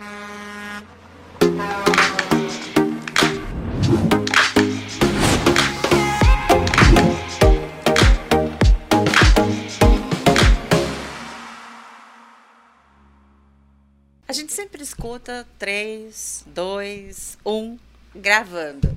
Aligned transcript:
A 0.00 0.84
gente 14.32 14.52
sempre 14.52 14.84
escuta 14.84 15.44
três, 15.58 16.44
dois, 16.46 17.36
um, 17.44 17.76
gravando. 18.14 18.96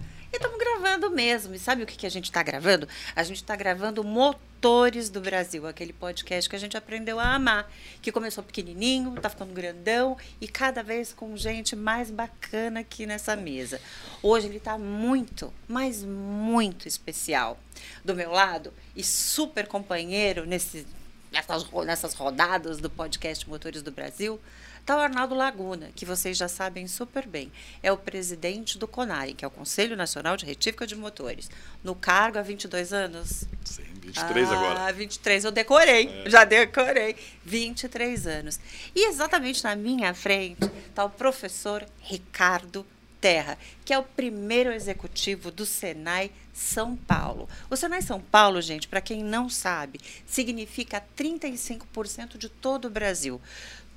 Gravando 0.81 1.11
mesmo. 1.11 1.53
E 1.53 1.59
sabe 1.59 1.83
o 1.83 1.85
que, 1.85 1.95
que 1.95 2.07
a 2.07 2.09
gente 2.09 2.25
está 2.25 2.41
gravando? 2.41 2.87
A 3.15 3.21
gente 3.21 3.37
está 3.37 3.55
gravando 3.55 4.03
Motores 4.03 5.11
do 5.11 5.21
Brasil, 5.21 5.67
aquele 5.67 5.93
podcast 5.93 6.49
que 6.49 6.55
a 6.55 6.59
gente 6.59 6.75
aprendeu 6.75 7.19
a 7.19 7.35
amar, 7.35 7.71
que 8.01 8.11
começou 8.11 8.43
pequenininho, 8.43 9.15
está 9.15 9.29
ficando 9.29 9.53
grandão 9.53 10.17
e 10.41 10.47
cada 10.47 10.81
vez 10.81 11.13
com 11.13 11.37
gente 11.37 11.75
mais 11.75 12.09
bacana 12.09 12.79
aqui 12.79 13.05
nessa 13.05 13.35
mesa. 13.35 13.79
Hoje 14.23 14.47
ele 14.47 14.57
está 14.57 14.75
muito, 14.75 15.53
mas 15.67 16.03
muito 16.03 16.87
especial. 16.87 17.59
Do 18.03 18.15
meu 18.15 18.31
lado 18.31 18.73
e 18.95 19.03
super 19.03 19.67
companheiro 19.67 20.47
nesse, 20.47 20.87
nessas, 21.31 21.69
nessas 21.85 22.15
rodadas 22.15 22.79
do 22.79 22.89
podcast 22.89 23.47
Motores 23.47 23.83
do 23.83 23.91
Brasil, 23.91 24.41
Está 24.81 24.97
o 24.97 24.99
Arnaldo 24.99 25.35
Laguna, 25.35 25.91
que 25.95 26.05
vocês 26.05 26.35
já 26.35 26.47
sabem 26.47 26.87
super 26.87 27.27
bem. 27.27 27.51
É 27.83 27.91
o 27.91 27.97
presidente 27.97 28.79
do 28.79 28.87
CONARE, 28.87 29.35
que 29.35 29.45
é 29.45 29.47
o 29.47 29.51
Conselho 29.51 29.95
Nacional 29.95 30.35
de 30.35 30.43
Retífica 30.43 30.87
de 30.87 30.95
Motores. 30.95 31.51
No 31.83 31.93
cargo 31.93 32.39
há 32.39 32.41
22 32.41 32.91
anos? 32.91 33.45
Sim, 33.63 33.83
23 34.01 34.49
ah, 34.49 34.53
agora. 34.53 34.87
Ah, 34.87 34.91
23, 34.91 35.45
eu 35.45 35.51
decorei, 35.51 36.09
é. 36.25 36.29
já 36.29 36.43
decorei. 36.43 37.15
23 37.45 38.25
anos. 38.25 38.59
E 38.95 39.07
exatamente 39.07 39.63
na 39.63 39.75
minha 39.75 40.15
frente 40.15 40.65
está 40.89 41.05
o 41.05 41.09
professor 41.11 41.85
Ricardo 41.99 42.83
Terra, 43.21 43.59
que 43.85 43.93
é 43.93 43.99
o 43.99 44.03
primeiro 44.03 44.73
executivo 44.73 45.51
do 45.51 45.63
Senai 45.63 46.31
São 46.51 46.95
Paulo. 46.95 47.47
O 47.69 47.75
Senai 47.77 48.01
São 48.01 48.19
Paulo, 48.19 48.59
gente, 48.61 48.87
para 48.87 48.99
quem 48.99 49.23
não 49.23 49.47
sabe, 49.47 50.01
significa 50.25 51.03
35% 51.15 52.35
de 52.35 52.49
todo 52.49 52.85
o 52.85 52.89
Brasil 52.89 53.39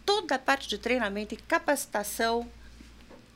toda 0.04 0.34
a 0.34 0.38
parte 0.38 0.68
de 0.68 0.78
treinamento 0.78 1.34
e 1.34 1.36
capacitação, 1.36 2.48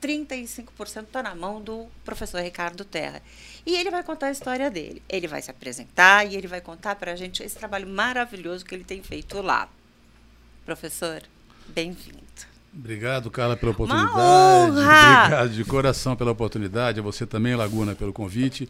35% 0.01 1.05
está 1.05 1.23
na 1.23 1.35
mão 1.35 1.61
do 1.61 1.87
professor 2.05 2.41
Ricardo 2.41 2.85
Terra. 2.85 3.23
E 3.67 3.77
ele 3.77 3.91
vai 3.91 4.03
contar 4.03 4.29
a 4.29 4.31
história 4.31 4.71
dele. 4.71 5.03
Ele 5.09 5.27
vai 5.27 5.43
se 5.43 5.51
apresentar 5.51 6.25
e 6.25 6.37
ele 6.37 6.47
vai 6.47 6.61
contar 6.61 6.95
para 6.97 7.13
a 7.13 7.17
gente 7.17 7.43
esse 7.43 7.57
trabalho 7.57 7.87
maravilhoso 7.89 8.65
que 8.65 8.75
ele 8.75 8.85
tem 8.85 9.03
feito 9.03 9.41
lá. 9.43 9.69
Professor, 10.65 11.23
bem-vindo. 11.69 12.19
Obrigado, 12.73 13.31
Carla, 13.31 13.57
pela 13.57 13.73
oportunidade. 13.73 14.71
Obrigado 14.71 15.51
de 15.51 15.65
coração 15.65 16.15
pela 16.15 16.31
oportunidade. 16.31 17.01
A 17.01 17.03
você 17.03 17.27
também, 17.27 17.57
Laguna, 17.57 17.95
pelo 17.95 18.13
convite. 18.13 18.69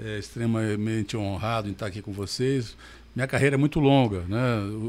É 0.00 0.18
extremamente 0.18 1.16
honrado 1.16 1.68
em 1.68 1.72
estar 1.72 1.86
aqui 1.86 2.00
com 2.00 2.12
vocês. 2.12 2.76
Minha 3.14 3.26
carreira 3.26 3.56
é 3.56 3.58
muito 3.58 3.78
longa, 3.78 4.20
né? 4.20 4.40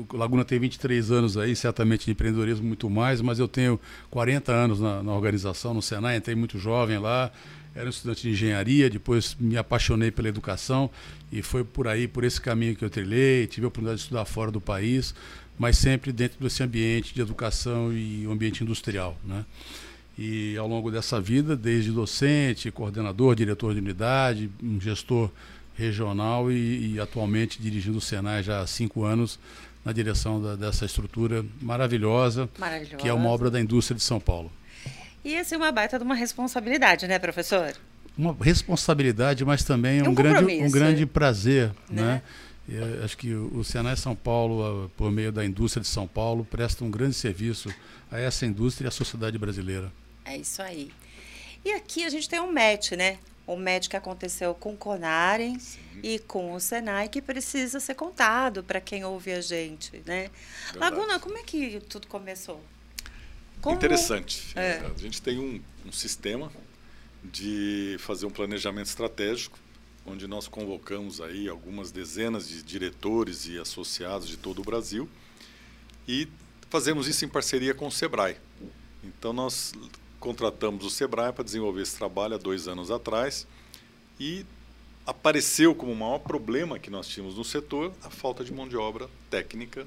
O 0.09 0.16
Laguna 0.16 0.45
tem 0.45 0.57
23 0.57 1.11
anos 1.11 1.38
aí, 1.38 1.53
certamente 1.55 2.05
de 2.05 2.11
empreendedorismo 2.11 2.66
muito 2.66 2.89
mais, 2.89 3.19
mas 3.19 3.38
eu 3.38 3.49
tenho 3.49 3.77
40 4.09 4.52
anos 4.52 4.79
na, 4.79 5.03
na 5.03 5.11
organização, 5.13 5.73
no 5.73 5.81
Senai, 5.81 6.16
entrei 6.16 6.33
muito 6.33 6.57
jovem 6.57 6.97
lá, 6.99 7.29
era 7.75 7.85
um 7.85 7.89
estudante 7.89 8.21
de 8.21 8.29
engenharia, 8.29 8.89
depois 8.89 9.35
me 9.38 9.57
apaixonei 9.57 10.09
pela 10.09 10.29
educação 10.29 10.89
e 11.31 11.41
foi 11.41 11.66
por 11.66 11.85
aí, 11.85 12.07
por 12.07 12.23
esse 12.23 12.39
caminho 12.39 12.75
que 12.77 12.85
eu 12.85 12.89
trilhei, 12.89 13.45
tive 13.45 13.66
a 13.66 13.67
oportunidade 13.67 13.97
de 13.97 14.03
estudar 14.03 14.23
fora 14.23 14.51
do 14.51 14.61
país, 14.61 15.13
mas 15.59 15.77
sempre 15.77 16.13
dentro 16.13 16.41
desse 16.41 16.63
ambiente 16.63 17.13
de 17.13 17.19
educação 17.19 17.91
e 17.91 18.25
ambiente 18.25 18.63
industrial, 18.63 19.17
né? 19.25 19.44
E 20.17 20.55
ao 20.57 20.67
longo 20.67 20.91
dessa 20.91 21.19
vida, 21.19 21.57
desde 21.57 21.91
docente, 21.91 22.69
coordenador, 22.71 23.35
diretor 23.35 23.73
de 23.73 23.79
unidade, 23.79 24.49
um 24.61 24.79
gestor 24.79 25.31
regional 25.75 26.52
e, 26.52 26.94
e, 26.94 27.00
atualmente 27.00 27.61
dirigindo 27.61 27.97
o 27.97 28.01
Senai 28.01 28.44
já 28.44 28.61
há 28.61 28.67
cinco 28.67 29.03
anos 29.03 29.39
na 29.84 29.91
direção 29.91 30.41
da, 30.41 30.56
dessa 30.56 30.85
estrutura 30.85 31.44
maravilhosa, 31.61 32.50
maravilhosa, 32.57 32.97
que 32.97 33.07
é 33.07 33.13
uma 33.13 33.29
obra 33.29 33.50
da 33.50 33.59
indústria 33.59 33.95
de 33.95 34.03
São 34.03 34.19
Paulo. 34.19 34.51
E 35.23 35.34
essa 35.34 35.56
é 35.56 35.57
uma 35.57 35.72
baita 35.72 35.97
de 35.97 36.03
uma 36.03 36.16
responsabilidade, 36.16 37.07
né, 37.07 37.17
professor? 37.17 37.73
Uma 38.17 38.35
responsabilidade, 38.39 39.44
mas 39.44 39.63
também 39.63 40.01
um, 40.01 40.09
um 40.09 40.13
grande, 40.13 40.63
um 40.63 40.69
grande 40.69 41.06
prazer, 41.06 41.72
né? 41.90 42.22
né? 42.67 43.01
acho 43.03 43.17
que 43.17 43.34
o 43.34 43.63
Senai 43.63 43.95
São 43.97 44.16
Paulo, 44.16 44.91
por 44.95 45.11
meio 45.11 45.31
da 45.31 45.44
indústria 45.44 45.81
de 45.81 45.88
São 45.88 46.07
Paulo, 46.07 46.45
presta 46.45 46.84
um 46.84 46.91
grande 46.91 47.16
serviço 47.16 47.73
a 48.11 48.19
essa 48.19 48.45
indústria 48.45 48.85
e 48.85 48.90
à 48.90 48.91
sociedade 48.91 49.38
brasileira. 49.38 49.91
É 50.23 50.38
isso 50.38 50.61
aí. 50.61 50.91
E 51.66 51.72
aqui 51.72 52.03
a 52.03 52.09
gente 52.09 52.29
tem 52.29 52.40
um 52.40 52.51
match, 52.51 52.91
né? 52.91 53.17
O 53.45 53.55
médico 53.55 53.91
que 53.91 53.97
aconteceu 53.97 54.53
com 54.53 54.73
o 54.73 54.77
Conaren 54.77 55.59
Sim. 55.59 55.79
e 56.01 56.19
com 56.19 56.53
o 56.53 56.59
Senai, 56.59 57.09
que 57.09 57.21
precisa 57.21 57.79
ser 57.79 57.95
contado 57.95 58.63
para 58.63 58.79
quem 58.79 59.03
ouve 59.03 59.33
a 59.33 59.41
gente, 59.41 60.01
né? 60.05 60.29
Verdade. 60.71 60.77
Laguna, 60.77 61.19
como 61.19 61.37
é 61.37 61.43
que 61.43 61.79
tudo 61.81 62.07
começou? 62.07 62.63
Como... 63.61 63.75
Interessante. 63.75 64.53
É. 64.55 64.79
A 64.79 64.97
gente 64.97 65.21
tem 65.21 65.39
um, 65.39 65.61
um 65.85 65.91
sistema 65.91 66.51
de 67.23 67.97
fazer 67.99 68.25
um 68.25 68.29
planejamento 68.29 68.87
estratégico, 68.87 69.57
onde 70.05 70.27
nós 70.27 70.47
convocamos 70.47 71.21
aí 71.21 71.47
algumas 71.47 71.91
dezenas 71.91 72.47
de 72.47 72.61
diretores 72.61 73.47
e 73.47 73.57
associados 73.57 74.27
de 74.27 74.37
todo 74.37 74.59
o 74.59 74.63
Brasil 74.63 75.09
e 76.07 76.27
fazemos 76.69 77.07
isso 77.07 77.23
em 77.23 77.29
parceria 77.29 77.73
com 77.73 77.87
o 77.87 77.91
Sebrae. 77.91 78.35
Então 79.03 79.31
nós 79.31 79.73
contratamos 80.23 80.85
o 80.85 80.89
Sebrae 80.89 81.34
para 81.34 81.44
desenvolver 81.44 81.81
esse 81.81 81.97
trabalho 81.97 82.35
há 82.35 82.38
dois 82.38 82.66
anos 82.66 82.89
atrás 82.89 83.45
e 84.17 84.45
apareceu 85.06 85.75
como 85.75 85.91
o 85.91 85.95
maior 85.97 86.19
problema 86.19 86.79
que 86.79 86.89
nós 86.89 87.09
tínhamos 87.09 87.35
no 87.35 87.44
setor 87.44 87.91
a 88.01 88.09
falta 88.09 88.41
de 88.41 88.53
mão 88.53 88.66
de 88.66 88.78
obra 88.78 89.09
técnica 89.29 89.85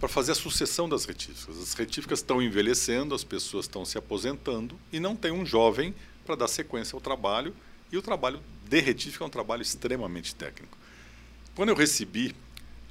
para 0.00 0.08
fazer 0.08 0.32
a 0.32 0.34
sucessão 0.34 0.88
das 0.88 1.04
retíficas. 1.04 1.58
As 1.58 1.74
retíficas 1.74 2.20
estão 2.20 2.40
envelhecendo, 2.40 3.14
as 3.14 3.22
pessoas 3.22 3.66
estão 3.66 3.84
se 3.84 3.98
aposentando 3.98 4.74
e 4.90 4.98
não 4.98 5.14
tem 5.14 5.32
um 5.32 5.44
jovem 5.44 5.94
para 6.24 6.34
dar 6.34 6.48
sequência 6.48 6.96
ao 6.96 7.00
trabalho 7.00 7.54
e 7.92 7.98
o 7.98 8.00
trabalho 8.00 8.40
de 8.66 8.80
retífica 8.80 9.22
é 9.22 9.26
um 9.26 9.30
trabalho 9.30 9.60
extremamente 9.60 10.34
técnico. 10.34 10.78
Quando 11.54 11.68
eu 11.68 11.74
recebi 11.74 12.34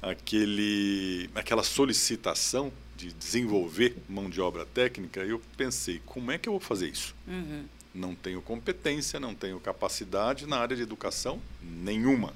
aquele, 0.00 1.28
aquela 1.34 1.64
solicitação 1.64 2.72
de 2.98 3.12
desenvolver 3.12 3.96
mão 4.08 4.28
de 4.28 4.40
obra 4.40 4.66
técnica, 4.66 5.20
eu 5.20 5.40
pensei, 5.56 6.02
como 6.04 6.32
é 6.32 6.36
que 6.36 6.48
eu 6.48 6.52
vou 6.52 6.60
fazer 6.60 6.88
isso? 6.88 7.14
Uhum. 7.28 7.64
Não 7.94 8.12
tenho 8.12 8.42
competência, 8.42 9.20
não 9.20 9.34
tenho 9.34 9.60
capacidade 9.60 10.46
na 10.46 10.58
área 10.58 10.76
de 10.76 10.82
educação 10.82 11.40
nenhuma. 11.62 12.34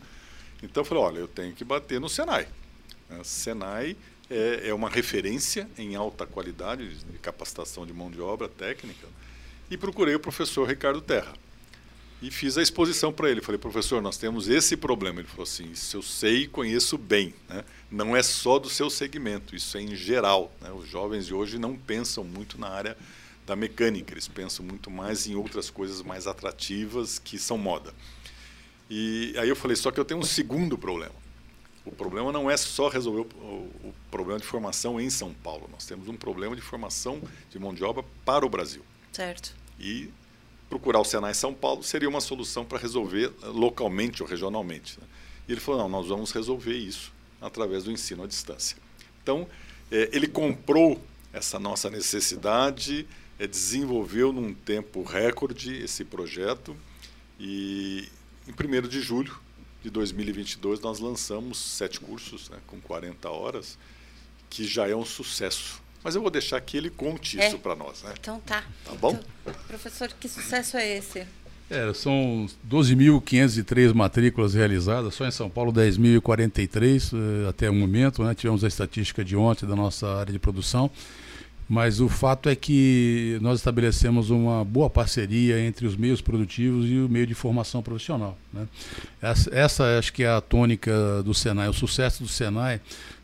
Então 0.63 0.83
eu 0.83 0.85
falei, 0.85 1.03
olha, 1.03 1.19
eu 1.19 1.27
tenho 1.29 1.53
que 1.53 1.65
bater 1.65 2.01
no 2.01 2.09
Senai. 2.09 2.47
O 3.11 3.25
Senai 3.25 3.97
é, 4.31 4.69
é 4.69 4.75
uma 4.75 4.89
referência 4.89 5.69
em 5.77 5.97
alta 5.97 6.25
qualidade 6.25 6.95
de 6.95 7.19
capacitação 7.19 7.85
de 7.85 7.93
mão 7.93 8.09
de 8.09 8.21
obra 8.21 8.49
técnica. 8.49 9.09
E 9.69 9.77
procurei 9.77 10.15
o 10.15 10.21
professor 10.21 10.69
Ricardo 10.69 11.01
Terra 11.01 11.35
e 12.23 12.31
fiz 12.31 12.57
a 12.57 12.63
exposição 12.63 13.13
para 13.13 13.29
ele. 13.29 13.41
Falei, 13.41 13.59
professor, 13.59 14.01
nós 14.01 14.17
temos 14.17 14.49
esse 14.49 14.77
problema. 14.77 15.21
Ele 15.21 15.29
falou 15.29 15.43
assim: 15.43 15.73
Isso 15.73 15.97
eu 15.97 16.03
sei 16.03 16.43
e 16.43 16.47
conheço 16.47 16.97
bem. 16.97 17.35
Né? 17.49 17.65
Não 17.91 18.17
é 18.17 18.23
só 18.23 18.61
do 18.61 18.71
seu 18.71 18.89
segmento, 18.89 19.57
isso 19.57 19.77
é 19.77 19.83
em 19.83 19.97
geral. 19.97 20.55
Né? 20.61 20.71
Os 20.71 20.89
jovens 20.89 21.27
de 21.27 21.35
hoje 21.35 21.59
não 21.59 21.77
pensam 21.77 22.23
muito 22.23 22.59
na 22.59 22.69
área 22.69 22.97
da 23.45 23.57
mecânica, 23.57 24.15
eles 24.15 24.29
pensam 24.29 24.65
muito 24.65 24.89
mais 24.89 25.27
em 25.27 25.35
outras 25.35 25.69
coisas 25.69 26.01
mais 26.01 26.29
atrativas 26.29 27.19
que 27.19 27.37
são 27.39 27.59
moda. 27.59 27.93
E 28.89 29.35
aí 29.37 29.49
eu 29.49 29.57
falei: 29.57 29.77
Só 29.77 29.91
que 29.91 29.99
eu 29.99 30.05
tenho 30.05 30.21
um 30.21 30.25
segundo 30.25 30.79
problema. 30.79 31.23
O 31.85 31.91
problema 31.91 32.31
não 32.31 32.49
é 32.49 32.57
só 32.57 32.89
resolver 32.89 33.29
o, 33.35 33.49
o, 33.83 33.95
problema 34.09 34.39
de 34.39 34.47
formação 34.47 35.01
em 35.01 35.11
São 35.11 35.35
Paulo. 35.35 35.69
Nós 35.73 35.85
temos 35.85 36.07
um 36.07 36.15
problema 36.15 36.55
de 36.55 36.63
formação 36.63 37.21
de 37.51 37.59
mão 37.59 37.75
de 37.75 37.83
obra 37.83 38.05
para 38.25 38.47
o 38.47 38.49
Brasil. 38.49 38.85
Certo. 39.11 39.53
E 39.81 40.09
procurar 40.73 41.01
o 41.01 41.05
Senai 41.05 41.35
São 41.35 41.53
Paulo 41.53 41.83
seria 41.83 42.09
uma 42.09 42.21
solução 42.23 42.65
para 42.65 42.79
resolver 42.79 43.31
localmente 43.43 44.23
ou 44.23 44.29
regionalmente. 44.29 44.99
Né? 44.99 45.07
E 45.47 45.53
ele 45.53 45.61
falou: 45.61 45.83
não, 45.83 45.89
nós 45.89 46.09
vamos 46.09 46.33
resolver 46.33 46.75
isso 46.75 47.13
através 47.43 47.85
do 47.85 47.93
ensino 47.93 48.23
à 48.23 48.27
distância. 48.27 48.79
Então, 49.23 49.47
é, 49.91 50.09
ele 50.15 50.27
comprou 50.27 50.99
essa 51.31 51.59
nossa 51.59 51.91
necessidade, 51.91 53.07
é, 53.39 53.47
desenvolveu 53.47 54.33
num 54.33 54.55
tempo 54.55 55.03
recorde 55.03 55.77
esse 55.77 56.07
projeto 56.07 56.75
e 57.39 58.09
em 58.49 58.53
1 58.53 58.89
de 58.89 59.03
julho 59.03 59.39
de 59.83 59.91
2022 59.91 60.81
nós 60.81 61.01
lançamos 61.01 61.59
sete 61.59 62.01
cursos 62.01 62.49
né, 62.49 62.57
com 62.67 62.81
40 62.81 63.29
horas, 63.29 63.77
que 64.49 64.65
já 64.65 64.89
é 64.89 64.97
um 64.97 65.05
sucesso. 65.05 65.82
Mas 66.03 66.15
eu 66.15 66.23
vou 66.23 66.31
deixar 66.31 66.61
que 66.61 66.77
ele 66.77 66.91
conte 66.91 67.41
é. 67.41 67.49
isso 67.49 67.59
para 67.59 67.77
nós. 67.77 68.03
Né? 68.03 68.13
Então 68.19 68.41
tá. 68.41 68.65
Tá 68.85 68.93
bom? 69.01 69.19
Então, 69.43 69.55
professor, 69.69 70.09
que 70.19 70.29
sucesso 70.29 70.77
é 70.77 70.97
esse? 70.97 71.27
É, 71.71 71.93
são 71.95 72.47
12.503 72.69 73.95
matrículas 73.95 74.53
realizadas, 74.53 75.15
só 75.15 75.27
em 75.27 75.31
São 75.31 75.49
Paulo 75.49 75.73
10.043 75.73 77.13
uh, 77.13 77.17
eh, 77.17 77.49
até 77.49 77.71
o 77.71 77.75
momento. 77.75 78.23
Né? 78.23 78.35
Tivemos 78.35 78.63
a 78.63 78.69
estatística 78.69 79.25
de 79.25 79.35
ontem 79.35 79.65
da 79.65 79.75
nossa 79.75 80.07
área 80.19 80.33
de 80.33 80.39
produção. 80.39 80.91
Mas 81.69 82.01
o 82.01 82.09
fato 82.09 82.51
é 82.51 82.55
que 82.55 83.39
nós 83.41 83.61
estabelecemos 83.61 84.29
uma 84.29 84.63
boa 84.63 84.91
parceria 84.91 85.59
entre 85.61 85.87
os 85.87 85.97
meios 85.97 86.21
produtivos 86.21 86.85
e 86.87 86.99
o 86.99 87.09
meio 87.09 87.27
de 87.27 87.33
formação 87.33 87.83
profissional. 87.83 88.37
Né? 88.53 88.69
Essa, 89.23 89.55
essa 89.55 89.99
acho 89.99 90.13
que 90.13 90.25
é 90.25 90.29
a 90.29 90.43
tônica 90.43 91.23
do 91.23 91.33
Senai, 91.33 91.69
o 91.69 91.73
sucesso 91.73 92.25
do 92.25 92.29
Senai 92.29 92.79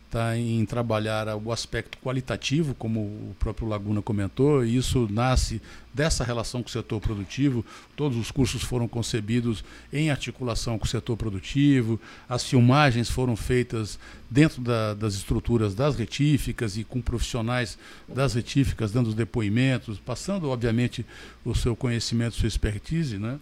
está 0.09 0.37
em 0.39 0.65
trabalhar 0.65 1.29
o 1.37 1.53
aspecto 1.53 1.99
qualitativo, 1.99 2.75
como 2.75 3.01
o 3.01 3.37
próprio 3.39 3.69
Laguna 3.69 4.01
comentou, 4.01 4.65
e 4.65 4.75
isso 4.75 5.07
nasce 5.11 5.61
dessa 5.93 6.25
relação 6.25 6.63
com 6.63 6.69
o 6.69 6.73
setor 6.73 6.99
produtivo. 6.99 7.65
Todos 7.95 8.17
os 8.17 8.31
cursos 8.31 8.63
foram 8.63 8.89
concebidos 8.89 9.63
em 9.93 10.11
articulação 10.11 10.79
com 10.79 10.87
o 10.87 10.89
setor 10.89 11.17
produtivo, 11.17 12.01
as 12.27 12.43
filmagens 12.43 13.11
foram 13.11 13.37
feitas 13.37 13.99
dentro 14.31 14.63
da, 14.63 14.95
das 14.95 15.15
estruturas 15.15 15.75
das 15.75 15.95
retíficas 15.95 16.79
e 16.79 16.85
com 16.85 17.03
profissionais 17.03 17.79
das 18.09 18.33
retíficas 18.33 18.91
dando 18.91 19.09
os 19.09 19.15
depoimentos, 19.15 19.99
passando, 19.99 20.49
obviamente, 20.49 21.05
o 21.45 21.55
seu 21.55 21.77
conhecimento, 21.77 22.35
sua 22.35 22.49
expertise, 22.49 23.19
né? 23.19 23.39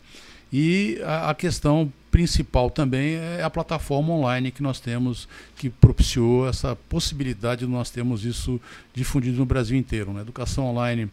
E 0.53 1.01
a, 1.05 1.31
a 1.31 1.35
questão 1.35 1.93
principal 2.17 2.71
também 2.71 3.17
é 3.17 3.43
a 3.43 3.51
plataforma 3.51 4.15
online 4.15 4.51
que 4.51 4.63
nós 4.63 4.81
temos, 4.81 5.29
que 5.55 5.69
propiciou 5.69 6.49
essa 6.49 6.75
possibilidade 6.75 7.67
de 7.67 7.71
nós 7.71 7.91
termos 7.91 8.25
isso 8.25 8.59
difundido 8.95 9.37
no 9.37 9.45
Brasil 9.45 9.77
inteiro. 9.77 10.15
Né? 10.15 10.21
A 10.21 10.23
educação 10.23 10.65
online 10.65 11.11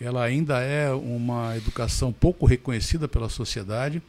ela 0.00 0.22
ainda 0.22 0.60
é 0.60 0.92
uma 0.92 1.56
educação 1.56 2.12
pouco 2.12 2.46
reconhecida 2.46 3.08
pela 3.08 3.28
sociedade, 3.28 4.00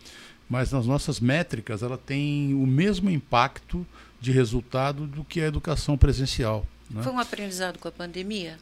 mas 0.47 0.71
nas 0.71 0.85
nossas 0.85 1.19
métricas 1.19 1.81
ela 1.81 1.97
tem 1.97 2.53
o 2.53 2.67
mesmo 2.67 3.09
impacto 3.09 3.83
de 4.21 4.31
resultado 4.31 5.07
do 5.07 5.23
que 5.23 5.41
a 5.41 5.47
educação 5.47 5.97
presencial. 5.97 6.63
Né? 6.91 7.01
Foi 7.01 7.11
um 7.11 7.19
aprendizado 7.19 7.79
com 7.79 7.87
a 7.87 7.91
pandemia? 7.91 8.59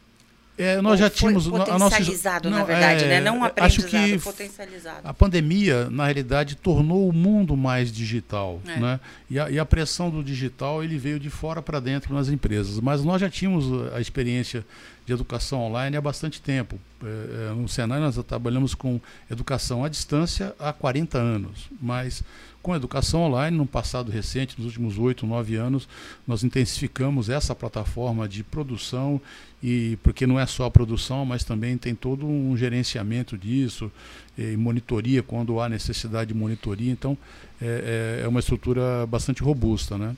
É, 0.56 0.80
nós 0.82 0.92
Ou 0.92 0.98
já 0.98 1.10
tínhamos 1.10 1.48
potencializado, 1.48 2.48
a 2.48 2.52
nossa, 2.52 2.62
na 2.62 2.66
verdade, 2.66 3.06
é, 3.06 3.08
né? 3.08 3.22
Não 3.22 3.40
um 3.40 3.44
aprendizado, 3.44 3.88
acho 3.88 3.90
que 3.90 4.20
potencializado. 4.20 5.00
A 5.04 5.14
pandemia, 5.14 5.90
na 5.90 6.06
realidade, 6.06 6.56
tornou 6.56 7.10
o 7.10 7.14
mundo 7.14 7.58
mais 7.58 7.92
digital, 7.92 8.62
é. 8.68 8.80
né? 8.80 9.00
E 9.30 9.40
a, 9.40 9.50
e 9.50 9.58
a, 9.58 9.66
pressão 9.66 10.12
do 10.12 10.24
digital 10.24 10.84
ele 10.84 10.98
veio 10.98 11.20
de 11.20 11.30
fora 11.30 11.60
para 11.60 11.80
dentro 11.80 12.14
nas 12.14 12.30
empresas. 12.30 12.80
Mas 12.80 13.04
nós 13.04 13.20
já 13.20 13.30
tínhamos 13.32 13.66
a 13.94 14.00
experiência 14.00 14.64
de 15.08 15.12
educação 15.12 15.60
online 15.60 15.98
há 15.98 16.02
bastante 16.02 16.40
tempo. 16.40 16.80
É, 17.04 17.50
é 17.50 17.54
no 17.56 17.68
Senai 17.68 18.00
nós 18.00 18.16
trabalhamos 18.24 18.76
com 18.76 19.02
educação 19.32 19.84
à 19.84 19.90
distância 19.90 20.56
há 20.60 20.72
40 20.72 21.18
anos, 21.18 21.68
mas 21.82 22.24
com 22.64 22.74
educação 22.74 23.24
online, 23.24 23.58
no 23.58 23.66
passado 23.66 24.10
recente, 24.10 24.56
nos 24.58 24.68
últimos 24.68 24.98
oito, 24.98 25.28
nove 25.28 25.58
anos, 25.58 25.88
nós 26.26 26.46
intensificamos 26.46 27.28
essa 27.28 27.54
plataforma 27.54 28.26
de 28.26 28.42
produção 28.42 29.20
e 29.64 29.98
porque 30.04 30.28
não 30.28 30.38
é 30.38 30.46
só 30.46 30.66
a 30.66 30.72
produção, 30.72 31.26
mas 31.26 31.46
também 31.46 31.78
tem 31.78 31.96
todo 31.96 32.28
um 32.28 32.56
gerenciamento 32.58 33.38
disso 33.38 33.90
e 34.38 34.58
monitoria 34.58 35.24
quando 35.24 35.62
há 35.62 35.70
necessidade 35.70 36.34
de 36.34 36.38
monitoria. 36.38 36.92
Então 36.92 37.18
é, 37.62 38.20
é, 38.22 38.26
é 38.26 38.28
uma 38.28 38.42
estrutura 38.42 39.08
bastante 39.08 39.42
robusta, 39.42 39.98
né? 39.98 40.16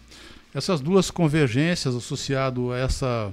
Essas 0.53 0.81
duas 0.81 1.11
convergências 1.11 1.95
associado 1.95 2.71
a 2.71 2.79
essa 2.79 3.31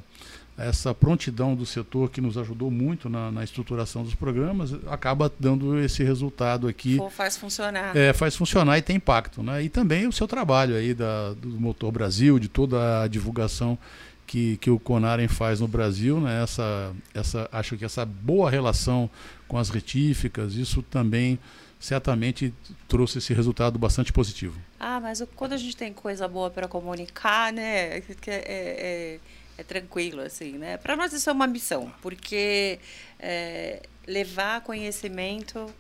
essa 0.59 0.95
prontidão 0.95 1.55
do 1.55 1.65
setor 1.65 2.11
que 2.11 2.21
nos 2.21 2.37
ajudou 2.37 2.71
muito 2.71 3.09
na, 3.09 3.33
na, 3.33 3.43
estruturação 3.43 4.05
dos 4.05 4.15
programas 4.15 4.75
acaba 4.87 5.33
dando 5.41 5.79
esse 5.79 6.05
resultado 6.05 6.69
aqui. 6.69 6.99
Pô, 6.99 7.09
faz 7.09 7.39
funcionar. 7.39 7.97
É, 7.97 8.13
faz 8.13 8.37
funcionar 8.37 8.77
e 8.77 8.83
tem 8.83 8.97
impacto. 8.97 9.43
Né? 9.43 9.65
E 9.65 9.71
também 9.71 10.07
o 10.07 10.13
seu 10.13 10.29
trabalho 10.29 10.77
aí 10.77 10.93
da, 10.93 11.33
do 11.33 11.49
Motor 11.59 11.91
Brasil, 11.91 12.39
de 12.39 12.49
toda 12.49 13.03
a 13.03 13.09
divulgação 13.09 13.79
que, 14.27 14.57
que 14.59 14.71
o 14.71 14.79
Conaren 14.79 15.29
faz 15.29 15.61
no 15.61 15.69
Brasil, 15.69 16.21
né? 16.21 16.43
essa, 16.43 16.95
essa, 17.15 17.49
acho 17.53 17.77
que 17.77 17.85
essa 17.85 18.05
boa 18.05 18.51
relação 18.51 19.11
com 19.47 19.59
as 19.59 19.69
retíficas, 19.69 20.55
isso 20.55 20.83
também 20.83 21.39
certamente 21.79 22.55
trouxe 22.87 23.19
esse 23.19 23.35
resultado 23.35 23.79
bastante 23.79 24.13
positivo. 24.13 24.59
Ah, 24.79 25.01
mas 25.01 25.23
quando 25.35 25.53
a 25.53 25.57
gente 25.57 25.77
tem 25.77 25.93
coisa 25.93 26.29
boa 26.29 26.49
para 26.49 26.69
comunicar, 26.69 27.53
né? 27.53 27.99
É, 27.99 28.05
é, 28.27 28.33
é 28.37 29.21
é 29.59 29.63
tranquilo, 29.63 30.21
assim, 30.21 30.53
né? 30.53 30.77
Para 30.77 30.97
nós 30.97 31.13
isso 31.13 31.29
é 31.29 31.33
uma 31.33 31.47
missão, 31.47 31.93
porque 32.01 32.79
é, 33.19 33.83
levar 34.07 34.61
conhecimento 34.63 35.73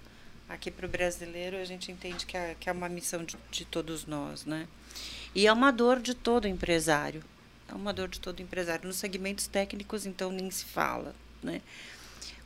aqui 0.49 0.71
para 0.71 0.87
o 0.87 0.88
brasileiro, 0.88 1.56
a 1.56 1.65
gente 1.65 1.91
entende 1.91 2.27
que 2.27 2.37
é, 2.37 2.55
que 2.59 2.69
é 2.69 2.73
uma 2.73 2.88
missão 2.88 3.25
de, 3.25 3.37
de 3.50 3.65
todos 3.65 4.06
nós, 4.06 4.45
né? 4.45 4.69
E 5.35 5.47
é 5.47 5.53
uma 5.53 5.71
dor 5.71 6.00
de 6.00 6.15
todo 6.15 6.47
empresário. 6.47 7.25
É 7.73 7.75
uma 7.75 7.93
dor 7.93 8.09
de 8.09 8.21
todo 8.21 8.41
empresário. 8.41 8.87
Nos 8.87 8.97
segmentos 8.97 9.47
técnicos, 9.47 10.05
então, 10.05 10.31
nem 10.31 10.51
se 10.51 10.65
fala, 10.65 11.15
né? 11.43 11.63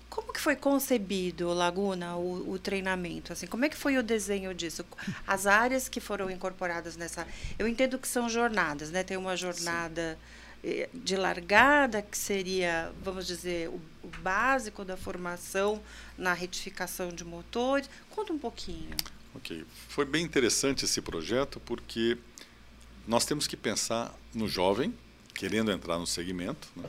Como 0.08 0.32
que 0.32 0.40
foi 0.40 0.54
concebido, 0.54 1.52
Laguna, 1.52 2.16
o, 2.16 2.52
o, 2.52 2.58
treinamento? 2.58 3.32
Assim, 3.32 3.46
como 3.46 3.64
é 3.64 3.68
que 3.68 3.76
foi 3.76 3.98
o 3.98 4.02
desenho 4.02 4.54
disso? 4.54 4.84
As 5.26 5.46
áreas 5.46 5.88
que 5.88 6.00
foram 6.00 6.30
incorporadas 6.30 6.96
nessa... 6.96 7.26
Eu 7.58 7.66
entendo 7.66 7.98
que 7.98 8.06
são 8.06 8.28
jornadas, 8.28 8.90
né? 8.90 9.02
Tem 9.02 9.16
uma 9.16 9.36
jornada... 9.36 10.16
Sim 10.18 10.46
eh, 10.64 10.88
de 10.92 11.16
largada, 11.16 12.02
que 12.02 12.18
seria, 12.18 12.92
vamos 13.00 13.26
dizer, 13.26 13.68
o, 13.68 13.80
o, 14.02 14.08
básico 14.20 14.84
da 14.84 14.96
formação 14.96 15.80
na 16.18 16.32
retificação 16.32 17.10
de 17.10 17.24
motores. 17.24 17.88
Conta 18.10 18.32
um 18.32 18.38
pouquinho. 18.38 18.96
Ok. 19.34 19.64
Foi 19.88 20.04
bem 20.04 20.24
interessante 20.24 20.84
esse 20.84 21.00
projeto 21.00 21.60
porque 21.60 22.18
nós 23.06 23.24
temos 23.24 23.46
que 23.46 23.56
pensar 23.56 24.12
no 24.34 24.48
jovem 24.48 24.92
querendo 25.36 25.70
entrar 25.70 25.98
no 25.98 26.06
segmento. 26.06 26.68
Né? 26.74 26.88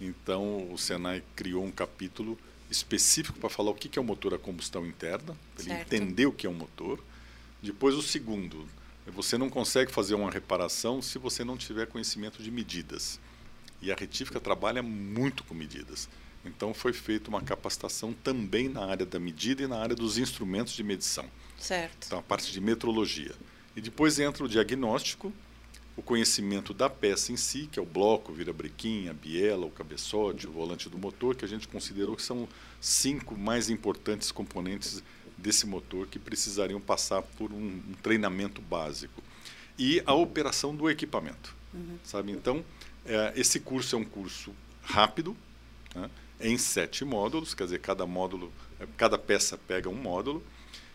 Então, 0.00 0.72
o 0.72 0.78
Senai 0.78 1.22
criou 1.36 1.64
um 1.64 1.70
capítulo 1.70 2.38
específico 2.70 3.38
para 3.38 3.50
falar 3.50 3.70
o 3.70 3.74
que 3.74 3.98
é 3.98 4.02
o 4.02 4.04
motor 4.04 4.34
a 4.34 4.38
combustão 4.38 4.86
interna, 4.86 5.36
para 5.54 5.64
ele 5.64 5.74
entender 5.74 6.26
o 6.26 6.32
que 6.32 6.46
é 6.46 6.50
um 6.50 6.54
motor. 6.54 6.98
Depois, 7.62 7.94
o 7.94 8.02
segundo, 8.02 8.66
você 9.06 9.36
não 9.36 9.50
consegue 9.50 9.92
fazer 9.92 10.14
uma 10.14 10.30
reparação 10.30 11.02
se 11.02 11.18
você 11.18 11.44
não 11.44 11.56
tiver 11.56 11.86
conhecimento 11.86 12.42
de 12.42 12.50
medidas. 12.50 13.20
E 13.80 13.92
a 13.92 13.94
retífica 13.94 14.40
trabalha 14.40 14.82
muito 14.82 15.44
com 15.44 15.54
medidas. 15.54 16.08
Então 16.44 16.74
foi 16.74 16.92
feita 16.92 17.28
uma 17.28 17.40
capacitação 17.40 18.12
também 18.12 18.68
na 18.68 18.84
área 18.84 19.06
da 19.06 19.18
medida 19.18 19.62
e 19.62 19.66
na 19.66 19.78
área 19.78 19.94
dos 19.94 20.18
instrumentos 20.18 20.72
de 20.72 20.82
medição. 20.82 21.24
Certo. 21.58 22.06
Então 22.06 22.18
a 22.18 22.22
parte 22.22 22.52
de 22.52 22.60
metrologia. 22.60 23.32
E 23.76 23.80
depois 23.80 24.18
entra 24.18 24.44
o 24.44 24.48
diagnóstico, 24.48 25.32
o 25.96 26.02
conhecimento 26.02 26.72
da 26.72 26.88
peça 26.88 27.32
em 27.32 27.36
si, 27.36 27.68
que 27.70 27.78
é 27.78 27.82
o 27.82 27.86
bloco, 27.86 28.32
virabrequim, 28.32 29.08
a 29.08 29.12
biela, 29.12 29.66
o 29.66 29.70
cabeçote, 29.70 30.46
o 30.46 30.52
volante 30.52 30.88
do 30.88 30.98
motor, 30.98 31.34
que 31.34 31.44
a 31.44 31.48
gente 31.48 31.68
considerou 31.68 32.16
que 32.16 32.22
são 32.22 32.48
cinco 32.80 33.36
mais 33.36 33.68
importantes 33.68 34.32
componentes 34.32 35.02
desse 35.36 35.66
motor 35.66 36.06
que 36.06 36.18
precisariam 36.18 36.80
passar 36.80 37.22
por 37.22 37.52
um, 37.52 37.56
um 37.56 37.94
treinamento 38.02 38.62
básico 38.62 39.22
e 39.78 40.02
a 40.06 40.14
operação 40.14 40.74
do 40.74 40.88
equipamento, 40.88 41.54
uhum. 41.74 41.98
sabe? 42.04 42.32
Então, 42.32 42.64
é, 43.04 43.32
esse 43.36 43.60
curso 43.60 43.96
é 43.96 43.98
um 43.98 44.04
curso 44.04 44.54
rápido, 44.82 45.36
né, 45.94 46.08
em 46.40 46.56
sete 46.58 47.04
módulos, 47.04 47.54
quer 47.54 47.64
dizer, 47.64 47.80
cada 47.80 48.06
módulo, 48.06 48.52
cada 48.96 49.18
peça 49.18 49.58
pega 49.58 49.88
um 49.88 49.94
módulo 49.94 50.42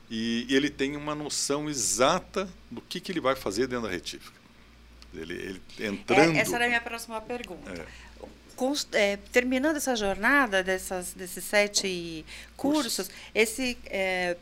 e, 0.09 0.45
e 0.49 0.55
ele 0.55 0.69
tem 0.69 0.95
uma 0.95 1.15
noção 1.15 1.69
exata 1.69 2.49
do 2.69 2.81
que, 2.81 2.99
que 2.99 3.11
ele 3.11 3.21
vai 3.21 3.35
fazer 3.35 3.67
dentro 3.67 3.87
da 3.87 3.91
retífica. 3.91 4.36
Ele, 5.13 5.33
ele 5.33 5.87
entrando. 5.87 6.35
É, 6.35 6.39
essa 6.39 6.55
era 6.55 6.65
a 6.65 6.67
minha 6.67 6.81
próxima 6.81 7.19
pergunta. 7.21 7.71
É. 7.71 7.85
É, 8.93 9.17
terminando 9.31 9.77
essa 9.77 9.95
jornada 9.95 10.63
dessas, 10.63 11.13
desses 11.13 11.43
sete 11.43 12.25
cursos, 12.55 12.95
cursos. 12.95 13.11
esse 13.35 13.77
é, 13.85 14.35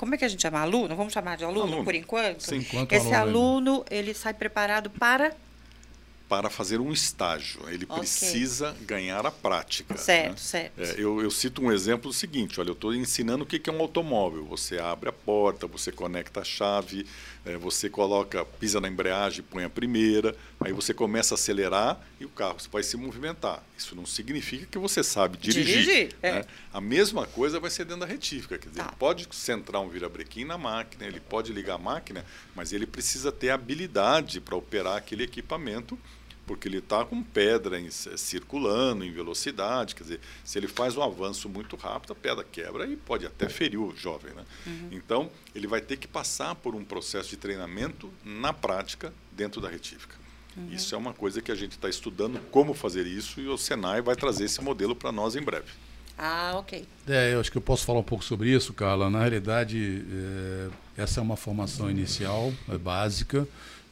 como 0.00 0.14
é 0.14 0.18
que 0.18 0.24
a 0.24 0.28
gente 0.28 0.40
chama 0.40 0.60
aluno? 0.60 0.96
Vamos 0.96 1.12
chamar 1.12 1.36
de 1.36 1.44
aluno, 1.44 1.64
aluno. 1.64 1.84
por 1.84 1.94
enquanto. 1.94 2.40
Sim, 2.40 2.56
enquanto 2.56 2.92
esse 2.92 3.12
aluno, 3.12 3.70
aluno 3.72 3.84
ele 3.90 4.14
sai 4.14 4.32
preparado 4.32 4.88
para 4.88 5.34
para 6.30 6.48
fazer 6.48 6.78
um 6.78 6.92
estágio. 6.92 7.60
Ele 7.68 7.84
okay. 7.84 7.98
precisa 7.98 8.76
ganhar 8.82 9.26
a 9.26 9.32
prática. 9.32 9.96
Certo, 9.96 10.30
né? 10.30 10.36
certo. 10.36 10.80
É, 10.80 10.92
eu, 10.92 11.20
eu, 11.20 11.28
cito 11.28 11.60
um 11.60 11.72
exemplo 11.72 12.12
seguinte: 12.12 12.60
olha, 12.60 12.68
eu 12.68 12.74
estou 12.74 12.94
ensinando 12.94 13.42
o 13.42 13.46
que 13.46 13.68
é 13.68 13.72
um 13.72 13.80
automóvel. 13.80 14.44
Você 14.44 14.78
abre 14.78 15.08
a 15.08 15.12
porta, 15.12 15.66
você 15.66 15.90
conecta 15.90 16.40
a 16.40 16.44
chave, 16.44 17.04
é, 17.44 17.56
você 17.56 17.90
coloca, 17.90 18.44
pisa 18.44 18.80
na 18.80 18.86
embreagem, 18.86 19.42
põe 19.42 19.64
a 19.64 19.68
primeira, 19.68 20.36
aí 20.60 20.72
você 20.72 20.94
começa 20.94 21.34
a 21.34 21.36
acelerar 21.36 22.00
e 22.20 22.24
o 22.24 22.28
carro 22.28 22.58
vai 22.70 22.84
se 22.84 22.96
movimentar. 22.96 23.64
Isso 23.76 23.96
não 23.96 24.06
significa 24.06 24.66
que 24.66 24.78
você 24.78 25.02
sabe 25.02 25.36
dirigir. 25.36 25.82
dirigir 25.82 26.16
é. 26.22 26.32
né? 26.32 26.44
A 26.72 26.80
mesma 26.80 27.26
coisa 27.26 27.58
vai 27.58 27.70
ser 27.70 27.84
dentro 27.86 28.02
da 28.02 28.06
retífica. 28.06 28.56
Quer 28.56 28.68
dizer, 28.68 28.82
tá. 28.82 28.86
ele 28.86 28.96
pode 28.96 29.26
centrar 29.32 29.82
um 29.82 29.88
virabrequim 29.88 30.44
na 30.44 30.56
máquina, 30.56 31.04
ele 31.06 31.18
pode 31.18 31.52
ligar 31.52 31.74
a 31.74 31.78
máquina, 31.78 32.24
mas 32.54 32.72
ele 32.72 32.86
precisa 32.86 33.32
ter 33.32 33.50
habilidade 33.50 34.40
para 34.40 34.54
operar 34.54 34.96
aquele 34.96 35.24
equipamento 35.24 35.98
porque 36.46 36.68
ele 36.68 36.78
está 36.78 37.04
com 37.04 37.22
pedra 37.22 37.78
em, 37.78 37.90
circulando 37.90 39.04
em 39.04 39.12
velocidade, 39.12 39.94
quer 39.94 40.02
dizer, 40.02 40.20
se 40.44 40.58
ele 40.58 40.68
faz 40.68 40.96
um 40.96 41.02
avanço 41.02 41.48
muito 41.48 41.76
rápido, 41.76 42.12
a 42.12 42.16
pedra 42.16 42.44
quebra 42.44 42.86
e 42.86 42.96
pode 42.96 43.26
até 43.26 43.48
ferir 43.48 43.80
o 43.80 43.94
jovem. 43.96 44.32
Né? 44.34 44.44
Uhum. 44.66 44.88
Então, 44.92 45.30
ele 45.54 45.66
vai 45.66 45.80
ter 45.80 45.96
que 45.96 46.08
passar 46.08 46.54
por 46.54 46.74
um 46.74 46.84
processo 46.84 47.30
de 47.30 47.36
treinamento 47.36 48.10
na 48.24 48.52
prática 48.52 49.12
dentro 49.32 49.60
da 49.60 49.68
retífica. 49.68 50.16
Uhum. 50.56 50.68
Isso 50.72 50.94
é 50.94 50.98
uma 50.98 51.12
coisa 51.12 51.40
que 51.40 51.52
a 51.52 51.54
gente 51.54 51.72
está 51.72 51.88
estudando 51.88 52.40
como 52.50 52.74
fazer 52.74 53.06
isso 53.06 53.40
e 53.40 53.46
o 53.46 53.56
Senai 53.56 54.02
vai 54.02 54.16
trazer 54.16 54.44
esse 54.44 54.60
modelo 54.60 54.96
para 54.96 55.12
nós 55.12 55.36
em 55.36 55.42
breve. 55.42 55.70
Ah, 56.22 56.52
ok. 56.56 56.86
É, 57.08 57.32
eu 57.32 57.40
acho 57.40 57.50
que 57.50 57.56
eu 57.56 57.62
posso 57.62 57.86
falar 57.86 58.00
um 58.00 58.04
pouco 58.04 58.22
sobre 58.22 58.50
isso, 58.50 58.74
Carla. 58.74 59.08
Na 59.08 59.20
realidade, 59.20 60.04
é, 60.12 61.02
essa 61.02 61.18
é 61.18 61.22
uma 61.22 61.36
formação 61.36 61.90
inicial, 61.90 62.52
é 62.68 62.76
básica, 62.76 63.48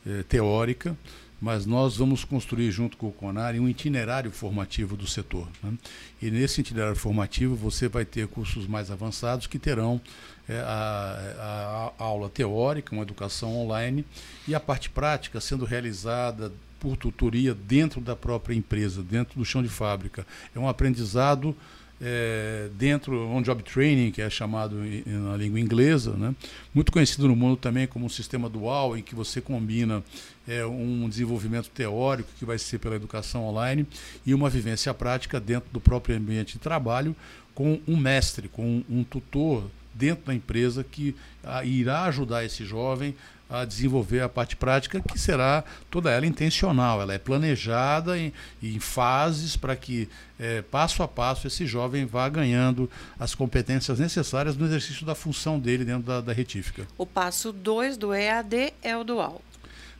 é, 0.07 0.23
teórica, 0.25 0.95
mas 1.41 1.67
nós 1.67 1.97
vamos 1.97 2.25
construir 2.25 2.71
junto 2.71 2.97
com 2.97 3.09
o 3.09 3.13
CONAR 3.13 3.55
um 3.55 3.69
itinerário 3.69 4.31
formativo 4.31 4.97
do 4.97 5.07
setor. 5.07 5.49
Né? 5.63 5.73
E 6.21 6.31
nesse 6.31 6.61
itinerário 6.61 6.97
formativo 6.97 7.55
você 7.55 7.89
vai 7.89 8.05
ter 8.05 8.27
cursos 8.27 8.67
mais 8.67 8.91
avançados 8.91 9.47
que 9.47 9.59
terão 9.59 10.01
é, 10.49 10.59
a, 10.61 11.93
a, 11.99 12.03
aula 12.03 12.29
teórica, 12.29 12.95
uma 12.95 13.03
educação 13.03 13.57
online, 13.57 14.05
e 14.47 14.55
a 14.55 14.61
parte 14.61 14.91
prática 14.91 15.41
sendo 15.41 15.65
realizada 15.65 16.53
por 16.81 16.97
tutoria 16.97 17.55
dentro 17.55 18.01
da 18.01 18.17
própria 18.17 18.55
empresa, 18.55 19.03
dentro 19.03 19.39
do 19.39 19.45
chão 19.45 19.63
de 19.63 19.69
fábrica. 19.69 20.27
É 20.55 20.59
um 20.59 20.69
aprendizado 20.69 21.55
é, 22.01 22.69
dentro 22.75 23.29
on 23.29 23.43
job 23.43 23.63
training, 23.63 24.11
que 24.11 24.23
é 24.23 24.31
chamado 24.31 24.77
na 25.07 25.37
língua 25.37 25.59
inglesa, 25.59 26.13
né? 26.13 26.35
muito 26.75 26.93
conhecido 26.93 27.27
no 27.29 27.35
mundo 27.35 27.57
também 27.57 27.87
como 27.87 28.07
um 28.07 28.09
sistema 28.09 28.49
dual, 28.49 28.97
em 28.97 29.03
que 29.03 29.15
você 29.15 29.41
combina 29.41 30.03
é, 30.47 30.65
um 30.65 31.09
desenvolvimento 31.09 31.69
teórico, 31.71 32.29
que 32.39 32.45
vai 32.45 32.59
ser 32.59 32.79
pela 32.79 32.97
educação 32.97 33.45
online, 33.45 33.87
e 34.25 34.33
uma 34.33 34.49
vivência 34.49 34.93
prática 34.95 35.41
dentro 35.41 35.69
do 35.73 35.81
próprio 35.81 36.17
ambiente 36.17 36.55
de 36.55 36.59
trabalho, 36.59 37.15
com 37.55 37.81
um 37.89 37.97
mestre, 37.97 38.49
com 38.49 38.85
um 38.89 39.03
tutor 39.03 39.65
dentro 39.99 40.27
da 40.27 40.35
empresa 40.35 40.85
que 40.85 41.15
a, 41.43 41.65
irá 41.65 42.05
ajudar 42.05 42.45
esse 42.45 42.65
jovem 42.65 43.15
a 43.51 43.65
desenvolver 43.65 44.21
a 44.21 44.29
parte 44.29 44.55
prática, 44.57 45.01
que 45.01 45.19
será 45.19 45.65
toda 45.91 46.11
ela 46.11 46.27
intencional, 46.27 47.01
ela 47.01 47.15
é 47.15 47.19
planejada 47.19 48.19
em, 48.19 48.33
em 48.63 48.79
fases 48.79 49.57
para 49.57 49.75
que, 49.75 50.07
é, 50.39 50.61
passo 50.61 51.03
a 51.03 51.09
passo, 51.09 51.47
esse 51.47 51.67
jovem 51.67 52.05
vá 52.05 52.29
ganhando 52.29 52.91
as 53.19 53.35
competências 53.35 53.99
necessárias 53.99 54.55
no 54.55 54.67
exercício 54.67 55.07
da 55.07 55.15
função 55.15 55.59
dele 55.59 55.85
dentro 55.85 56.03
da, 56.03 56.21
da 56.21 56.33
retífica. 56.33 56.87
O 56.99 57.07
passo 57.07 57.51
2 57.51 57.97
do 57.97 58.13
EAD 58.13 58.75
é 58.83 58.95
o 58.97 59.03
dual. 59.03 59.41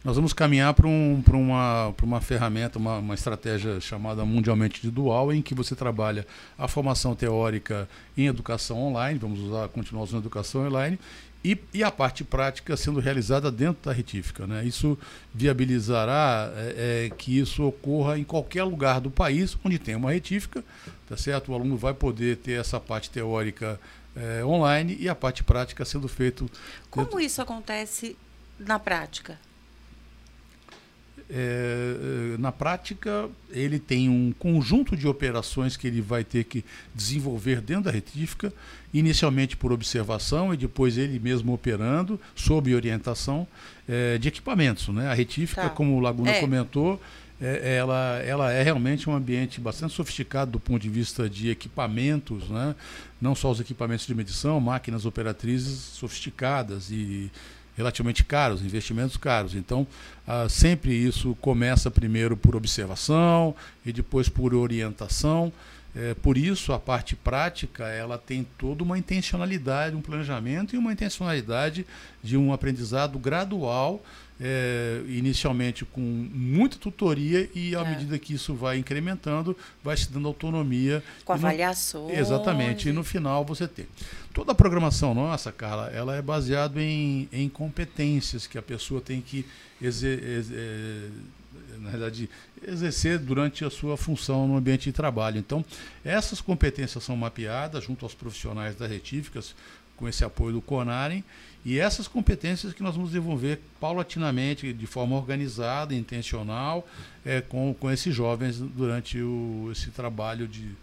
Nós 0.05 0.15
vamos 0.15 0.33
caminhar 0.33 0.73
para 0.75 0.87
um, 0.87 1.23
uma, 1.33 1.95
uma 2.03 2.21
ferramenta, 2.21 2.79
uma, 2.79 2.99
uma 2.99 3.15
estratégia 3.15 3.81
chamada 3.81 4.25
mundialmente 4.25 4.81
de 4.81 4.91
dual, 4.91 5.33
em 5.33 5.43
que 5.43 5.55
você 5.55 5.75
trabalha 5.75 6.27
a 6.57 6.69
formação 6.69 7.15
teórica 7.15 7.89
em 8.17 8.27
educação 8.27 8.79
online, 8.81 9.19
vamos 9.19 9.41
usar, 9.41 9.69
continuar 9.69 10.05
usando 10.05 10.21
educação 10.21 10.67
online, 10.67 10.99
e, 11.45 11.57
e, 11.73 11.85
a 11.85 11.91
parte 11.91 12.25
prática 12.25 12.77
sendo 12.77 12.99
realizada 12.99 13.51
dentro 13.51 13.85
da 13.85 13.93
retífica. 13.93 14.47
Né? 14.47 14.65
Isso 14.65 14.99
viabilizará 15.33 16.51
é, 16.57 17.07
é, 17.07 17.11
que 17.11 17.39
isso 17.39 17.63
ocorra 17.65 18.19
em 18.19 18.25
qualquer 18.25 18.65
lugar 18.65 19.01
do 19.01 19.11
país 19.11 19.57
onde 19.65 19.79
tem 19.79 19.95
uma 19.95 20.11
retífica, 20.11 20.65
tá 21.09 21.17
certo? 21.17 21.53
O 21.53 21.55
aluno 21.55 21.77
vai 21.77 21.95
poder 21.95 22.39
ter 22.39 22.61
essa 22.61 22.81
parte 22.81 23.09
teórica 23.09 23.81
é, 24.17 24.45
online 24.45 24.97
e 24.99 25.09
a 25.09 25.15
parte 25.15 25.45
prática 25.45 25.85
sendo 25.85 26.09
feito. 26.09 26.51
Como 26.91 27.07
dentro... 27.07 27.21
isso 27.21 27.41
acontece 27.41 28.17
na 28.59 28.79
prática? 28.79 29.39
É, 31.31 32.35
é, 32.35 32.39
na 32.39 32.51
prática, 32.51 33.29
ele 33.51 33.79
tem 33.79 34.09
um 34.09 34.33
conjunto 34.39 34.97
de 34.97 35.07
operações 35.07 35.77
que 35.77 35.87
ele 35.87 36.01
vai 36.01 36.25
ter 36.25 36.45
que 36.45 36.65
desenvolver 36.95 37.61
dentro 37.61 37.85
da 37.85 37.91
retífica, 37.91 38.53
inicialmente 38.95 39.57
por 39.57 39.71
observação 39.71 40.55
e 40.55 40.57
depois 40.57 40.97
ele 40.97 41.19
mesmo 41.19 41.53
operando, 41.53 42.19
sob 42.35 42.75
orientação 42.75 43.47
é, 43.87 44.17
de 44.17 44.29
equipamentos. 44.29 44.89
Né? 44.89 45.09
A 45.09 45.15
retífica, 45.15 45.63
tá. 45.63 45.71
como 45.71 45.97
o 45.97 46.01
Laguna 46.01 46.31
é. 46.31 46.41
comentou, 46.41 46.99
é, 47.41 47.77
ela, 47.77 48.21
ela 48.25 48.51
é 48.51 48.63
realmente 48.63 49.09
um 49.09 49.15
ambiente 49.15 49.61
bastante 49.61 49.93
sofisticado 49.93 50.53
do 50.53 50.59
ponto 50.59 50.81
de 50.81 50.89
vista 50.89 51.29
de 51.29 51.51
equipamentos, 51.51 52.49
né? 52.49 52.75
não 53.21 53.35
só 53.35 53.51
os 53.51 53.61
equipamentos 53.61 54.07
de 54.07 54.15
medição, 54.15 54.59
máquinas 54.59 55.05
operatrizes 55.05 55.79
sofisticadas 55.79 56.91
e 56.91 57.31
relativamente 57.79 58.25
caros, 58.25 58.61
investimentos 58.61 59.17
caros. 59.17 59.55
Então, 59.55 59.87
ah, 60.27 60.49
sempre 60.49 60.93
isso 60.93 61.35
começa 61.41 61.91
primeiro 61.91 62.37
por 62.37 62.57
observação 62.57 63.55
e 63.87 63.93
depois 63.93 64.29
por 64.29 64.53
orientação. 64.53 65.53
É, 65.97 66.15
por 66.15 66.37
isso, 66.37 66.73
a 66.73 66.79
parte 66.79 67.17
prática 67.17 67.87
ela 67.89 68.19
tem 68.19 68.47
toda 68.59 68.83
uma 68.85 68.99
intencionalidade, 68.99 69.97
um 69.97 70.03
planejamento 70.03 70.75
e 70.75 70.79
uma 70.79 70.93
intencionalidade 70.93 71.87
de 72.23 72.37
um 72.37 72.53
aprendizado 72.53 73.19
gradual 73.19 74.03
é, 74.41 75.03
inicialmente 75.09 75.85
com 75.85 76.01
muita 76.01 76.77
tutoria 76.77 77.51
e 77.55 77.75
à 77.75 77.81
é. 77.81 77.91
medida 77.91 78.19
que 78.19 78.35
isso 78.35 78.55
vai 78.55 78.79
incrementando, 78.79 79.57
vai 79.83 79.97
se 79.97 80.11
dando 80.11 80.29
autonomia. 80.29 81.03
Com 81.25 81.33
avaliações. 81.33 82.17
Exatamente. 82.17 82.89
E 82.89 82.93
no 82.93 83.03
final 83.03 83.45
você 83.45 83.67
tem. 83.67 83.87
Toda 84.33 84.53
a 84.53 84.55
programação 84.55 85.15
nossa, 85.15 85.51
Carla, 85.51 85.89
ela 85.89 86.15
é 86.15 86.23
baseada 86.23 86.81
em, 86.81 87.29
em 87.33 87.49
competências 87.49 88.47
que 88.47 88.57
a 88.57 88.63
pessoa 88.63 89.01
tem 89.01 89.21
que 89.21 89.45
exer, 89.83 90.23
exer, 90.23 91.11
na 91.81 91.91
verdade, 91.91 92.31
exercer 92.67 93.19
durante 93.19 93.65
a 93.65 93.71
sua 93.71 93.97
função 93.97 94.47
no 94.47 94.57
ambiente 94.57 94.85
de 94.85 94.93
trabalho. 94.93 95.39
Então, 95.39 95.65
essas 96.05 96.41
competências 96.41 97.03
são 97.03 97.17
mapeadas 97.17 97.85
junto 97.85 98.05
aos 98.05 98.15
profissionais 98.15 98.77
das 98.77 98.89
retíficas, 98.89 99.55
com 99.97 100.09
esse 100.09 100.25
apoio 100.25 100.55
do 100.55 100.63
CONAREM, 100.63 101.25
e 101.65 101.79
essas 101.79 102.09
competências 102.09 102.73
que 102.73 102.83
nós 102.83 102.95
vamos 102.95 103.11
desenvolver 103.11 103.61
paulatinamente, 103.81 104.73
de 104.73 104.87
forma 104.87 105.17
organizada, 105.17 105.95
intencional, 105.95 106.87
é, 107.25 107.41
com, 107.41 107.75
com 107.75 107.91
esses 107.91 108.15
jovens 108.15 108.59
durante 108.59 109.21
o, 109.21 109.69
esse 109.73 109.91
trabalho 109.91 110.47
de, 110.47 110.75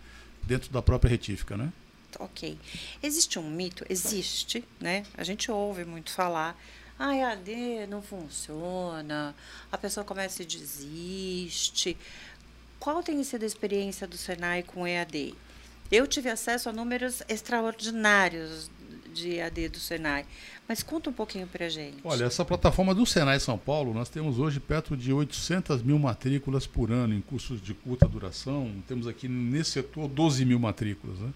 dentro 0.43 0.71
da 0.71 0.81
própria 0.81 1.09
retífica. 1.09 1.55
Né? 1.57 1.71
Ok. 2.19 2.57
Existe 3.01 3.39
um 3.39 3.49
mito? 3.49 3.85
Existe, 3.89 4.63
né? 4.79 5.05
A 5.17 5.23
gente 5.23 5.51
ouve 5.51 5.85
muito 5.85 6.11
falar. 6.11 6.57
Ah, 6.97 7.13
EAD 7.13 7.87
não 7.89 8.01
funciona, 8.01 9.35
a 9.69 9.77
pessoa 9.77 10.05
começa 10.05 10.43
e 10.43 10.45
desiste. 10.45 11.97
Qual 12.79 13.03
tem 13.03 13.21
sido 13.23 13.43
a 13.43 13.45
experiência 13.45 14.07
do 14.07 14.15
Senai 14.15 14.63
com 14.63 14.87
EAD? 14.87 15.35
Eu 15.91 16.07
tive 16.07 16.29
acesso 16.29 16.69
a 16.69 16.73
números 16.73 17.21
extraordinários 17.27 18.69
de 19.13 19.35
EAD 19.35 19.69
do 19.69 19.79
Senai. 19.79 20.25
Mas 20.67 20.81
conta 20.81 21.09
um 21.09 21.13
pouquinho 21.13 21.45
para 21.45 21.65
a 21.65 21.69
gente. 21.69 21.97
Olha, 22.03 22.25
essa 22.25 22.43
plataforma 22.43 22.93
do 22.95 23.05
Senai 23.05 23.39
São 23.39 23.57
Paulo, 23.57 23.93
nós 23.93 24.09
temos 24.09 24.39
hoje 24.39 24.59
perto 24.59 24.97
de 24.97 25.13
800 25.13 25.83
mil 25.83 25.99
matrículas 25.99 26.65
por 26.65 26.91
ano 26.91 27.13
em 27.13 27.21
cursos 27.21 27.61
de 27.61 27.73
curta 27.73 28.07
duração. 28.07 28.71
Temos 28.87 29.07
aqui 29.07 29.27
nesse 29.27 29.71
setor 29.71 30.07
12 30.07 30.43
mil 30.43 30.59
matrículas. 30.59 31.17
Né? 31.19 31.29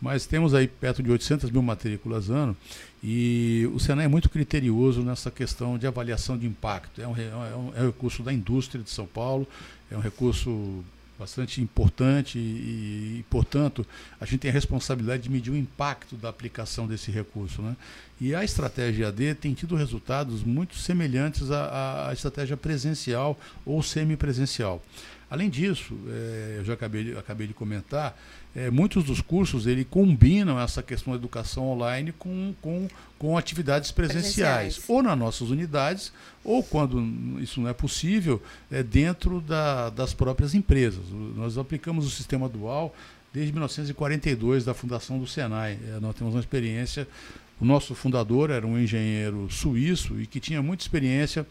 Mas 0.00 0.26
temos 0.26 0.54
aí 0.54 0.66
perto 0.66 1.02
de 1.02 1.10
800 1.10 1.50
mil 1.50 1.62
matrículas 1.62 2.30
ano 2.30 2.56
e 3.04 3.68
o 3.74 3.78
Senai 3.78 4.06
é 4.06 4.08
muito 4.08 4.30
criterioso 4.30 5.02
nessa 5.02 5.30
questão 5.30 5.76
de 5.76 5.86
avaliação 5.86 6.38
de 6.38 6.46
impacto. 6.46 7.00
É 7.00 7.06
um, 7.06 7.16
é 7.16 7.56
um, 7.56 7.72
é 7.76 7.82
um 7.82 7.86
recurso 7.86 8.22
da 8.22 8.32
indústria 8.32 8.82
de 8.82 8.90
São 8.90 9.06
Paulo, 9.06 9.46
é 9.90 9.96
um 9.96 10.00
recurso 10.00 10.82
bastante 11.22 11.60
importante 11.60 12.36
e, 12.38 13.20
e, 13.20 13.24
portanto, 13.30 13.86
a 14.20 14.24
gente 14.24 14.40
tem 14.40 14.50
a 14.50 14.54
responsabilidade 14.54 15.22
de 15.22 15.30
medir 15.30 15.52
o 15.52 15.56
impacto 15.56 16.16
da 16.16 16.28
aplicação 16.28 16.86
desse 16.86 17.10
recurso. 17.12 17.62
Né? 17.62 17.76
E 18.20 18.34
a 18.34 18.42
estratégia 18.42 19.08
AD 19.08 19.36
tem 19.36 19.54
tido 19.54 19.76
resultados 19.76 20.42
muito 20.42 20.76
semelhantes 20.76 21.50
à, 21.50 22.08
à 22.08 22.12
estratégia 22.12 22.56
presencial 22.56 23.38
ou 23.64 23.82
semipresencial. 23.82 24.82
Além 25.30 25.48
disso, 25.48 25.96
é, 26.08 26.56
eu 26.58 26.64
já 26.64 26.74
acabei, 26.74 27.16
acabei 27.16 27.46
de 27.46 27.54
comentar, 27.54 28.18
é, 28.54 28.70
muitos 28.70 29.04
dos 29.04 29.20
cursos 29.20 29.66
ele 29.66 29.84
combinam 29.84 30.60
essa 30.60 30.82
questão 30.82 31.12
da 31.12 31.18
educação 31.18 31.68
online 31.68 32.12
com, 32.12 32.54
com, 32.60 32.88
com 33.18 33.38
atividades 33.38 33.90
presenciais, 33.90 34.76
presenciais, 34.76 34.84
ou 34.88 35.02
nas 35.02 35.18
nossas 35.18 35.50
unidades, 35.50 36.12
ou 36.44 36.62
quando 36.62 37.00
isso 37.40 37.60
não 37.60 37.68
é 37.68 37.72
possível, 37.72 38.42
é 38.70 38.82
dentro 38.82 39.40
da, 39.40 39.88
das 39.90 40.12
próprias 40.12 40.54
empresas. 40.54 41.04
Nós 41.34 41.56
aplicamos 41.56 42.06
o 42.06 42.10
sistema 42.10 42.48
dual 42.48 42.94
desde 43.32 43.52
1942, 43.52 44.64
da 44.64 44.74
fundação 44.74 45.18
do 45.18 45.26
Senai. 45.26 45.78
É, 45.88 46.00
nós 46.00 46.14
temos 46.14 46.34
uma 46.34 46.40
experiência 46.40 47.08
o 47.62 47.64
nosso 47.64 47.94
fundador 47.94 48.50
era 48.50 48.66
um 48.66 48.76
engenheiro 48.76 49.48
suíço 49.48 50.20
e 50.20 50.26
que 50.26 50.40
tinha 50.40 50.60
muita 50.60 50.82
experiência 50.82 51.46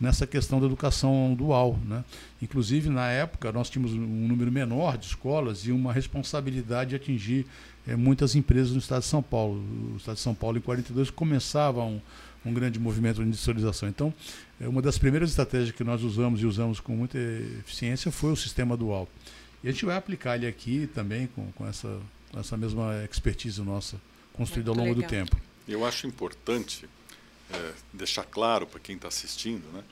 nessa 0.00 0.26
questão 0.26 0.58
da 0.58 0.66
educação 0.66 1.36
dual. 1.38 1.78
Né? 1.86 2.04
Inclusive, 2.42 2.88
na 2.88 3.08
época, 3.08 3.52
nós 3.52 3.70
tínhamos 3.70 3.92
um 3.92 4.26
número 4.26 4.50
menor 4.50 4.98
de 4.98 5.06
escolas 5.06 5.60
e 5.64 5.70
uma 5.70 5.92
responsabilidade 5.92 6.90
de 6.90 6.96
atingir 6.96 7.46
é, 7.86 7.94
muitas 7.94 8.34
empresas 8.34 8.72
no 8.72 8.78
estado 8.78 9.02
de 9.02 9.06
São 9.06 9.22
Paulo. 9.22 9.62
O 9.94 9.98
estado 9.98 10.16
de 10.16 10.20
São 10.20 10.34
Paulo, 10.34 10.58
em 10.58 10.60
42, 10.60 11.10
começava 11.10 11.84
um, 11.84 12.00
um 12.44 12.52
grande 12.52 12.80
movimento 12.80 13.22
de 13.22 13.28
industrialização. 13.28 13.88
Então, 13.88 14.12
é, 14.60 14.66
uma 14.66 14.82
das 14.82 14.98
primeiras 14.98 15.30
estratégias 15.30 15.70
que 15.70 15.84
nós 15.84 16.02
usamos 16.02 16.42
e 16.42 16.44
usamos 16.44 16.80
com 16.80 16.96
muita 16.96 17.18
eficiência 17.60 18.10
foi 18.10 18.32
o 18.32 18.36
sistema 18.36 18.76
dual. 18.76 19.08
E 19.62 19.68
a 19.68 19.70
gente 19.70 19.84
vai 19.84 19.96
aplicar 19.96 20.34
ele 20.34 20.48
aqui 20.48 20.90
também 20.92 21.28
com, 21.28 21.52
com 21.52 21.64
essa, 21.68 22.00
essa 22.36 22.56
mesma 22.56 23.04
expertise 23.08 23.62
nossa, 23.62 23.96
construída 24.32 24.70
ao 24.72 24.76
longo 24.76 24.88
legal. 24.88 25.04
do 25.04 25.08
tempo. 25.08 25.51
Eu 25.66 25.84
acho 25.84 26.06
importante 26.06 26.88
é, 27.50 27.72
deixar 27.92 28.24
claro 28.24 28.66
para 28.66 28.80
quem 28.80 28.96
está 28.96 29.08
assistindo, 29.08 29.64
né, 29.72 29.84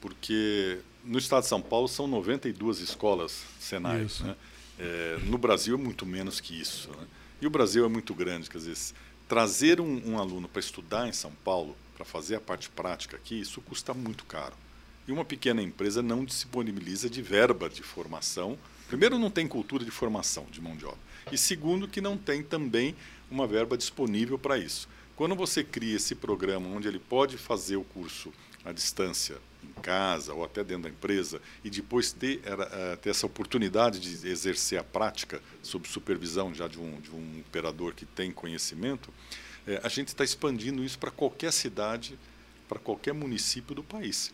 porque 0.00 0.78
no 1.04 1.18
estado 1.18 1.42
de 1.42 1.48
São 1.48 1.60
Paulo 1.60 1.88
são 1.88 2.06
92 2.06 2.80
escolas 2.80 3.44
Senai. 3.58 4.06
Né? 4.20 4.36
É, 4.78 5.18
no 5.24 5.38
Brasil 5.38 5.74
é 5.74 5.78
muito 5.78 6.06
menos 6.06 6.40
que 6.40 6.58
isso. 6.58 6.88
Né? 6.90 7.06
E 7.40 7.46
o 7.46 7.50
Brasil 7.50 7.84
é 7.84 7.88
muito 7.88 8.14
grande, 8.14 8.48
quer 8.48 8.58
dizer, 8.58 8.76
trazer 9.28 9.80
um, 9.80 10.12
um 10.12 10.18
aluno 10.18 10.48
para 10.48 10.60
estudar 10.60 11.08
em 11.08 11.12
São 11.12 11.32
Paulo, 11.44 11.76
para 11.94 12.04
fazer 12.04 12.36
a 12.36 12.40
parte 12.40 12.68
prática 12.70 13.16
aqui, 13.16 13.40
isso 13.40 13.60
custa 13.60 13.92
muito 13.92 14.24
caro. 14.24 14.54
E 15.06 15.12
uma 15.12 15.24
pequena 15.24 15.62
empresa 15.62 16.02
não 16.02 16.24
disponibiliza 16.24 17.08
de 17.08 17.22
verba 17.22 17.68
de 17.68 17.82
formação. 17.82 18.58
Primeiro, 18.88 19.18
não 19.18 19.30
tem 19.30 19.48
cultura 19.48 19.84
de 19.84 19.90
formação 19.90 20.46
de 20.50 20.60
mão 20.60 20.76
de 20.76 20.84
obra. 20.84 20.98
E 21.32 21.38
segundo, 21.38 21.88
que 21.88 22.00
não 22.00 22.16
tem 22.16 22.42
também 22.42 22.94
uma 23.30 23.46
verba 23.46 23.76
disponível 23.76 24.38
para 24.38 24.58
isso. 24.58 24.88
Quando 25.18 25.34
você 25.34 25.64
cria 25.64 25.96
esse 25.96 26.14
programa 26.14 26.68
onde 26.68 26.86
ele 26.86 27.00
pode 27.00 27.36
fazer 27.36 27.74
o 27.74 27.82
curso 27.82 28.32
à 28.64 28.70
distância, 28.70 29.36
em 29.64 29.82
casa 29.82 30.32
ou 30.32 30.44
até 30.44 30.62
dentro 30.62 30.84
da 30.84 30.90
empresa, 30.90 31.42
e 31.64 31.68
depois 31.68 32.12
ter, 32.12 32.40
era, 32.44 32.96
ter 32.98 33.10
essa 33.10 33.26
oportunidade 33.26 33.98
de 33.98 34.28
exercer 34.28 34.78
a 34.78 34.84
prática 34.84 35.42
sob 35.60 35.88
supervisão 35.88 36.54
já 36.54 36.68
de 36.68 36.78
um, 36.78 37.00
de 37.00 37.10
um 37.10 37.40
operador 37.40 37.94
que 37.94 38.06
tem 38.06 38.30
conhecimento, 38.30 39.12
é, 39.66 39.80
a 39.82 39.88
gente 39.88 40.06
está 40.06 40.22
expandindo 40.22 40.84
isso 40.84 41.00
para 41.00 41.10
qualquer 41.10 41.52
cidade, 41.52 42.16
para 42.68 42.78
qualquer 42.78 43.12
município 43.12 43.74
do 43.74 43.82
país. 43.82 44.32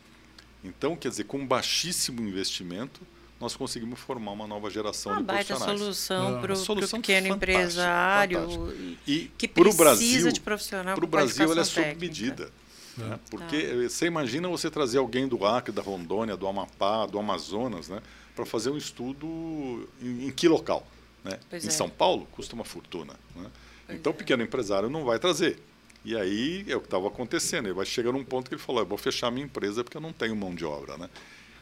Então, 0.62 0.96
quer 0.96 1.08
dizer, 1.08 1.24
com 1.24 1.46
baixíssimo 1.46 2.20
investimento, 2.20 3.00
nós 3.44 3.54
conseguimos 3.54 4.00
formar 4.00 4.32
uma 4.32 4.46
nova 4.46 4.70
geração 4.70 5.12
uma 5.12 5.20
de 5.20 5.26
profissionais. 5.26 5.78
solução 5.78 6.40
para 6.40 6.54
o 6.54 6.86
pequeno 6.86 7.28
empresário 7.28 8.40
fantástica. 8.40 8.98
e 9.06 9.30
que 9.36 9.46
precisa 9.46 9.76
Brasil, 9.76 10.32
de 10.32 10.40
profissional 10.40 10.94
Para 10.94 11.04
o 11.04 11.08
Brasil, 11.08 11.52
ela 11.52 11.60
é 11.60 11.64
sob 11.64 11.82
técnica. 11.82 12.00
medida. 12.00 12.50
Né? 12.96 13.18
Porque 13.28 13.56
ah. 13.56 13.88
você 13.88 14.06
imagina 14.06 14.48
você 14.48 14.70
trazer 14.70 14.96
alguém 14.96 15.28
do 15.28 15.44
Acre, 15.44 15.72
da 15.72 15.82
Rondônia, 15.82 16.38
do 16.38 16.46
Amapá, 16.46 17.04
do 17.04 17.18
Amazonas, 17.18 17.88
né? 17.88 18.00
para 18.34 18.46
fazer 18.46 18.70
um 18.70 18.78
estudo 18.78 19.86
em, 20.00 20.28
em 20.28 20.30
que 20.30 20.48
local? 20.48 20.86
Né? 21.22 21.38
Em 21.52 21.56
é. 21.56 21.70
São 21.70 21.90
Paulo, 21.90 22.26
custa 22.32 22.54
uma 22.54 22.64
fortuna. 22.64 23.12
Né? 23.36 23.46
Então, 23.90 24.10
o 24.10 24.14
é. 24.14 24.18
pequeno 24.18 24.42
empresário 24.42 24.88
não 24.88 25.04
vai 25.04 25.18
trazer. 25.18 25.58
E 26.02 26.16
aí 26.16 26.64
é 26.66 26.76
o 26.76 26.80
que 26.80 26.86
estava 26.86 27.08
acontecendo. 27.08 27.66
Ele 27.66 27.74
vai 27.74 27.84
chegar 27.84 28.12
num 28.12 28.24
ponto 28.24 28.48
que 28.48 28.54
ele 28.54 28.62
falou: 28.62 28.80
eu 28.80 28.86
vou 28.86 28.98
fechar 28.98 29.30
minha 29.30 29.44
empresa 29.44 29.84
porque 29.84 29.96
eu 29.96 30.02
não 30.02 30.12
tenho 30.12 30.34
mão 30.34 30.54
de 30.54 30.64
obra. 30.64 30.96
Né? 30.96 31.08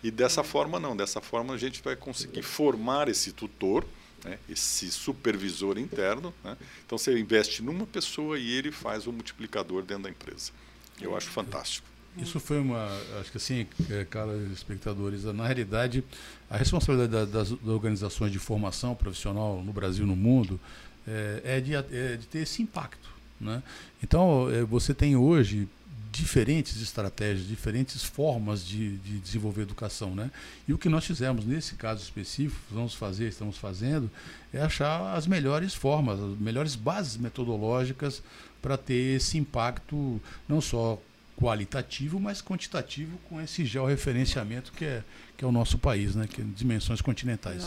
E 0.03 0.11
dessa 0.11 0.43
forma, 0.43 0.81
não. 0.81 0.97
Dessa 0.97 1.21
forma, 1.21 1.55
a 1.55 1.59
gente 1.59 1.83
vai 1.83 1.95
conseguir 1.95 2.43
formar 2.43 3.09
esse 3.09 3.33
tutor, 3.33 3.85
né? 4.25 4.39
esse 4.49 4.91
supervisor 4.91 5.79
interno. 5.79 6.35
Né? 6.43 6.57
Então, 6.85 6.99
você 6.99 7.19
investe 7.19 7.63
numa 7.63 7.87
pessoa 7.87 8.39
e 8.39 8.51
ele 8.51 8.73
faz 8.73 9.07
o 9.07 9.13
multiplicador 9.13 9.83
dentro 9.83 10.05
da 10.05 10.11
empresa. 10.11 10.51
Eu 11.01 11.17
acho 11.17 11.29
fantástico. 11.29 11.87
Isso 12.17 12.39
foi 12.39 12.59
uma, 12.59 12.89
acho 13.21 13.31
que 13.31 13.39
assim, 13.39 13.67
é, 13.91 14.05
caros 14.05 14.51
espectadores, 14.53 15.25
na 15.25 15.45
realidade, 15.47 16.05
a 16.51 16.59
responsabilidade 16.59 17.31
das, 17.31 17.51
das 17.51 17.69
organizações 17.69 18.31
de 18.31 18.39
formação 18.39 18.95
profissional 18.95 19.63
no 19.63 19.73
Brasil 19.73 20.05
e 20.05 20.09
no 20.09 20.15
mundo 20.15 20.61
é, 21.07 21.41
é, 21.45 21.61
de, 21.61 21.75
é 21.75 22.17
de 22.17 22.27
ter 22.27 22.41
esse 22.41 22.61
impacto. 22.61 23.09
Né? 23.41 23.63
Então, 24.03 24.51
é, 24.51 24.63
você 24.63 24.93
tem 24.93 25.17
hoje 25.17 25.67
diferentes 26.13 26.81
estratégias, 26.83 27.49
diferentes 27.49 28.05
formas 28.05 28.65
de, 28.65 28.99
de, 28.99 29.19
desenvolver 29.19 29.63
educação. 29.63 30.15
Né? 30.15 30.31
E 30.69 30.73
o 30.73 30.79
que 30.79 30.89
nós 30.89 31.07
fizemos 31.07 31.47
nesse 31.47 31.75
caso 31.75 32.03
específico, 32.03 32.61
vamos 32.71 32.95
fazer, 32.95 33.29
estamos 33.29 33.57
fazendo, 33.57 34.11
é 34.53 34.61
achar 34.61 35.17
as 35.17 35.27
melhores 35.27 35.73
formas, 35.75 36.21
as 36.21 36.39
melhores 36.39 36.77
bases 36.77 37.17
metodológicas 37.17 38.23
para 38.61 38.77
ter 38.77 39.17
esse 39.17 39.39
impacto 39.39 40.21
não 40.47 40.61
só 40.61 41.01
qualitativo, 41.35 42.21
mas 42.21 42.43
quantitativo 42.43 43.19
com 43.29 43.41
esse 43.41 43.65
georreferenciamento 43.65 44.71
que 44.73 44.85
é, 44.85 45.03
que 45.37 45.45
é 45.45 45.49
o 45.49 45.53
nosso 45.53 45.79
país, 45.79 46.15
né? 46.15 46.29
que 46.29 46.43
é 46.43 46.45
dimensões 46.55 47.01
continentais. 47.01 47.65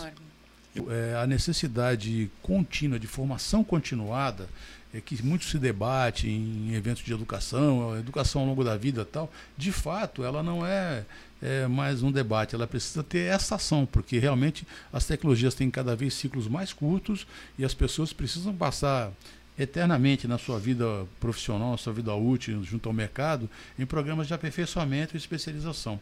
É, 0.89 1.15
a 1.22 1.25
necessidade 1.25 2.29
contínua 2.41 3.00
de 3.00 3.08
formação 3.08 3.63
continuada 3.63 4.50
é, 4.96 5.01
que 5.01 5.22
muito 5.24 5.46
se 5.46 5.58
debate 5.58 6.29
em 6.29 6.74
eventos 6.74 7.03
de 7.03 7.12
educação, 7.12 7.98
educação 7.98 8.42
ao 8.42 8.48
longo 8.48 8.64
da 8.64 8.77
vida 8.77 9.03
tal, 9.03 9.31
de 9.57 9.72
fato, 9.72 10.24
ela 10.24 10.42
não 10.42 10.66
é, 10.66 11.05
é, 11.42 11.68
mais 11.68 12.01
um 12.01 12.11
debate, 12.11 12.55
ela 12.55 12.66
precisa 12.66 13.03
ter 13.03 13.29
essa 13.31 13.55
ação, 13.55 13.85
porque 13.85 14.20
realmente 14.20 14.66
as 14.94 15.05
tecnologias 15.05 15.53
têm 15.53 15.70
cada 15.70 15.96
vez 15.96 16.14
ciclos 16.14 16.48
mais 16.48 16.72
curtos 16.72 17.27
e 17.59 17.66
as 17.66 17.74
pessoas 17.74 18.14
precisam 18.14 18.53
passar 18.53 19.11
eternamente 19.57 20.27
na 20.27 20.38
sua 20.38 20.59
vida 20.59 20.85
profissional, 21.20 21.72
na 21.72 21.77
sua 21.77 21.94
vida 21.94 22.14
útil, 22.14 22.64
junto 22.64 22.90
ao 22.90 22.94
mercado, 22.94 23.50
em 23.79 23.85
programas 23.85 24.27
de 24.27 24.33
aperfeiçoamento 24.33 25.16
e 25.16 25.18
especialização. 25.18 26.00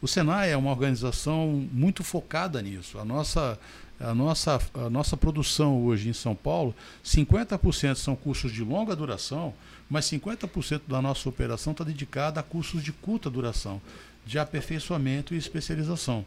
O 0.00 0.08
Senai 0.08 0.52
é 0.52 0.56
uma 0.56 0.70
organização 0.70 1.68
muito 1.72 2.02
focada 2.02 2.60
nisso. 2.62 2.98
A 2.98 3.04
nossa 3.04 3.58
a 4.00 4.14
nossa, 4.14 4.60
a 4.74 4.90
nossa 4.90 5.16
produção 5.16 5.84
hoje 5.84 6.08
em 6.08 6.12
São 6.12 6.34
Paulo, 6.34 6.74
50% 7.04 7.94
são 7.96 8.16
cursos 8.16 8.52
de 8.52 8.62
longa 8.62 8.94
duração, 8.96 9.54
mas 9.88 10.06
50% 10.06 10.82
da 10.88 11.00
nossa 11.00 11.28
operação 11.28 11.72
está 11.72 11.84
dedicada 11.84 12.40
a 12.40 12.42
cursos 12.42 12.82
de 12.82 12.92
curta 12.92 13.30
duração, 13.30 13.80
de 14.26 14.38
aperfeiçoamento 14.38 15.34
e 15.34 15.38
especialização. 15.38 16.24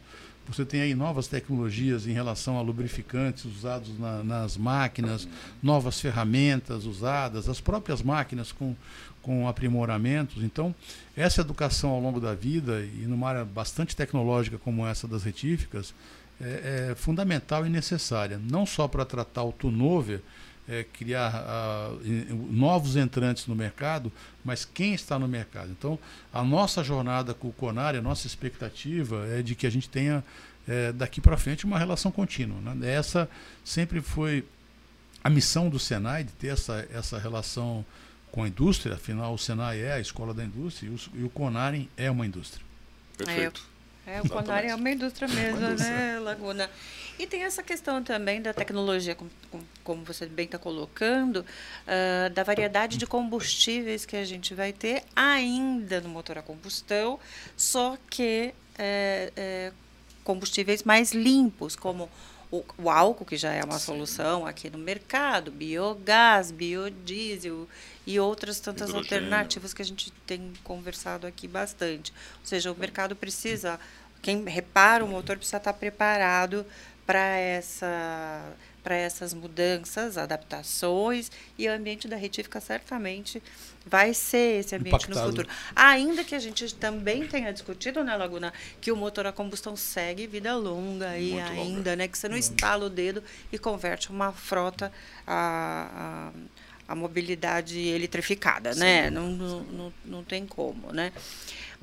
Você 0.48 0.64
tem 0.64 0.80
aí 0.80 0.94
novas 0.94 1.28
tecnologias 1.28 2.06
em 2.06 2.12
relação 2.12 2.56
a 2.56 2.62
lubrificantes 2.62 3.44
usados 3.44 3.98
na, 3.98 4.24
nas 4.24 4.56
máquinas, 4.56 5.28
novas 5.62 6.00
ferramentas 6.00 6.86
usadas, 6.86 7.50
as 7.50 7.60
próprias 7.60 8.00
máquinas 8.00 8.50
com, 8.50 8.74
com 9.20 9.46
aprimoramentos. 9.46 10.42
Então, 10.42 10.74
essa 11.14 11.42
educação 11.42 11.90
ao 11.90 12.00
longo 12.00 12.18
da 12.18 12.34
vida, 12.34 12.80
e 12.80 13.04
numa 13.06 13.28
área 13.28 13.44
bastante 13.44 13.94
tecnológica 13.94 14.56
como 14.56 14.86
essa 14.86 15.06
das 15.06 15.22
retíficas, 15.22 15.94
é, 16.40 16.90
é 16.90 16.94
fundamental 16.94 17.66
e 17.66 17.68
necessária, 17.68 18.40
não 18.42 18.64
só 18.64 18.86
para 18.86 19.04
tratar 19.04 19.44
o 19.44 19.52
turnover, 19.52 20.20
é, 20.68 20.84
criar 20.84 21.92
novos 22.50 22.94
entrantes 22.94 23.46
no 23.46 23.56
mercado, 23.56 24.12
mas 24.44 24.66
quem 24.66 24.92
está 24.92 25.18
no 25.18 25.26
mercado. 25.26 25.70
Então, 25.70 25.98
a 26.30 26.44
nossa 26.44 26.84
jornada 26.84 27.32
com 27.32 27.48
o 27.48 27.52
Conar, 27.52 27.96
a 27.96 28.02
nossa 28.02 28.26
expectativa 28.26 29.26
é 29.30 29.42
de 29.42 29.54
que 29.54 29.66
a 29.66 29.70
gente 29.70 29.88
tenha 29.88 30.22
é, 30.68 30.92
daqui 30.92 31.20
para 31.20 31.38
frente 31.38 31.64
uma 31.64 31.78
relação 31.78 32.12
contínua. 32.12 32.74
Né? 32.74 32.92
Essa 32.92 33.28
sempre 33.64 34.02
foi 34.02 34.44
a 35.24 35.30
missão 35.30 35.70
do 35.70 35.78
Senai, 35.78 36.24
de 36.24 36.32
ter 36.32 36.48
essa, 36.48 36.86
essa 36.92 37.18
relação 37.18 37.84
com 38.30 38.44
a 38.44 38.48
indústria, 38.48 38.94
afinal 38.94 39.32
o 39.32 39.38
Senai 39.38 39.80
é 39.80 39.94
a 39.94 40.00
escola 40.00 40.34
da 40.34 40.44
indústria 40.44 40.88
e 40.88 40.90
o, 40.90 40.98
e 41.14 41.24
o 41.24 41.30
Conarem 41.30 41.88
é 41.96 42.10
uma 42.10 42.26
indústria. 42.26 42.64
Perfeito. 43.16 43.62
É, 43.74 43.77
o 44.24 44.28
Conarem 44.28 44.70
é 44.70 44.74
uma 44.74 44.90
indústria 44.90 45.28
mesmo, 45.28 45.58
uma 45.58 45.68
indústria. 45.68 45.90
né, 45.90 46.18
Laguna? 46.18 46.70
E 47.18 47.26
tem 47.26 47.42
essa 47.42 47.62
questão 47.62 48.02
também 48.02 48.40
da 48.40 48.54
tecnologia, 48.54 49.14
como, 49.14 49.30
como 49.82 50.04
você 50.04 50.26
bem 50.26 50.44
está 50.46 50.56
colocando, 50.56 51.38
uh, 51.38 52.30
da 52.32 52.44
variedade 52.44 52.96
de 52.96 53.06
combustíveis 53.06 54.06
que 54.06 54.16
a 54.16 54.24
gente 54.24 54.54
vai 54.54 54.72
ter 54.72 55.02
ainda 55.16 56.00
no 56.00 56.08
motor 56.08 56.38
a 56.38 56.42
combustão, 56.42 57.18
só 57.56 57.98
que 58.08 58.54
é, 58.78 59.32
é, 59.36 59.72
combustíveis 60.22 60.84
mais 60.84 61.12
limpos, 61.12 61.74
como 61.74 62.08
o, 62.50 62.64
o, 62.78 62.90
álcool, 62.90 63.24
que 63.24 63.36
já 63.36 63.52
é 63.52 63.62
uma 63.62 63.78
Sim. 63.78 63.86
solução 63.86 64.46
aqui 64.46 64.70
no 64.70 64.78
mercado, 64.78 65.50
biogás, 65.50 66.50
biodiesel 66.50 67.68
e 68.06 68.18
outras 68.18 68.58
tantas 68.58 68.88
Hidrogênio. 68.88 69.24
alternativas 69.24 69.74
que 69.74 69.82
a 69.82 69.84
gente 69.84 70.10
tem 70.26 70.52
conversado 70.64 71.26
aqui 71.26 71.46
bastante. 71.46 72.12
Ou 72.40 72.46
seja, 72.46 72.72
o 72.72 72.78
mercado 72.78 73.14
precisa, 73.14 73.78
quem 74.22 74.44
repara 74.44 75.04
o 75.04 75.08
motor 75.08 75.36
precisa 75.36 75.58
estar 75.58 75.72
preparado 75.74 76.64
para 77.06 77.36
essa 77.36 78.52
para 78.88 78.96
essas 78.96 79.34
mudanças, 79.34 80.16
adaptações 80.16 81.30
e 81.58 81.68
o 81.68 81.72
ambiente 81.72 82.08
da 82.08 82.16
retífica 82.16 82.58
certamente 82.58 83.42
vai 83.84 84.14
ser 84.14 84.60
esse 84.60 84.74
ambiente 84.74 85.04
Impactado. 85.04 85.20
no 85.20 85.26
futuro. 85.26 85.48
Ainda 85.76 86.24
que 86.24 86.34
a 86.34 86.38
gente 86.38 86.74
também 86.74 87.26
tenha 87.28 87.52
discutido, 87.52 88.02
né, 88.02 88.16
Laguna, 88.16 88.50
que 88.80 88.90
o 88.90 88.96
motor 88.96 89.26
a 89.26 89.32
combustão 89.32 89.76
segue 89.76 90.26
vida 90.26 90.56
longa 90.56 91.18
e 91.18 91.38
ainda, 91.38 91.90
longa. 91.90 91.96
né, 91.96 92.08
que 92.08 92.16
você 92.16 92.30
não 92.30 92.36
estala 92.38 92.86
o 92.86 92.88
dedo 92.88 93.22
e 93.52 93.58
converte 93.58 94.08
uma 94.08 94.32
frota 94.32 94.90
a, 95.26 96.32
a, 96.88 96.92
a 96.92 96.94
mobilidade 96.94 97.78
eletrificada, 97.78 98.72
Sim. 98.72 98.80
né? 98.80 99.10
Não, 99.10 99.28
não, 99.28 99.60
não, 99.64 99.94
não 100.02 100.24
tem 100.24 100.46
como, 100.46 100.94
né? 100.94 101.12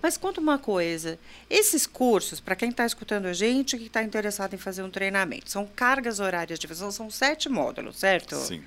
Mas 0.01 0.17
conta 0.17 0.39
uma 0.39 0.58
coisa: 0.58 1.17
esses 1.49 1.86
cursos, 1.88 2.39
para 2.39 2.55
quem 2.55 2.69
está 2.69 2.86
escutando 2.86 3.25
a 3.25 3.34
gente 3.34 3.77
que 3.77 3.86
está 3.86 4.03
interessado 4.03 4.53
em 4.53 4.58
fazer 4.58 4.84
um 4.84 4.89
treinamento, 4.89 5.49
são 5.49 5.65
cargas 5.65 6.19
horárias 6.19 6.60
de 6.60 6.73
são, 6.75 6.91
são 6.91 7.10
sete 7.10 7.49
módulos, 7.49 7.97
certo? 7.97 8.36
Sim. 8.36 8.63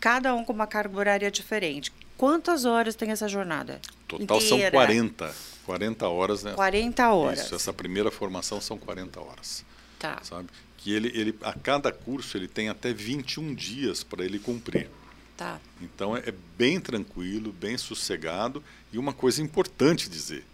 Cada 0.00 0.34
um 0.34 0.44
com 0.44 0.52
uma 0.52 0.66
carga 0.66 0.98
horária 0.98 1.30
diferente. 1.30 1.92
Quantas 2.16 2.64
horas 2.64 2.94
tem 2.94 3.10
essa 3.10 3.28
jornada? 3.28 3.80
Total 4.06 4.38
Inteira? 4.38 4.70
são 4.70 4.70
40. 4.70 5.34
40 5.64 6.08
horas, 6.08 6.42
né? 6.42 6.52
40 6.52 7.12
horas. 7.12 7.44
Isso, 7.44 7.54
essa 7.54 7.72
primeira 7.72 8.10
formação 8.10 8.60
são 8.60 8.76
40 8.76 9.20
horas. 9.20 9.64
Tá. 9.98 10.18
Sabe? 10.22 10.48
Que 10.76 10.92
ele, 10.92 11.08
ele, 11.14 11.38
a 11.42 11.52
cada 11.52 11.92
curso 11.92 12.36
ele 12.36 12.48
tem 12.48 12.68
até 12.68 12.92
21 12.92 13.54
dias 13.54 14.02
para 14.02 14.24
ele 14.24 14.38
cumprir. 14.38 14.90
Tá. 15.36 15.60
Então 15.80 16.16
é, 16.16 16.20
é 16.26 16.34
bem 16.56 16.80
tranquilo, 16.80 17.52
bem 17.52 17.78
sossegado. 17.78 18.62
E 18.92 18.98
uma 18.98 19.12
coisa 19.12 19.40
importante 19.40 20.08
dizer: 20.08 20.44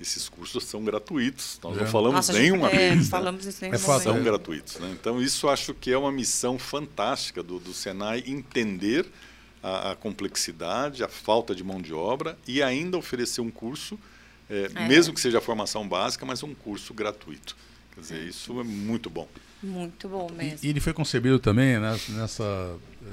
esses 0.00 0.28
cursos 0.28 0.64
são 0.64 0.84
gratuitos. 0.84 1.58
Nós 1.62 1.76
é. 1.76 1.80
não 1.80 1.86
falamos 1.86 2.14
Nossa, 2.14 2.32
nenhuma 2.32 2.70
é, 2.70 2.94
vez. 2.94 3.08
Falamos 3.08 3.44
né? 3.44 3.50
isso 3.50 3.64
é 3.64 3.98
São 3.98 4.22
gratuitos. 4.22 4.78
Né? 4.78 4.96
Então, 4.98 5.20
isso 5.20 5.48
acho 5.48 5.74
que 5.74 5.92
é 5.92 5.98
uma 5.98 6.12
missão 6.12 6.58
fantástica 6.58 7.42
do, 7.42 7.58
do 7.58 7.72
Senai 7.72 8.22
entender 8.26 9.06
a, 9.62 9.92
a, 9.92 9.96
complexidade, 9.96 11.02
a 11.02 11.08
falta 11.08 11.54
de 11.54 11.64
mão 11.64 11.80
de 11.80 11.92
obra 11.92 12.38
e 12.46 12.62
ainda 12.62 12.96
oferecer 12.96 13.40
um 13.40 13.50
curso, 13.50 13.98
é, 14.48 14.70
é. 14.74 14.88
mesmo 14.88 15.12
que 15.12 15.20
seja 15.20 15.38
a 15.38 15.40
formação 15.40 15.86
básica, 15.88 16.24
mas 16.24 16.42
um 16.42 16.54
curso 16.54 16.94
gratuito. 16.94 17.56
Quer 17.94 18.00
dizer, 18.00 18.28
isso 18.28 18.60
é 18.60 18.64
muito 18.64 19.10
bom. 19.10 19.28
Muito 19.60 20.08
bom 20.08 20.30
mesmo. 20.30 20.60
E, 20.62 20.66
e 20.68 20.70
ele 20.70 20.80
foi 20.80 20.92
concebido 20.92 21.40
também 21.40 21.80
né, 21.80 21.98
nessa, 22.10 22.44
eh, 23.02 23.06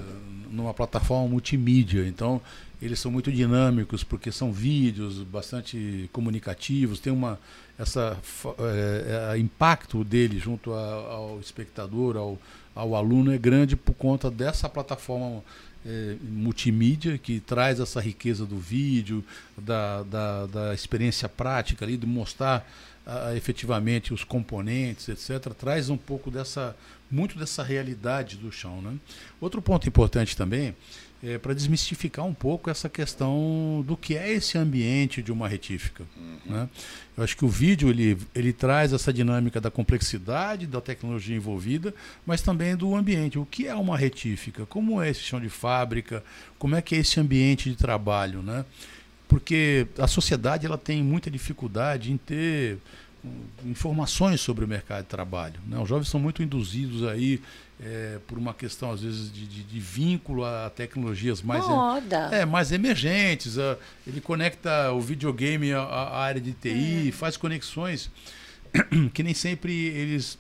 numa 0.52 0.76
plataforma 0.76 1.28
multimídia. 1.28 2.08
Então, 2.08 2.40
eles 2.82 3.00
são 3.00 3.12
muito 3.12 3.32
dinâmicos 3.32 4.04
porque 4.04 4.32
são 4.32 4.52
vídeos 4.52 5.20
bastante 5.24 6.10
comunicativos, 6.12 7.00
tem 7.00 7.12
uma 7.12 7.40
essa 7.78 8.18
é, 8.60 9.34
é, 9.34 9.38
impacto 9.38 10.04
dele 10.04 10.40
junto 10.40 10.74
a, 10.74 10.94
ao 10.94 11.40
espectador, 11.40 12.16
ao, 12.16 12.40
ao 12.74 12.96
aluno 12.96 13.34
é 13.34 13.38
grande 13.38 13.76
por 13.76 13.94
conta 13.94 14.32
dessa 14.32 14.70
plataforma 14.70 15.44
é, 15.86 16.16
multimídia 16.22 17.18
que 17.18 17.40
traz 17.40 17.80
essa 17.80 18.00
riqueza 18.00 18.46
do 18.46 18.58
vídeo, 18.58 19.24
da, 19.58 20.04
da, 20.04 20.46
da 20.46 20.74
experiência 20.74 21.28
prática 21.28 21.86
ali, 21.86 21.98
de 21.98 22.06
mostrar 22.06 22.68
efetivamente 23.36 24.12
os 24.12 24.24
componentes, 24.24 25.10
etc., 25.10 25.54
traz 25.54 25.92
um 25.92 25.98
pouco 25.98 26.32
dessa, 26.32 26.76
muito 27.12 27.38
dessa 27.38 27.62
realidade 27.62 28.36
do 28.36 28.52
chão. 28.52 28.82
Né? 28.82 28.96
Outro 29.40 29.62
ponto 29.62 29.88
importante 29.88 30.36
também 30.36 30.76
é, 31.26 31.40
para 31.40 31.56
desmistificar 31.56 32.24
um 32.24 32.34
pouco 32.34 32.70
essa 32.70 32.88
questão 32.88 33.84
do 33.88 33.98
que 33.98 34.16
é 34.16 34.32
esse 34.32 34.60
ambiente 34.60 35.24
de 35.24 35.32
uma 35.32 35.48
retífica. 35.48 36.04
Uhum. 36.16 36.54
Né? 36.54 36.70
Eu 37.18 37.24
acho 37.24 37.36
que 37.36 37.44
o 37.44 37.50
vídeo 37.50 37.90
ele, 37.90 38.16
ele 38.36 38.54
traz 38.54 38.94
essa 38.94 39.12
dinâmica 39.12 39.60
da 39.60 39.72
complexidade 39.72 40.68
da 40.68 40.80
tecnologia 40.80 41.36
envolvida, 41.36 41.96
mas 42.26 42.42
também 42.42 42.76
do 42.76 42.96
ambiente. 42.96 43.40
O 43.40 43.46
que 43.46 43.66
é 43.68 43.74
uma 43.74 43.98
retífica? 43.98 44.68
Como 44.68 45.02
é 45.02 45.10
esse 45.10 45.22
chão 45.22 45.42
de 45.42 45.50
fábrica? 45.50 46.24
Como 46.60 46.76
é 46.76 46.82
que 46.82 46.94
é 46.94 47.00
esse 47.00 47.20
ambiente 47.20 47.72
de 47.72 47.76
trabalho? 47.76 48.44
Né? 48.44 48.64
Porque 49.28 49.88
a 49.98 50.08
sociedade 50.08 50.68
ela 50.68 50.78
tem 50.78 51.02
muita 51.02 51.32
dificuldade 51.32 52.12
em 52.12 52.18
ter 52.18 52.78
informações 53.66 54.42
sobre 54.42 54.66
o 54.66 54.68
mercado 54.68 55.04
de 55.04 55.10
trabalho. 55.10 55.60
Né? 55.68 55.80
Os 55.80 55.88
jovens 55.88 56.10
são 56.10 56.20
muito 56.20 56.44
induzidos 56.44 57.08
aí 57.08 57.42
é, 57.82 58.20
por 58.28 58.38
uma 58.38 58.54
questão 58.54 58.92
às 58.92 59.02
vezes 59.02 59.32
de, 59.32 59.46
de, 59.46 59.64
de 59.64 59.80
vínculo 59.80 60.46
a 60.46 60.70
tecnologias 60.70 61.42
mais 61.42 61.66
Moda. 61.66 62.30
é, 62.32 62.46
mais 62.46 62.72
emergentes. 62.72 63.58
A, 63.58 63.78
ele 64.06 64.22
conecta 64.22 64.92
o 64.92 65.02
videogame 65.02 65.74
à, 65.74 65.82
à 65.82 66.20
área 66.20 66.42
de 66.42 66.54
TI, 66.54 67.10
é. 67.10 67.12
faz 67.12 67.38
conexões 67.38 68.10
que 69.14 69.24
nem 69.24 69.34
sempre 69.34 69.74
eles 69.74 70.38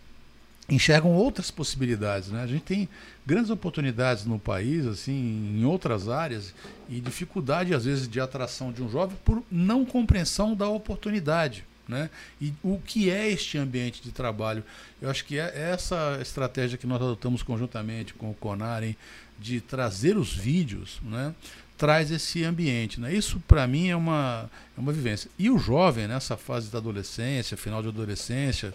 enxergam 0.70 1.12
outras 1.12 1.52
possibilidades. 1.52 2.30
Né? 2.30 2.42
A 2.42 2.48
gente 2.48 2.64
tem 2.64 2.90
grandes 3.26 3.50
oportunidades 3.50 4.26
no 4.26 4.40
país, 4.40 4.86
assim, 4.86 5.56
em 5.58 5.66
outras 5.66 6.10
áreas, 6.10 6.54
e 6.90 7.00
dificuldade, 7.00 7.74
às 7.74 7.86
vezes, 7.86 8.08
de 8.08 8.20
atração 8.20 8.72
de 8.72 8.82
um 8.82 8.90
jovem 8.90 9.18
por 9.24 9.44
não 9.52 9.86
compreensão 9.86 10.56
da 10.56 10.68
oportunidade. 10.68 11.66
Né? 11.88 12.10
E 12.42 12.54
o 12.64 12.80
que 12.80 13.10
é 13.10 13.30
este 13.30 13.58
ambiente 13.58 14.02
de 14.02 14.12
trabalho? 14.12 14.64
Eu 15.02 15.10
acho 15.10 15.24
que 15.26 15.38
é 15.38 15.52
essa 15.72 16.18
estratégia 16.22 16.78
que 16.78 16.88
nós 16.88 17.02
adotamos 17.02 17.44
conjuntamente 17.44 18.14
com 18.14 18.32
o 18.32 18.34
Conarem 18.34 18.96
de 19.40 19.62
trazer 19.62 20.18
os 20.18 20.34
vídeos, 20.34 21.00
né? 21.04 21.34
traz 21.78 22.10
esse 22.10 22.44
ambiente. 22.44 23.00
Né? 23.00 23.14
Isso, 23.14 23.42
para 23.48 23.68
mim, 23.68 23.90
é 23.90 23.96
uma, 23.96 24.50
é 24.78 24.80
uma 24.80 24.92
vivência. 24.92 25.30
E 25.38 25.50
o 25.50 25.58
jovem, 25.58 26.08
nessa 26.08 26.38
fase 26.38 26.72
da 26.72 26.78
adolescência, 26.78 27.58
final 27.58 27.82
de 27.82 27.90
adolescência, 27.90 28.74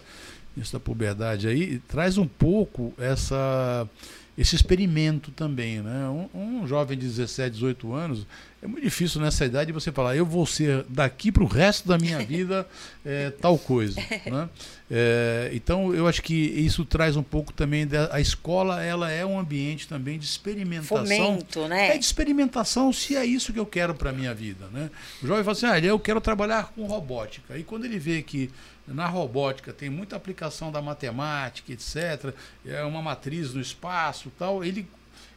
da 0.71 0.79
puberdade 0.79 1.47
aí, 1.47 1.79
traz 1.87 2.17
um 2.17 2.27
pouco 2.27 2.93
essa 2.97 3.87
esse 4.37 4.55
experimento 4.55 5.31
também. 5.31 5.81
Né? 5.81 6.07
Um, 6.33 6.61
um, 6.61 6.67
jovem 6.67 6.97
de 6.97 7.05
17, 7.05 7.51
18 7.51 7.93
anos, 7.93 8.25
é 8.61 8.67
muito 8.67 8.83
difícil 8.83 9.19
nessa 9.19 9.43
idade 9.43 9.71
você 9.71 9.91
falar, 9.91 10.15
eu 10.15 10.25
vou 10.25 10.45
ser 10.45 10.85
daqui 10.87 11.31
para 11.31 11.43
o 11.43 11.47
resto 11.47 11.87
da 11.87 11.97
minha 11.97 12.19
vida 12.19 12.67
é, 13.03 13.31
tal 13.41 13.57
coisa. 13.57 13.99
Né? 13.99 14.49
É, 14.89 15.49
então, 15.51 15.93
eu 15.95 16.07
acho 16.07 16.21
que 16.21 16.33
isso 16.33 16.85
traz 16.85 17.15
um 17.15 17.23
pouco 17.23 17.51
também. 17.51 17.87
Da, 17.87 18.13
a 18.13 18.21
escola 18.21 18.83
ela 18.83 19.09
é 19.09 19.25
um 19.25 19.39
ambiente 19.39 19.87
também 19.87 20.19
de 20.19 20.25
experimentação. 20.25 21.07
Fomento, 21.07 21.67
né? 21.67 21.95
É 21.95 21.97
de 21.97 22.05
experimentação 22.05 22.93
se 22.93 23.15
é 23.15 23.25
isso 23.25 23.51
que 23.51 23.59
eu 23.59 23.65
quero 23.65 23.95
para 23.95 24.11
a 24.11 24.13
minha 24.13 24.33
vida. 24.33 24.67
Né? 24.71 24.91
O 25.23 25.27
jovem 25.27 25.43
fala 25.43 25.57
assim, 25.57 25.65
ah, 25.65 25.79
eu 25.79 25.99
quero 25.99 26.21
trabalhar 26.21 26.71
com 26.75 26.85
robótica. 26.85 27.57
E 27.57 27.63
quando 27.63 27.85
ele 27.85 27.97
vê 27.97 28.21
que 28.21 28.51
na 28.87 29.07
robótica 29.07 29.73
tem 29.73 29.89
muita 29.89 30.15
aplicação 30.15 30.71
da 30.71 30.81
matemática, 30.83 31.71
etc., 31.71 32.31
é 32.63 32.83
uma 32.83 33.01
matriz 33.01 33.55
no 33.55 33.61
espaço 33.61 34.31
tal, 34.37 34.63
ele, 34.63 34.87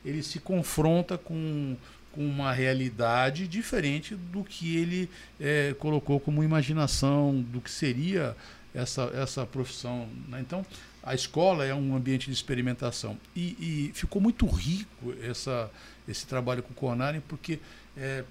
ele 0.05 0.23
se 0.23 0.41
confronta 0.41 1.17
com, 1.17 1.75
com 2.15 2.25
uma 2.25 2.53
realidade 2.53 3.49
diferente 3.49 4.15
do 4.15 4.45
que 4.45 4.77
ele 4.77 5.11
é, 5.41 5.75
colocou 5.79 6.21
como 6.21 6.45
imaginação, 6.45 7.41
do 7.41 7.61
que 7.61 7.71
seria 7.71 8.37
essa, 8.73 9.11
essa 9.15 9.45
profissão. 9.45 10.09
Né? 10.29 10.41
Então, 10.41 10.65
a 11.03 11.15
escola 11.15 11.65
é 11.65 11.75
um 11.75 11.97
ambiente 11.97 12.27
de 12.27 12.33
experimentação. 12.33 13.19
E, 13.35 13.57
e 13.59 13.93
ficou 13.95 14.23
muito 14.23 14.47
rico 14.47 15.13
essa, 15.23 15.69
esse 16.09 16.25
trabalho 16.25 16.63
com 16.63 16.71
o 16.71 16.75
Conaren, 16.75 17.21
porque 17.27 17.59
é, 17.97 18.23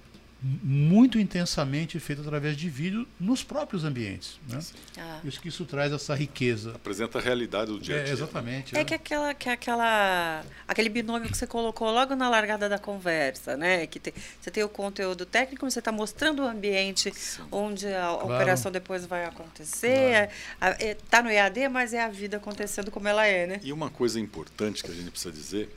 muito 0.62 1.18
intensamente 1.18 1.98
feito 1.98 2.20
através 2.20 2.54
de 2.54 2.68
vídeo 2.68 3.08
nos 3.18 3.42
próprios 3.42 3.82
ambientes. 3.82 4.38
Né? 4.46 4.60
Ah. 4.98 5.20
Isso 5.24 5.40
que 5.40 5.48
isso 5.48 5.64
traz 5.64 5.90
essa 5.90 6.14
riqueza. 6.14 6.72
Apresenta 6.74 7.18
a 7.18 7.22
realidade 7.22 7.70
do 7.70 7.80
dia 7.80 8.00
a 8.00 8.02
dia. 8.02 8.10
É, 8.10 8.12
exatamente. 8.12 8.76
É, 8.76 8.80
é, 8.80 8.84
que, 8.84 8.92
aquela, 8.92 9.32
que 9.32 9.48
aquela, 9.48 10.44
aquele 10.68 10.90
binômio 10.90 11.30
que 11.30 11.38
você 11.38 11.46
colocou 11.46 11.90
logo 11.90 12.14
na 12.14 12.28
largada 12.28 12.68
da 12.68 12.78
conversa, 12.78 13.56
né? 13.56 13.86
Que 13.86 13.98
tem, 13.98 14.12
você 14.38 14.50
tem 14.50 14.62
o 14.62 14.68
conteúdo 14.68 15.24
técnico, 15.24 15.68
você 15.68 15.78
está 15.78 15.90
mostrando 15.90 16.42
o 16.42 16.46
ambiente 16.46 17.10
Sim. 17.14 17.42
onde 17.50 17.86
a 17.86 18.08
claro. 18.08 18.34
operação 18.34 18.70
depois 18.70 19.06
vai 19.06 19.24
acontecer. 19.24 20.28
Está 20.60 20.68
claro. 20.68 20.76
é, 20.80 21.22
no 21.22 21.30
EAD, 21.30 21.68
mas 21.70 21.94
é 21.94 22.02
a 22.02 22.08
vida 22.08 22.36
acontecendo 22.36 22.90
como 22.90 23.08
ela 23.08 23.26
é, 23.26 23.46
né? 23.46 23.60
E 23.62 23.72
uma 23.72 23.88
coisa 23.88 24.20
importante 24.20 24.84
que 24.84 24.90
a 24.90 24.94
gente 24.94 25.10
precisa 25.10 25.32
dizer 25.32 25.70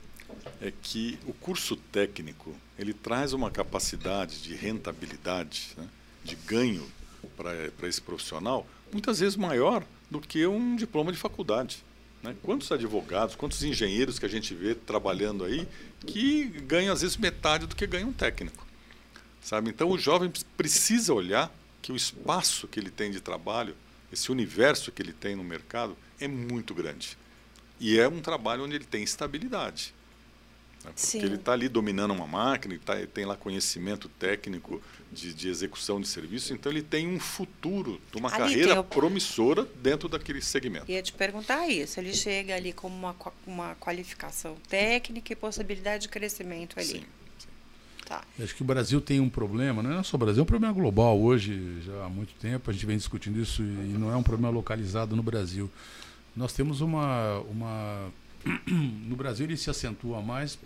é 0.60 0.72
que 0.82 1.18
o 1.26 1.32
curso 1.32 1.76
técnico 1.76 2.54
ele 2.78 2.92
traz 2.92 3.32
uma 3.32 3.50
capacidade 3.50 4.42
de 4.42 4.54
rentabilidade, 4.54 5.70
né, 5.76 5.88
de 6.24 6.36
ganho 6.36 6.86
para 7.36 7.88
esse 7.88 8.00
profissional, 8.00 8.66
muitas 8.92 9.20
vezes 9.20 9.36
maior 9.36 9.84
do 10.10 10.20
que 10.20 10.46
um 10.46 10.76
diploma 10.76 11.12
de 11.12 11.18
faculdade. 11.18 11.84
Né? 12.22 12.34
Quantos 12.42 12.70
advogados, 12.72 13.34
quantos 13.34 13.62
engenheiros 13.62 14.18
que 14.18 14.26
a 14.26 14.28
gente 14.28 14.54
vê 14.54 14.74
trabalhando 14.74 15.44
aí 15.44 15.66
que 16.00 16.44
ganham 16.44 16.92
às 16.92 17.02
vezes 17.02 17.16
metade 17.16 17.66
do 17.66 17.76
que 17.76 17.86
ganha 17.86 18.06
um 18.06 18.12
técnico, 18.12 18.66
sabe? 19.42 19.70
Então 19.70 19.90
o 19.90 19.98
jovem 19.98 20.32
precisa 20.56 21.12
olhar 21.12 21.52
que 21.80 21.92
o 21.92 21.96
espaço 21.96 22.66
que 22.66 22.78
ele 22.78 22.90
tem 22.90 23.10
de 23.10 23.20
trabalho, 23.20 23.76
esse 24.12 24.32
universo 24.32 24.90
que 24.90 25.02
ele 25.02 25.12
tem 25.12 25.36
no 25.36 25.44
mercado 25.44 25.96
é 26.20 26.26
muito 26.26 26.74
grande 26.74 27.16
e 27.80 27.98
é 27.98 28.08
um 28.08 28.20
trabalho 28.20 28.64
onde 28.64 28.74
ele 28.74 28.84
tem 28.84 29.02
estabilidade. 29.02 29.94
Né? 30.88 30.94
Porque 30.94 31.06
Sim. 31.06 31.22
ele 31.22 31.34
está 31.36 31.52
ali 31.52 31.68
dominando 31.68 32.12
uma 32.12 32.26
máquina, 32.26 32.74
ele, 32.74 32.82
tá, 32.82 32.96
ele 32.96 33.06
tem 33.06 33.24
lá 33.24 33.36
conhecimento 33.36 34.08
técnico 34.08 34.82
de, 35.12 35.32
de, 35.32 35.48
execução 35.48 36.00
de 36.00 36.08
serviço, 36.08 36.52
então 36.52 36.70
ele 36.70 36.82
tem 36.82 37.08
um 37.08 37.20
futuro 37.20 38.00
de 38.10 38.18
uma 38.18 38.28
ali 38.28 38.38
carreira 38.38 38.80
o... 38.80 38.84
promissora 38.84 39.66
dentro 39.82 40.08
daquele 40.08 40.42
segmento. 40.42 40.90
Ia 40.90 41.02
te 41.02 41.12
perguntar 41.12 41.68
isso, 41.68 42.00
ele 42.00 42.14
chega 42.14 42.54
ali 42.54 42.72
com 42.72 42.88
uma, 42.88 43.14
uma 43.46 43.74
qualificação 43.76 44.56
técnica 44.68 45.32
e 45.32 45.36
possibilidade 45.36 46.02
de 46.02 46.08
crescimento 46.08 46.78
ali. 46.78 47.00
Sim. 47.00 47.04
Tá. 48.06 48.22
Acho 48.42 48.54
que 48.54 48.62
o 48.62 48.64
Brasil 48.64 49.02
tem 49.02 49.20
um 49.20 49.28
problema, 49.28 49.82
não 49.82 49.98
é 49.98 50.02
só 50.02 50.16
o 50.16 50.18
Brasil, 50.18 50.40
é 50.40 50.42
um 50.42 50.46
problema 50.46 50.72
global 50.72 51.20
hoje, 51.20 51.82
já 51.82 52.06
há 52.06 52.08
muito 52.08 52.32
tempo, 52.40 52.70
a 52.70 52.72
gente 52.72 52.86
vem 52.86 52.96
discutindo 52.96 53.38
isso 53.38 53.60
e 53.60 53.98
não 53.98 54.10
é 54.10 54.16
um 54.16 54.22
problema 54.22 54.48
localizado 54.50 55.14
no 55.14 55.22
Brasil. 55.22 55.70
Nós 56.34 56.54
temos 56.54 56.80
uma, 56.80 57.40
uma 57.40 58.10
no 58.76 59.16
Brasil 59.16 59.46
ele 59.46 59.56
se 59.56 59.70
acentua 59.70 60.20
mais 60.20 60.58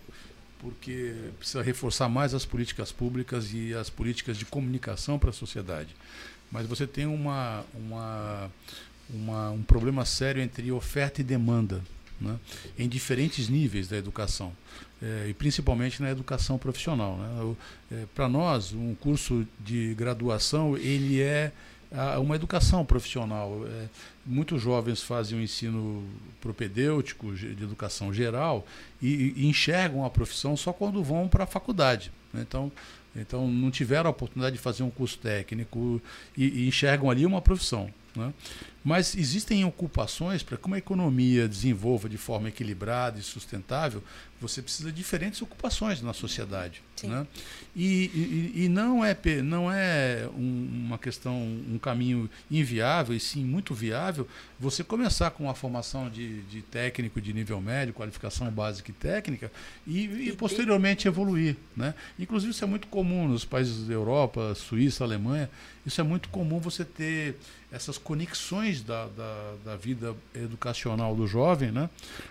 porque 0.62 1.12
precisa 1.38 1.60
reforçar 1.60 2.08
mais 2.08 2.32
as 2.32 2.44
políticas 2.44 2.92
públicas 2.92 3.52
e 3.52 3.74
as 3.74 3.90
políticas 3.90 4.38
de 4.38 4.44
comunicação 4.44 5.18
para 5.18 5.30
a 5.30 5.32
sociedade. 5.32 5.94
Mas 6.52 6.66
você 6.66 6.86
tem 6.86 7.04
uma, 7.04 7.64
uma, 7.74 8.50
uma, 9.10 9.50
um 9.50 9.62
problema 9.62 10.04
sério 10.04 10.40
entre 10.40 10.70
oferta 10.70 11.20
e 11.20 11.24
demanda, 11.24 11.82
né? 12.20 12.38
em 12.78 12.88
diferentes 12.88 13.48
níveis 13.48 13.88
da 13.88 13.96
educação, 13.96 14.52
é, 15.02 15.26
e 15.28 15.34
principalmente 15.34 16.00
na 16.00 16.10
educação 16.10 16.56
profissional. 16.58 17.16
Né? 17.16 17.56
É, 17.90 18.06
para 18.14 18.28
nós, 18.28 18.72
um 18.72 18.94
curso 18.94 19.44
de 19.58 19.94
graduação 19.94 20.76
ele 20.76 21.20
é 21.20 21.50
uma 22.20 22.34
educação 22.34 22.84
profissional. 22.84 23.64
É, 23.66 23.88
muitos 24.24 24.62
jovens 24.62 25.02
fazem 25.02 25.36
o 25.36 25.40
um 25.40 25.44
ensino 25.44 26.04
propedêutico, 26.40 27.34
de 27.34 27.62
educação 27.62 28.12
geral, 28.12 28.66
e, 29.00 29.34
e, 29.36 29.46
enxergam 29.46 30.04
a 30.04 30.10
profissão 30.10 30.56
só 30.56 30.72
quando 30.72 31.02
vão 31.02 31.28
para 31.28 31.44
a 31.44 31.46
faculdade. 31.46 32.12
Né? 32.32 32.44
Então, 32.46 32.72
então, 33.14 33.46
não 33.46 33.70
tiveram 33.70 34.08
a 34.08 34.10
oportunidade 34.10 34.56
de 34.56 34.62
fazer 34.62 34.82
um 34.82 34.90
curso 34.90 35.18
técnico 35.18 36.00
e, 36.36 36.62
e 36.64 36.68
enxergam 36.68 37.10
ali 37.10 37.26
uma 37.26 37.42
profissão. 37.42 37.92
Né? 38.14 38.32
Mas 38.84 39.16
existem 39.16 39.64
ocupações 39.64 40.42
para 40.42 40.56
que 40.56 40.66
uma 40.66 40.78
economia 40.78 41.48
desenvolva 41.48 42.08
de 42.08 42.18
forma 42.18 42.48
equilibrada 42.48 43.18
e 43.18 43.22
sustentável, 43.22 44.02
você 44.40 44.60
precisa 44.60 44.90
de 44.90 44.96
diferentes 44.96 45.40
ocupações 45.40 46.02
na 46.02 46.12
sociedade. 46.12 46.82
Né? 47.04 47.26
E, 47.74 48.10
e, 48.54 48.64
e, 48.64 48.68
não 48.68 49.04
é, 49.04 49.16
não 49.42 49.72
é 49.72 50.28
um, 50.36 50.84
uma 50.86 50.98
questão, 50.98 51.34
um 51.34 51.78
caminho 51.78 52.28
inviável, 52.50 53.14
e 53.14 53.20
sim 53.20 53.44
muito 53.44 53.72
viável, 53.72 54.26
você 54.58 54.84
começar 54.84 55.30
com 55.30 55.44
uma 55.44 55.54
formação 55.54 56.10
de, 56.10 56.42
de 56.42 56.60
técnico 56.62 57.20
de 57.20 57.32
nível 57.32 57.60
médio, 57.60 57.94
qualificação 57.94 58.50
básica 58.50 58.90
e 58.90 58.94
técnica, 58.94 59.50
e, 59.86 60.28
e 60.28 60.32
posteriormente 60.32 61.08
evoluir. 61.08 61.56
Né? 61.76 61.94
Inclusive, 62.18 62.50
isso 62.50 62.64
é 62.64 62.66
muito 62.66 62.88
comum 62.88 63.28
nos 63.28 63.44
países 63.44 63.86
da 63.86 63.94
Europa, 63.94 64.54
Suíça, 64.54 65.04
Alemanha, 65.04 65.48
isso 65.84 66.00
é 66.00 66.04
muito 66.04 66.28
comum 66.28 66.58
você 66.58 66.84
ter 66.84 67.36
essas 67.70 67.98
conexões 67.98 68.82
da, 68.82 69.06
da, 69.06 69.54
da 69.64 69.76
vida 69.76 70.14
educacional 70.34 71.14
do 71.16 71.26
jovem. 71.26 71.72
Né? 71.72 71.90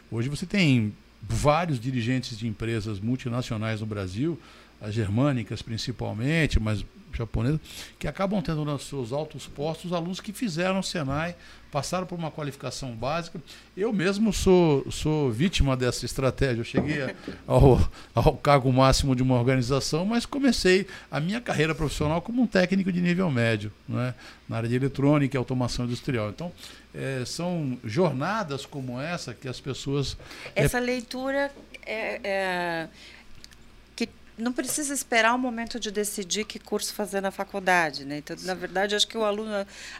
Hoje 0.09 0.29
você 0.29 0.45
tem 0.45 0.93
vários 1.21 1.79
dirigentes 1.79 2.37
de 2.37 2.47
empresas 2.47 2.99
multinacionais 2.99 3.81
no 3.81 3.85
Brasil, 3.85 4.39
as 4.79 4.93
germânicas 4.93 5.61
principalmente, 5.61 6.59
mas 6.59 6.83
japonesas, 7.17 7.59
que 7.99 8.07
acabam 8.07 8.41
tendo 8.41 8.63
nos 8.65 8.83
seus 8.83 9.11
altos 9.11 9.47
postos 9.47 9.93
alunos 9.93 10.19
que 10.19 10.33
fizeram 10.33 10.79
o 10.79 10.83
Senai, 10.83 11.35
passaram 11.71 12.05
por 12.05 12.19
uma 12.19 12.29
qualificação 12.29 12.91
básica. 12.91 13.41
Eu 13.75 13.93
mesmo 13.93 14.33
sou, 14.33 14.85
sou 14.91 15.31
vítima 15.31 15.77
dessa 15.77 16.05
estratégia. 16.05 16.59
Eu 16.59 16.65
cheguei 16.65 17.15
ao, 17.47 17.79
ao 18.13 18.35
cargo 18.35 18.71
máximo 18.71 19.15
de 19.15 19.23
uma 19.23 19.39
organização, 19.39 20.05
mas 20.05 20.25
comecei 20.25 20.85
a 21.09 21.19
minha 21.19 21.39
carreira 21.39 21.73
profissional 21.73 22.21
como 22.21 22.41
um 22.41 22.47
técnico 22.47 22.91
de 22.91 22.99
nível 22.99 23.31
médio, 23.31 23.71
né, 23.87 24.13
na 24.47 24.57
área 24.57 24.69
de 24.69 24.75
eletrônica 24.75 25.35
e 25.35 25.37
automação 25.37 25.85
industrial. 25.85 26.29
Então, 26.29 26.51
é, 26.93 27.23
são 27.25 27.79
jornadas 27.85 28.65
como 28.65 28.99
essa 28.99 29.33
que 29.33 29.47
as 29.47 29.59
pessoas. 29.59 30.17
É 30.53 30.63
essa 30.63 30.77
é... 30.77 30.81
leitura 30.81 31.51
é, 31.85 32.19
é 32.23 32.87
não 34.37 34.51
precisa 34.51 34.93
esperar 34.93 35.35
o 35.35 35.37
momento 35.37 35.79
de 35.79 35.91
decidir 35.91 36.45
que 36.45 36.57
curso 36.57 36.93
fazer 36.93 37.21
na 37.21 37.31
faculdade, 37.31 38.05
né? 38.05 38.17
Então, 38.17 38.35
na 38.43 38.53
verdade, 38.53 38.95
acho 38.95 39.07
que 39.07 39.17
o 39.17 39.23
aluno, 39.23 39.51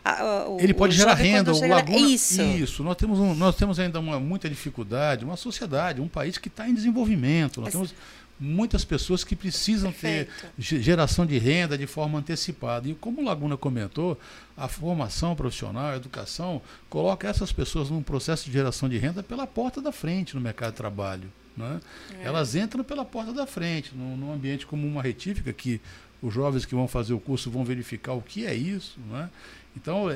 a, 0.04 0.22
a, 0.22 0.50
o, 0.50 0.60
ele 0.60 0.74
pode 0.74 0.96
gerar 0.96 1.14
renda, 1.14 1.54
o 1.54 1.68
Laguna, 1.68 1.98
isso. 1.98 2.42
Isso. 2.42 2.84
Nós 2.84 2.96
temos 2.96 3.20
um, 3.20 3.36
nós 3.36 3.56
temos 3.56 3.80
ainda 3.80 4.00
uma 4.00 4.20
muita 4.20 4.50
dificuldade, 4.50 5.26
uma 5.26 5.38
sociedade, 5.38 6.02
um 6.02 6.08
país 6.08 6.38
que 6.38 6.48
está 6.48 6.68
em 6.68 6.74
desenvolvimento. 6.74 7.62
Nós 7.62 7.72
temos 7.72 7.94
muitas 8.40 8.84
pessoas 8.84 9.24
que 9.24 9.36
precisam 9.36 9.92
Perfeito. 9.92 10.32
ter 10.58 10.82
geração 10.82 11.26
de 11.26 11.38
renda 11.38 11.78
de 11.78 11.86
forma 11.86 12.18
antecipada. 12.18 12.90
E 12.90 12.96
como 12.96 13.22
o 13.22 13.26
Laguna 13.26 13.56
comentou, 13.56 14.20
a 14.58 14.68
formação 14.68 15.36
profissional, 15.36 15.92
a 15.92 15.96
educação, 15.96 16.62
coloca 16.90 17.28
essas 17.28 17.52
pessoas 17.52 17.92
num 17.92 18.02
processo 18.02 18.46
de 18.46 18.52
geração 18.52 18.90
de 18.90 18.98
renda 18.98 19.22
pela 19.22 19.46
porta 19.46 19.80
da 19.80 19.92
frente 19.92 20.34
no 20.34 20.42
mercado 20.42 20.72
de 20.72 20.78
trabalho. 20.78 21.32
Né? 21.56 21.80
É. 22.20 22.26
Elas 22.26 22.56
entram 22.56 22.84
pela 22.84 23.04
porta 23.04 23.34
da 23.34 23.46
frente, 23.46 23.92
num, 23.96 24.16
num, 24.16 24.34
ambiente 24.34 24.66
como 24.66 24.88
uma 24.88 25.02
retífica, 25.02 25.52
que 25.52 25.82
os 26.22 26.34
jovens 26.34 26.66
que 26.66 26.76
vão 26.76 26.88
fazer 26.88 27.14
o 27.14 27.20
curso 27.20 27.50
vão 27.50 27.64
verificar 27.64 28.14
o 28.14 28.22
que 28.22 28.46
é 28.46 28.54
isso. 28.54 29.00
Né? 29.10 29.30
Então, 29.76 30.08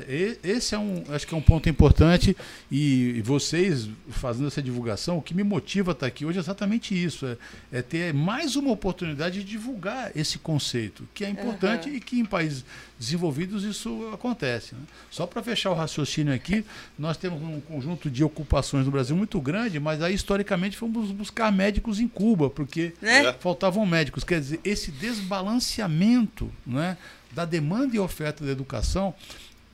esse 0.43 0.75
é 0.75 0.77
um, 0.77 1.03
acho 1.09 1.25
que 1.25 1.33
é 1.33 1.37
um 1.37 1.41
ponto 1.41 1.69
importante 1.69 2.35
e, 2.69 3.21
vocês 3.23 3.89
fazendo 4.09 4.47
essa 4.47 4.61
divulgação, 4.61 5.17
o 5.17 5.21
que 5.21 5.33
me 5.33 5.43
motiva 5.43 5.91
a 5.91 5.93
estar 5.93 6.07
aqui 6.07 6.25
hoje 6.25 6.37
é 6.37 6.41
exatamente 6.41 6.93
isso, 6.93 7.25
é, 7.25 7.37
é 7.71 7.81
ter 7.81 8.13
mais 8.13 8.55
uma 8.55 8.71
oportunidade 8.71 9.39
de 9.39 9.45
divulgar 9.45 10.11
esse 10.15 10.37
conceito, 10.37 11.07
que 11.13 11.23
é 11.23 11.29
importante 11.29 11.89
uhum. 11.89 11.95
e 11.95 11.99
que 11.99 12.19
em 12.19 12.25
países 12.25 12.65
desenvolvidos 12.99 13.63
isso 13.63 14.09
acontece. 14.13 14.75
Né? 14.75 14.81
Só 15.09 15.25
para 15.25 15.41
fechar 15.41 15.71
o 15.71 15.73
raciocínio 15.73 16.33
aqui, 16.33 16.65
nós 16.97 17.17
temos 17.17 17.41
um 17.41 17.59
conjunto 17.61 18.09
de 18.09 18.23
ocupações 18.23 18.85
no 18.85 18.91
Brasil 18.91 19.15
muito 19.15 19.39
grande, 19.39 19.79
mas 19.79 20.01
aí 20.01 20.13
historicamente 20.13 20.77
fomos 20.77 21.11
buscar 21.11 21.51
médicos 21.51 21.99
em 21.99 22.07
Cuba, 22.07 22.49
porque 22.49 22.93
né? 23.01 23.33
faltavam 23.39 23.85
médicos. 23.85 24.23
Quer 24.23 24.39
dizer, 24.39 24.59
esse 24.63 24.91
desbalanceamento 24.91 26.51
né, 26.65 26.97
da 27.36 27.45
demanda 27.45 27.95
e 27.95 28.00
oferta 28.00 28.43
da 28.45 28.52
educação 28.52 29.13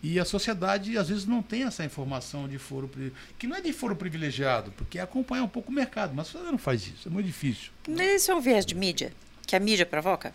e 0.03 0.19
a 0.19 0.25
sociedade, 0.25 0.97
às 0.97 1.09
vezes, 1.09 1.25
não 1.27 1.43
tem 1.43 1.63
essa 1.63 1.85
informação 1.85 2.47
de 2.47 2.57
foro 2.57 2.89
que 3.37 3.45
não 3.45 3.55
é 3.55 3.61
de 3.61 3.71
foro 3.71 3.95
privilegiado, 3.95 4.71
porque 4.71 4.97
acompanha 4.97 5.43
um 5.43 5.47
pouco 5.47 5.71
o 5.71 5.73
mercado, 5.73 6.11
mas 6.15 6.27
a 6.27 6.31
sociedade 6.31 6.51
não 6.51 6.57
faz 6.57 6.87
isso, 6.87 7.07
é 7.07 7.11
muito 7.11 7.27
difícil. 7.27 7.71
Esse 7.87 8.31
é 8.31 8.35
um 8.35 8.41
viés 8.41 8.65
de 8.65 8.73
mídia, 8.73 9.13
que 9.45 9.55
a 9.55 9.59
mídia 9.59 9.85
provoca? 9.85 10.33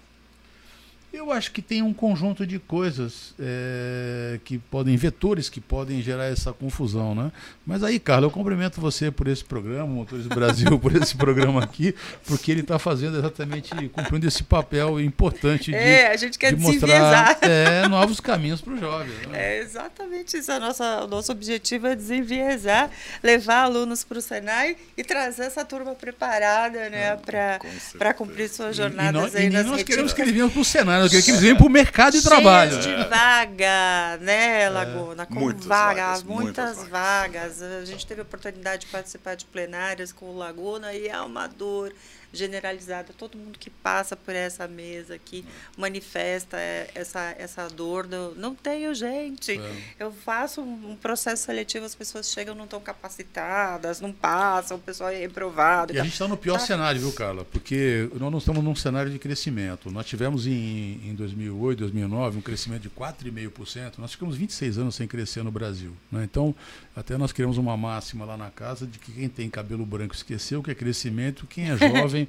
Eu 1.16 1.32
acho 1.32 1.50
que 1.50 1.62
tem 1.62 1.80
um 1.80 1.94
conjunto 1.94 2.46
de 2.46 2.58
coisas 2.58 3.34
é, 3.40 4.38
que 4.44 4.58
podem, 4.58 4.94
vetores 4.98 5.48
que 5.48 5.62
podem 5.62 6.02
gerar 6.02 6.26
essa 6.26 6.52
confusão, 6.52 7.14
né? 7.14 7.32
Mas 7.66 7.82
aí, 7.82 7.98
Carlos, 7.98 8.24
eu 8.24 8.30
cumprimento 8.30 8.82
você 8.82 9.10
por 9.10 9.26
esse 9.26 9.42
programa, 9.42 9.86
Motores 9.86 10.26
Brasil, 10.26 10.66
por 10.78 10.94
esse 10.94 11.16
programa 11.16 11.64
aqui, 11.64 11.94
porque 12.26 12.50
ele 12.52 12.60
está 12.60 12.78
fazendo 12.78 13.16
exatamente, 13.16 13.70
cumprindo 13.88 14.26
esse 14.28 14.42
papel 14.42 15.00
importante 15.00 15.70
de, 15.70 15.76
é, 15.76 16.08
a 16.12 16.16
gente 16.16 16.38
quer 16.38 16.54
de 16.54 16.60
mostrar 16.60 17.38
é, 17.40 17.88
novos 17.88 18.20
caminhos 18.20 18.60
para 18.60 18.74
o 18.74 18.78
jovem. 18.78 19.14
Né? 19.28 19.56
É 19.56 19.58
exatamente 19.60 20.36
isso. 20.36 20.52
A 20.52 20.60
nossa, 20.60 21.04
o 21.04 21.06
nosso 21.06 21.32
objetivo 21.32 21.86
é 21.86 21.96
desenviesar, 21.96 22.90
levar 23.22 23.62
alunos 23.62 24.04
para 24.04 24.18
o 24.18 24.20
Senai 24.20 24.76
e 24.94 25.02
trazer 25.02 25.44
essa 25.44 25.64
turma 25.64 25.94
preparada 25.94 26.90
né, 26.90 27.12
ah, 27.12 27.58
para 27.96 28.12
cumprir 28.12 28.50
suas 28.50 28.76
jornadas 28.76 29.14
e, 29.14 29.16
e 29.16 29.22
nós, 29.22 29.34
aí 29.34 29.46
e 29.46 29.50
nas 29.50 29.64
nós 29.64 29.82
queremos 29.82 30.12
que 30.12 30.20
eles 30.20 30.34
venham 30.34 30.50
para 30.50 30.60
o 30.60 30.64
Senai, 30.64 31.05
queremos 31.10 31.24
que 31.24 31.30
eles 31.30 31.40
venham 31.40 31.56
para 31.56 31.66
o 31.66 31.70
mercado 31.70 32.12
de 32.12 32.22
trabalho. 32.22 32.78
de 32.78 32.94
vaga, 33.08 34.18
né, 34.20 34.62
é. 34.62 34.68
Laguna? 34.68 35.26
Com 35.26 35.34
muitas 35.34 35.66
vaga, 35.66 36.06
vagas, 36.06 36.22
muitas, 36.22 36.76
muitas 36.76 36.88
vagas. 36.88 37.58
vagas. 37.58 37.62
A 37.62 37.84
gente 37.84 38.06
teve 38.06 38.20
a 38.20 38.24
oportunidade 38.24 38.86
de 38.86 38.92
participar 38.92 39.34
de 39.34 39.44
plenárias 39.44 40.12
com 40.12 40.26
o 40.26 40.36
Laguna 40.36 40.92
e 40.92 41.08
é 41.08 41.20
uma 41.20 41.46
dor 41.46 41.92
generalizada. 42.36 43.12
Todo 43.16 43.36
mundo 43.36 43.58
que 43.58 43.70
passa 43.70 44.16
por 44.16 44.34
essa 44.34 44.68
mesa 44.68 45.14
aqui 45.14 45.44
manifesta 45.76 46.56
essa, 46.94 47.34
essa 47.38 47.68
dor. 47.68 48.06
Do, 48.06 48.34
não 48.36 48.54
tenho 48.54 48.94
gente. 48.94 49.58
É. 49.58 49.76
Eu 49.98 50.12
faço 50.12 50.60
um 50.60 50.96
processo 50.96 51.44
seletivo, 51.44 51.84
as 51.84 51.94
pessoas 51.94 52.30
chegam, 52.30 52.54
não 52.54 52.64
estão 52.64 52.80
capacitadas, 52.80 54.00
não 54.00 54.12
passam, 54.12 54.76
o 54.76 54.80
pessoal 54.80 55.10
é 55.10 55.18
reprovado. 55.18 55.92
E 55.92 55.98
a 55.98 56.04
gente 56.04 56.12
está 56.12 56.28
no 56.28 56.36
pior 56.36 56.58
tá. 56.58 56.66
cenário, 56.66 57.00
viu, 57.00 57.12
Carla? 57.12 57.44
Porque 57.44 58.08
nós 58.14 58.30
não 58.30 58.38
estamos 58.38 58.62
num 58.62 58.74
cenário 58.74 59.10
de 59.10 59.18
crescimento. 59.18 59.90
Nós 59.90 60.06
tivemos 60.06 60.46
em, 60.46 61.00
em 61.04 61.14
2008, 61.14 61.78
2009, 61.80 62.38
um 62.38 62.42
crescimento 62.42 62.82
de 62.82 62.90
4,5%. 62.90 63.94
Nós 63.98 64.12
ficamos 64.12 64.36
26 64.36 64.78
anos 64.78 64.94
sem 64.94 65.06
crescer 65.06 65.42
no 65.42 65.50
Brasil. 65.50 65.92
Né? 66.10 66.24
Então, 66.24 66.54
até 66.96 67.18
nós 67.18 67.30
criamos 67.30 67.58
uma 67.58 67.76
máxima 67.76 68.24
lá 68.24 68.38
na 68.38 68.50
casa 68.50 68.86
de 68.86 68.98
que 68.98 69.12
quem 69.12 69.28
tem 69.28 69.50
cabelo 69.50 69.84
branco 69.84 70.14
esqueceu 70.14 70.62
que 70.62 70.70
é 70.70 70.74
crescimento, 70.74 71.46
quem 71.46 71.70
é 71.70 71.76
jovem 71.76 72.26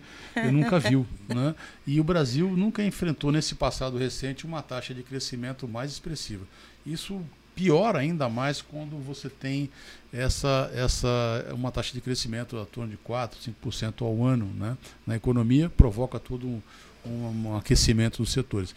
nunca 0.52 0.78
viu. 0.78 1.08
Né? 1.30 1.56
E 1.88 2.02
o 2.02 2.04
Brasil 2.04 2.50
nunca 2.52 2.84
enfrentou 2.84 3.32
nesse 3.32 3.56
passado 3.56 3.98
recente 3.98 4.46
uma 4.46 4.62
taxa 4.62 4.94
de 4.94 5.04
crescimento 5.04 5.70
mais 5.70 5.92
expressiva. 5.92 6.46
Isso 6.86 7.22
piora 7.56 8.00
ainda 8.00 8.28
mais 8.28 8.62
quando 8.62 9.02
você 9.02 9.30
tem 9.30 9.70
essa, 10.12 10.70
essa 10.76 11.08
uma 11.54 11.72
taxa 11.72 11.94
de 11.94 12.02
crescimento 12.02 12.60
a 12.60 12.66
torno 12.66 12.92
de 12.92 12.98
4, 12.98 13.40
5% 13.66 14.06
ao 14.06 14.22
ano 14.24 14.46
né? 14.54 14.78
na 15.08 15.16
economia, 15.16 15.70
provoca 15.70 16.20
todo 16.20 16.46
um, 16.46 16.62
um, 17.06 17.48
um 17.48 17.58
aquecimento 17.58 18.22
dos 18.22 18.34
setores 18.34 18.76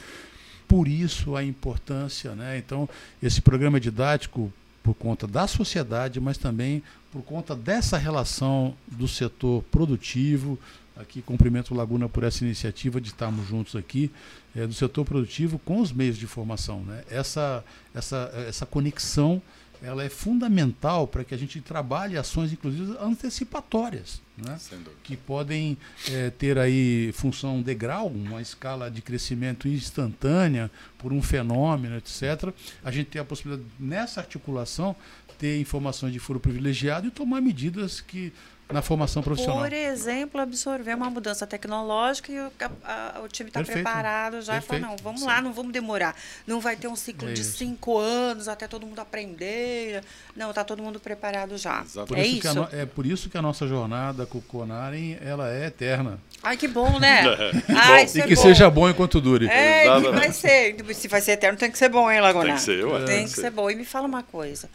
por 0.68 0.86
isso 0.86 1.34
a 1.34 1.42
importância, 1.42 2.32
né? 2.36 2.56
Então, 2.56 2.88
esse 3.20 3.40
programa 3.40 3.80
didático 3.80 4.52
por 4.82 4.94
conta 4.94 5.26
da 5.26 5.46
sociedade, 5.46 6.20
mas 6.20 6.38
também 6.38 6.82
por 7.12 7.22
conta 7.22 7.54
dessa 7.54 7.98
relação 7.98 8.74
do 8.86 9.06
setor 9.06 9.62
produtivo. 9.64 10.58
Aqui 10.96 11.22
cumprimento 11.22 11.72
o 11.72 11.76
Laguna 11.76 12.08
por 12.08 12.24
essa 12.24 12.44
iniciativa 12.44 13.00
de 13.00 13.08
estarmos 13.08 13.46
juntos 13.46 13.74
aqui, 13.74 14.10
é, 14.54 14.66
do 14.66 14.74
setor 14.74 15.04
produtivo 15.04 15.58
com 15.58 15.80
os 15.80 15.92
meios 15.92 16.18
de 16.18 16.26
formação. 16.26 16.80
Né? 16.80 17.04
Essa, 17.10 17.64
essa, 17.94 18.30
essa 18.46 18.66
conexão 18.66 19.40
ela 19.82 20.04
é 20.04 20.08
fundamental 20.08 21.06
para 21.06 21.24
que 21.24 21.34
a 21.34 21.38
gente 21.38 21.60
trabalhe 21.60 22.16
ações, 22.16 22.52
inclusive 22.52 22.96
antecipatórias, 23.00 24.20
né? 24.36 24.58
que 25.02 25.16
podem 25.16 25.76
é, 26.10 26.30
ter 26.30 26.58
aí 26.58 27.10
função 27.14 27.62
degrau, 27.62 28.08
uma 28.08 28.42
escala 28.42 28.90
de 28.90 29.00
crescimento 29.00 29.66
instantânea 29.66 30.70
por 30.98 31.12
um 31.12 31.22
fenômeno, 31.22 31.96
etc. 31.96 32.52
A 32.84 32.90
gente 32.90 33.06
tem 33.06 33.20
a 33.20 33.24
possibilidade, 33.24 33.68
nessa 33.78 34.20
articulação, 34.20 34.94
ter 35.38 35.58
informações 35.58 36.12
de 36.12 36.18
foro 36.18 36.38
privilegiado 36.38 37.06
e 37.06 37.10
tomar 37.10 37.40
medidas 37.40 38.00
que 38.00 38.32
na 38.72 38.82
formação 38.82 39.22
profissional. 39.22 39.58
Por 39.58 39.72
exemplo, 39.72 40.40
absorver 40.40 40.94
uma 40.94 41.10
mudança 41.10 41.46
tecnológica 41.46 42.32
e 42.32 42.40
o, 42.40 42.52
a, 42.84 43.18
a, 43.18 43.20
o 43.20 43.28
time 43.28 43.48
está 43.50 43.62
preparado 43.62 44.40
já 44.42 44.58
e 44.58 44.60
fala, 44.60 44.80
não, 44.80 44.96
vamos 44.96 45.20
Sim. 45.20 45.26
lá, 45.26 45.40
não 45.40 45.52
vamos 45.52 45.72
demorar. 45.72 46.14
Não 46.46 46.60
vai 46.60 46.76
ter 46.76 46.88
um 46.88 46.96
ciclo 46.96 47.28
é 47.28 47.32
de 47.32 47.44
cinco 47.44 47.98
anos 47.98 48.48
até 48.48 48.66
todo 48.66 48.86
mundo 48.86 48.98
aprender. 49.00 50.02
Não, 50.36 50.50
está 50.50 50.64
todo 50.64 50.82
mundo 50.82 51.00
preparado 51.00 51.56
já. 51.56 51.84
Por 52.06 52.18
é 52.18 52.26
isso. 52.26 52.46
isso? 52.46 52.54
No, 52.54 52.68
é 52.72 52.86
por 52.86 53.06
isso 53.06 53.28
que 53.28 53.36
a 53.36 53.42
nossa 53.42 53.66
jornada 53.66 54.26
com 54.26 54.38
o 54.38 54.42
Conarem 54.42 55.18
ela 55.20 55.50
é 55.50 55.66
eterna. 55.66 56.18
Ai, 56.42 56.56
que 56.56 56.68
bom, 56.68 56.98
né? 56.98 57.22
Ai, 57.68 58.04
e 58.04 58.22
que 58.22 58.32
é 58.32 58.36
seja 58.36 58.70
bom 58.70 58.88
enquanto 58.88 59.20
dure. 59.20 59.46
É, 59.46 59.84
que 60.00 60.10
vai 60.10 60.32
ser. 60.32 60.76
Se 60.94 61.08
vai 61.08 61.20
ser 61.20 61.32
eterno, 61.32 61.58
tem 61.58 61.70
que 61.70 61.78
ser 61.78 61.88
bom, 61.88 62.10
hein, 62.10 62.20
Laguna? 62.20 62.46
Tem 62.46 62.54
que 62.54 62.60
ser, 62.60 62.84
ué. 62.84 63.04
Tem 63.04 63.24
que 63.24 63.30
ser 63.30 63.50
bom. 63.50 63.70
E 63.70 63.74
me 63.74 63.84
fala 63.84 64.06
uma 64.06 64.22
coisa. 64.22 64.68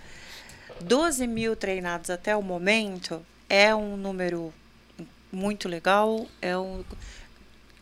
12 0.81 1.25
mil 1.25 1.55
treinados 1.55 2.09
até 2.09 2.35
o 2.35 2.41
momento 2.41 3.21
é 3.49 3.75
um 3.75 3.97
número 3.97 4.53
muito 5.31 5.67
legal. 5.67 6.27
É 6.41 6.57
um 6.57 6.83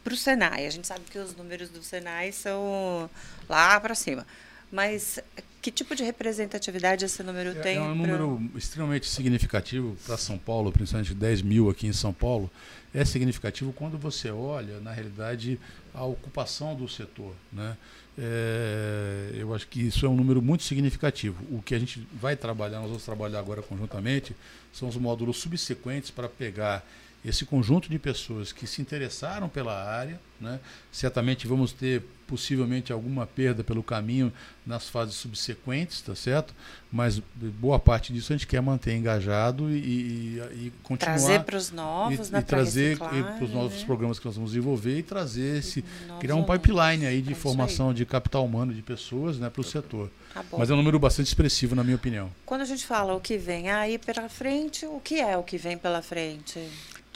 para 0.04 0.14
o 0.14 0.18
Senai. 0.18 0.66
A 0.66 0.70
gente 0.70 0.88
sabe 0.88 1.06
que 1.10 1.18
os 1.18 1.36
números 1.36 1.70
do 1.70 1.82
Senai 1.82 2.32
são 2.32 3.10
lá 3.48 3.80
para 3.80 3.96
cima. 3.96 4.28
Mas 4.72 5.20
que 5.64 5.72
tipo 5.72 5.96
de 5.96 6.04
representatividade 6.04 7.06
esse 7.06 7.24
número 7.24 7.52
é, 7.52 7.54
tem? 7.54 7.78
É 7.78 7.82
um 7.82 7.96
número 7.96 8.42
pro... 8.50 8.58
extremamente 8.58 9.08
significativo 9.08 9.96
para 10.06 10.18
São 10.18 10.38
Paulo, 10.38 10.74
principalmente 10.74 11.14
10 11.14 11.42
mil 11.42 11.70
aqui 11.70 11.88
em 11.88 11.94
São 11.94 12.12
Paulo. 12.12 12.52
É 12.94 13.06
significativo 13.06 13.72
quando 13.72 13.98
você 13.98 14.30
olha, 14.30 14.82
na 14.82 14.92
realidade, 14.92 15.58
a 15.94 16.04
ocupação 16.04 16.76
do 16.76 16.88
setor. 16.90 17.34
Né? 17.52 17.78
É, 18.18 19.32
eu 19.36 19.56
acho 19.56 19.66
que 19.70 19.88
isso 19.88 20.06
é 20.06 20.10
um 20.10 20.16
número 20.18 20.42
muito 20.42 20.64
significativo. 20.64 21.42
O 21.50 21.62
que 21.62 21.74
a 21.74 21.80
gente 21.80 22.06
vai 22.12 22.36
trabalhar, 22.36 22.80
nós 22.80 22.90
vamos 22.90 23.06
trabalhar 23.06 23.40
agora 23.40 23.62
conjuntamente, 23.62 24.36
são 24.74 24.90
os 24.90 24.98
módulos 24.98 25.38
subsequentes 25.38 26.12
para 26.12 26.28
pegar 26.28 26.86
esse 27.26 27.46
conjunto 27.46 27.90
de 27.90 27.98
pessoas 27.98 28.52
que 28.52 28.68
se 28.68 28.82
interessaram 28.82 29.48
pela 29.48 29.74
área, 29.74 30.20
né? 30.40 30.60
certamente 30.92 31.48
vamos 31.48 31.72
ter 31.72 32.04
possivelmente 32.28 32.92
alguma 32.92 33.28
perda 33.28 33.64
pelo 33.64 33.84
caminho 33.84 34.32
nas 34.66 34.90
fases 34.90 35.16
subsequentes, 35.16 36.02
tá 36.02 36.16
certo? 36.16 36.54
Mas 36.92 37.22
boa 37.60 37.78
parte 37.78 38.12
disso 38.12 38.34
a 38.34 38.36
gente 38.36 38.48
quer 38.48 38.62
manter 38.62 38.96
engajado 38.96 39.70
e, 39.70 39.76
e, 39.76 40.42
e 40.54 40.74
continuar 40.82 41.16
trazer 41.16 41.44
para 41.44 41.58
os 41.58 41.72
novos, 41.72 42.30
e, 42.30 42.32
né, 42.32 42.40
e 42.40 42.44
trazer 42.44 42.98
para 42.98 43.44
os 43.44 43.52
novos 43.52 43.80
né? 43.80 43.86
programas 43.86 44.20
que 44.20 44.26
nós 44.26 44.36
vamos 44.36 44.52
desenvolver 44.52 44.98
e 44.98 45.04
trazer 45.04 45.60
esse 45.60 45.84
criar 46.20 46.36
um 46.36 46.44
pipeline 46.44 47.06
aí 47.06 47.22
de 47.22 47.36
formação 47.36 47.94
de 47.94 48.06
capital 48.06 48.46
humano 48.46 48.74
de 48.74 48.82
pessoas, 48.82 49.38
né, 49.38 49.50
para 49.50 49.62
o 49.62 49.64
setor. 49.64 50.10
Tá 50.34 50.44
Mas 50.58 50.70
é 50.70 50.74
um 50.74 50.78
número 50.78 50.98
bastante 50.98 51.28
expressivo 51.28 51.76
na 51.76 51.84
minha 51.84 51.96
opinião. 51.96 52.32
Quando 52.46 52.62
a 52.62 52.66
gente 52.66 52.86
fala 52.86 53.14
o 53.14 53.20
que 53.20 53.38
vem 53.38 53.70
aí 53.70 53.98
pela 53.98 54.28
frente, 54.28 54.86
o 54.86 55.00
que 55.00 55.20
é 55.20 55.38
o 55.38 55.44
que 55.44 55.58
vem 55.58 55.78
pela 55.78 56.02
frente? 56.02 56.60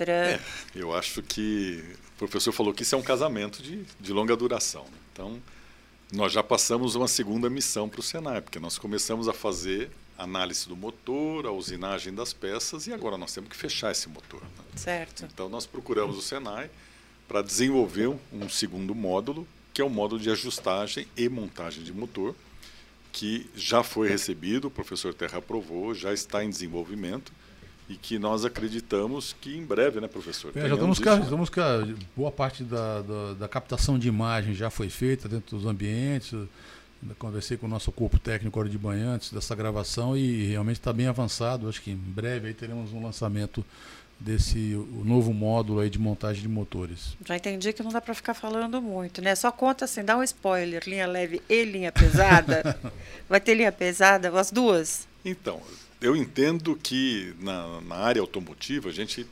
É, 0.06 0.40
eu 0.76 0.96
acho 0.96 1.22
que 1.24 1.84
o 2.16 2.18
professor 2.18 2.52
falou 2.52 2.74
que 2.74 2.84
isso 2.84 2.96
é 2.96 2.98
um 2.98 3.04
casamento 3.04 3.62
de, 3.62 3.84
de 4.00 4.14
longa 4.14 4.36
duração. 4.36 4.84
Né? 4.84 4.98
Então, 5.14 5.42
nós 6.12 6.32
já 6.32 6.44
passamos 6.44 6.96
uma 6.96 7.08
segunda 7.08 7.50
missão 7.50 7.90
para 7.90 8.00
o 8.00 8.04
Senai, 8.04 8.42
porque 8.42 8.60
nós 8.60 8.78
começamos 8.78 9.28
a 9.28 9.34
fazer 9.34 9.90
análise 10.18 10.68
do 10.68 10.76
motor, 10.76 11.46
a 11.46 11.52
usinagem 11.52 12.14
das 12.14 12.34
peças 12.34 12.88
e 12.88 12.94
agora 12.94 13.18
nós 13.18 13.34
temos 13.34 13.50
que 13.50 13.56
fechar 13.56 13.92
esse 13.92 14.10
motor. 14.10 14.42
Né? 14.42 14.64
Certo. 14.76 15.26
Então, 15.26 15.48
nós 15.48 15.66
procuramos 15.66 16.18
o 16.18 16.22
Senai 16.22 16.70
para 17.28 17.42
desenvolver 17.42 18.08
um 18.32 18.50
segundo 18.50 18.96
módulo, 18.96 19.48
que 19.74 19.82
é 19.82 19.86
o 19.86 19.90
módulo 19.90 20.20
de 20.22 20.30
ajustagem 20.30 21.08
e 21.16 21.30
montagem 21.30 21.84
de 21.84 21.94
motor, 21.94 22.34
que 23.12 23.50
já 23.56 23.84
foi 23.84 24.08
recebido, 24.08 24.66
o 24.66 24.72
professor 24.72 25.14
Terra 25.14 25.40
aprovou, 25.40 25.94
já 25.94 26.14
está 26.14 26.44
em 26.44 26.50
desenvolvimento 26.50 27.32
e 27.90 27.96
que 27.96 28.20
nós 28.20 28.44
acreditamos 28.44 29.36
que 29.40 29.56
em 29.56 29.66
breve, 29.66 30.02
né, 30.02 30.08
professor? 30.08 30.52
É, 30.56 30.68
já 30.68 30.74
estamos 30.74 31.00
cá, 31.00 31.20
estamos 31.20 31.50
cá, 31.50 31.88
boa 32.16 32.32
parte 32.32 32.64
da, 32.64 33.02
da, 33.02 33.34
da, 33.34 33.48
captação 33.48 33.98
de 33.98 34.08
imagem 34.08 34.54
já 34.54 34.70
foi 34.70 34.90
feita 34.90 35.30
dentro 35.30 35.58
dos 35.58 35.66
ambientes. 35.66 36.34
Conversei 37.20 37.58
com 37.58 37.68
o 37.68 37.70
nosso 37.70 37.92
corpo 37.92 38.18
técnico 38.20 38.60
hora 38.60 38.68
de 38.68 38.78
manhã 38.78 39.14
antes 39.14 39.32
dessa 39.32 39.56
gravação 39.56 40.18
e 40.18 40.48
realmente 40.48 40.78
está 40.78 40.92
bem 40.92 41.08
avançado. 41.08 41.70
Acho 41.70 41.82
que 41.82 41.92
em 41.92 41.96
breve 41.96 42.48
aí 42.48 42.54
teremos 42.54 42.92
um 42.92 43.02
lançamento 43.02 43.64
desse 44.20 44.74
o 44.76 45.04
novo 45.06 45.32
módulo 45.32 45.80
aí 45.80 45.90
de 45.90 46.00
montagem 46.00 46.42
de 46.42 46.48
motores. 46.48 47.16
Já 47.26 47.36
entendi 47.36 47.72
que 47.72 47.84
não 47.84 47.92
dá 47.92 48.02
para 48.02 48.16
ficar 48.16 48.34
falando 48.34 48.82
muito, 48.82 49.22
né? 49.22 49.36
Só 49.36 49.52
conta 49.52 49.86
assim, 49.86 50.04
dá 50.04 50.18
um 50.18 50.24
spoiler, 50.24 50.84
linha 50.88 51.06
leve 51.06 51.42
e 51.48 51.64
linha 51.64 51.92
pesada. 51.92 52.78
Vai 53.30 53.40
ter 53.40 53.54
linha 53.54 53.72
pesada, 53.72 54.38
as 54.38 54.52
duas? 54.52 55.08
Então, 55.24 55.62
eu 56.02 56.16
entendo 56.16 56.76
que 56.76 57.34
na, 57.40 57.82
na 57.82 57.96
área 57.96 58.22
automotiva, 58.22 58.90
a 58.90 58.92
gente, 58.92 59.26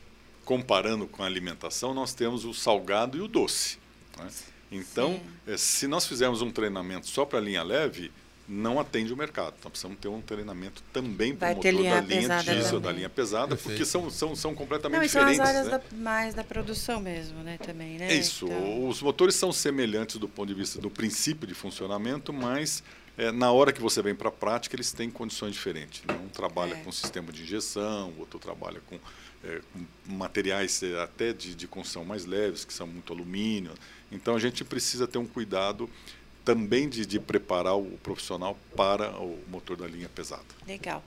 comparando 0.44 1.08
com 1.08 1.24
a 1.24 1.26
alimentação, 1.26 1.94
nós 1.94 2.14
temos 2.14 2.46
o 2.46 2.54
salgado 2.54 3.18
e 3.18 3.22
o 3.22 3.28
doce. 3.28 3.78
Né? 4.18 4.28
Então, 4.72 5.20
é, 5.46 5.58
se 5.58 5.88
nós 5.88 6.06
fizermos 6.08 6.42
um 6.42 6.52
treinamento 6.52 7.08
só 7.08 7.24
para 7.24 7.40
a 7.40 7.42
linha 7.42 7.62
leve, 7.64 8.12
não 8.48 8.80
atende 8.80 9.14
o 9.14 9.18
mercado. 9.18 9.56
Então, 9.60 9.70
precisamos 9.70 9.98
ter 10.00 10.08
um 10.08 10.22
treinamento 10.22 10.84
também 10.92 11.36
para 11.36 11.54
o 11.54 11.56
motor 11.56 11.72
linha 11.72 11.96
da 11.96 12.02
linha 12.02 12.40
diesel, 12.40 12.64
também. 12.64 12.82
da 12.82 12.92
linha 12.92 13.10
pesada, 13.10 13.48
Perfeito. 13.50 13.70
porque 13.70 13.86
são, 13.86 14.10
são, 14.10 14.36
são 14.36 14.56
completamente 14.56 15.00
não, 15.00 15.06
diferentes. 15.06 15.38
São 15.38 15.46
as 15.46 15.50
áreas 15.50 15.68
né? 15.68 15.72
da, 15.72 15.98
mais 15.98 16.34
da 16.36 16.44
produção 16.44 17.00
mesmo, 17.00 17.40
né, 17.40 17.58
também, 17.58 17.98
né? 17.98 18.14
Isso. 18.14 18.46
Então... 18.46 18.88
Os 18.88 19.02
motores 19.02 19.36
são 19.36 19.52
semelhantes 19.52 20.18
do 20.18 20.28
ponto 20.28 20.48
de 20.48 20.54
vista 20.54 20.80
do 20.80 20.90
princípio 20.90 21.48
de 21.48 21.54
funcionamento, 21.54 22.32
mas 22.32 22.84
é, 23.18 23.32
na 23.32 23.52
hora 23.52 23.72
que 23.72 23.82
você 23.82 24.02
vem 24.02 24.14
para 24.14 24.30
a 24.30 24.32
prática, 24.32 24.76
eles 24.76 24.92
têm 24.92 25.10
condições 25.10 25.54
diferentes. 25.54 26.04
Né? 26.06 26.14
Um 26.24 26.28
trabalha 26.28 26.76
é. 26.76 26.84
com 26.84 26.92
sistema 26.92 27.32
de 27.32 27.44
injeção, 27.44 28.14
outro 28.18 28.40
trabalha 28.40 28.82
com, 28.88 28.96
é, 29.44 29.62
com 29.74 30.14
materiais 30.14 30.84
é, 30.84 31.02
até 31.02 31.32
de, 31.32 31.56
de, 31.56 31.68
construção 31.68 32.04
mais 32.04 32.26
leves, 32.26 32.66
que 32.66 32.74
são 32.74 32.86
muito 32.86 33.14
alumínio. 33.14 33.74
Então, 34.12 34.36
a 34.36 34.40
gente 34.40 34.64
precisa 34.66 35.08
ter 35.08 35.18
um 35.18 35.26
cuidado 35.26 35.90
também 36.44 36.90
de, 36.90 37.06
de 37.06 37.20
preparar 37.20 37.78
o 37.78 37.98
profissional 38.04 38.58
para 38.76 39.10
o 39.12 39.40
motor 39.48 39.78
da 39.78 39.88
linha 39.88 40.10
pesada. 40.10 40.44
Legal. 40.68 41.04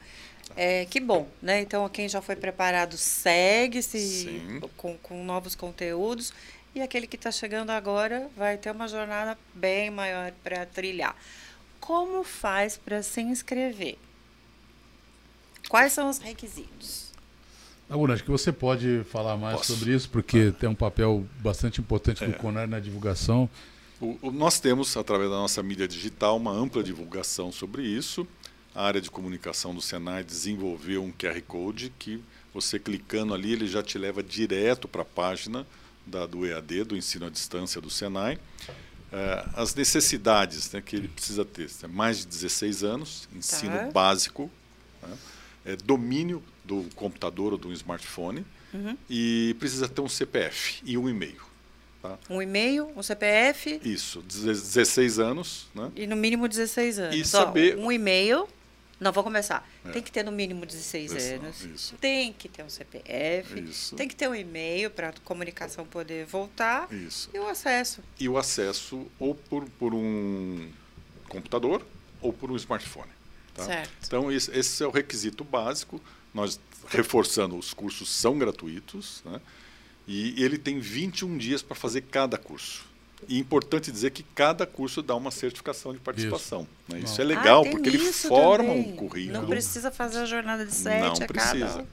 É, 0.57 0.87
que 0.87 0.99
bom, 0.99 1.29
né? 1.43 1.61
Então, 1.61 1.87
quem 1.91 2.09
já 2.09 2.23
foi 2.23 2.35
preparado 2.35 2.97
segue-se 2.97 4.61
com, 4.79 4.97
com 4.97 5.23
novos 5.23 5.55
conteúdos 5.55 6.33
e 6.75 6.81
aquele 6.81 7.07
que 7.07 7.17
está 7.17 7.31
chegando 7.31 7.71
agora 7.71 8.31
vai 8.35 8.57
ter 8.57 8.71
uma 8.71 8.89
jornada 8.89 9.39
bem 9.55 9.91
maior 9.91 10.33
para 10.43 10.65
trilhar 10.65 11.15
como 11.81 12.25
faz 12.25 12.77
para 12.77 13.03
se 13.03 13.21
inscrever? 13.21 13.97
Quais 15.69 15.93
são 15.93 16.09
os 16.09 16.19
requisitos? 16.19 17.09
Agora, 17.91 18.15
acho 18.15 18.25
que 18.25 18.31
você 18.31 18.53
pode 18.53 19.03
falar 19.11 19.37
mais 19.37 19.59
Posso. 19.59 19.75
sobre 19.75 19.95
isso, 19.95 20.11
porque 20.11 20.53
tem 20.53 20.69
um 20.69 20.75
papel 20.75 21.27
bastante 21.41 21.81
importante 21.81 22.25
do 22.25 22.33
é. 22.33 22.35
CONAR 22.35 22.69
na 22.69 22.81
divulgação. 22.81 23.49
O, 24.01 24.19
o, 24.21 24.31
nós 24.31 24.61
temos, 24.61 24.95
através 24.97 25.31
da 25.31 25.37
nossa 25.37 25.63
mídia 25.63 25.89
digital, 25.89 26.37
uma 26.37 26.53
ampla 26.53 26.83
divulgação 26.83 27.51
sobre 27.51 27.83
isso. 27.83 28.27
A 28.75 28.85
área 28.85 29.01
de 29.01 29.11
comunicação 29.11 29.75
do 29.75 29.81
Senai 29.81 30.23
desenvolveu 30.23 31.03
um 31.03 31.11
QR 31.11 31.41
Code 31.43 31.93
que 31.99 32.23
você 32.53 32.79
clicando 32.79 33.33
ali, 33.35 33.53
ele 33.53 33.67
já 33.67 33.83
te 33.83 33.99
leva 33.99 34.23
direto 34.23 34.87
para 34.87 35.03
a 35.03 35.07
página 35.07 35.67
da, 36.07 36.27
do 36.27 36.47
EAD, 36.47 36.85
do 36.85 36.97
ensino 36.97 37.27
à 37.27 37.31
distância 37.31 37.81
do 37.81 37.91
Senai 37.91 38.39
as 39.55 39.75
necessidades 39.75 40.71
né, 40.73 40.83
que 40.85 40.97
ele 40.97 41.09
precisa 41.09 41.45
ter. 41.45 41.71
Né, 41.83 41.89
mais 41.89 42.19
de 42.19 42.27
16 42.27 42.85
anos, 42.85 43.29
ensino 43.35 43.77
tá. 43.77 43.91
básico, 43.91 44.51
né, 45.03 45.17
é, 45.65 45.77
domínio 45.77 46.43
do 46.65 46.85
computador 46.95 47.53
ou 47.53 47.59
do 47.59 47.73
smartphone 47.73 48.45
uhum. 48.73 48.97
e 49.09 49.57
precisa 49.59 49.89
ter 49.89 50.01
um 50.01 50.09
CPF 50.09 50.83
e 50.85 50.99
um 50.99 51.09
e-mail. 51.09 51.49
Tá? 52.03 52.19
Um 52.31 52.41
e-mail, 52.41 52.93
um 52.97 53.03
CPF. 53.03 53.81
Isso, 53.85 54.23
16 54.23 55.19
anos. 55.19 55.67
Né? 55.75 55.91
E 55.97 56.07
no 56.07 56.15
mínimo 56.15 56.47
16 56.47 56.99
anos. 56.99 57.17
E 57.17 57.25
saber. 57.25 57.77
um 57.77 57.91
e-mail 57.91 58.49
não, 59.01 59.13
vou 59.13 59.23
começar. 59.23 59.69
É. 59.85 59.93
Tem 59.93 60.03
que 60.03 60.11
ter 60.11 60.25
no 60.25 60.33
mínimo 60.33 60.67
16 60.67 61.13
isso, 61.13 61.35
anos. 61.35 61.65
Isso. 61.65 61.97
Tem 62.01 62.33
que 62.33 62.49
ter 62.49 62.65
um 62.65 62.69
CPF. 62.69 63.61
Isso. 63.61 63.95
Tem 63.95 64.09
que 64.09 64.17
ter 64.17 64.29
um 64.29 64.35
e-mail 64.35 64.91
para 64.91 65.11
a 65.11 65.13
comunicação 65.25 65.87
poder 65.87 66.27
voltar. 66.27 66.93
Isso. 66.93 67.31
E 67.33 67.39
o 67.39 67.47
acesso. 67.47 68.03
E 68.19 68.29
o 68.29 68.37
acesso 68.37 69.07
ou 69.19 69.35
por, 69.35 69.69
por 69.71 69.95
um 69.95 70.69
computador 71.29 71.87
ou 72.21 72.33
por 72.33 72.51
um 72.51 72.57
smartphone. 72.57 73.11
Tá? 73.55 73.65
Certo. 73.65 73.91
Então, 74.05 74.33
esse, 74.33 74.51
esse 74.51 74.83
é 74.83 74.87
o 74.87 74.91
requisito 74.91 75.45
básico. 75.45 76.01
Nós, 76.35 76.59
reforçando, 76.89 77.57
os 77.57 77.73
cursos 77.73 78.11
são 78.11 78.37
gratuitos. 78.37 79.23
Né? 79.25 79.41
E 80.09 80.43
ele 80.43 80.59
tem 80.59 80.81
21 80.81 81.39
dias 81.39 81.63
para 81.63 81.77
fazer 81.77 82.03
cada 82.03 82.37
curso. 82.37 82.88
E 83.27 83.37
é 83.37 83.41
importante 83.41 83.91
dizer 83.91 84.11
que 84.11 84.23
cada 84.23 84.67
curso 84.67 85.03
dá 85.03 85.15
uma 85.17 85.31
certificação 85.31 85.93
de 85.93 85.99
participação. 85.99 86.61
Isso, 86.63 86.97
né? 86.97 87.01
isso 87.01 87.21
é 87.21 87.25
legal, 87.25 87.65
ah, 87.67 87.71
porque 87.71 87.89
ele 87.89 87.99
forma 87.99 88.69
também. 88.69 88.93
um 88.93 88.97
currículo. 88.97 89.41
Não 89.41 89.49
precisa 89.49 89.91
fazer 89.91 90.19
a 90.19 90.27
jornada 90.27 90.65
de 90.65 90.73
sete 90.73 91.21
Não 91.21 91.27
precisa. 91.27 91.67
Cada... 91.67 91.87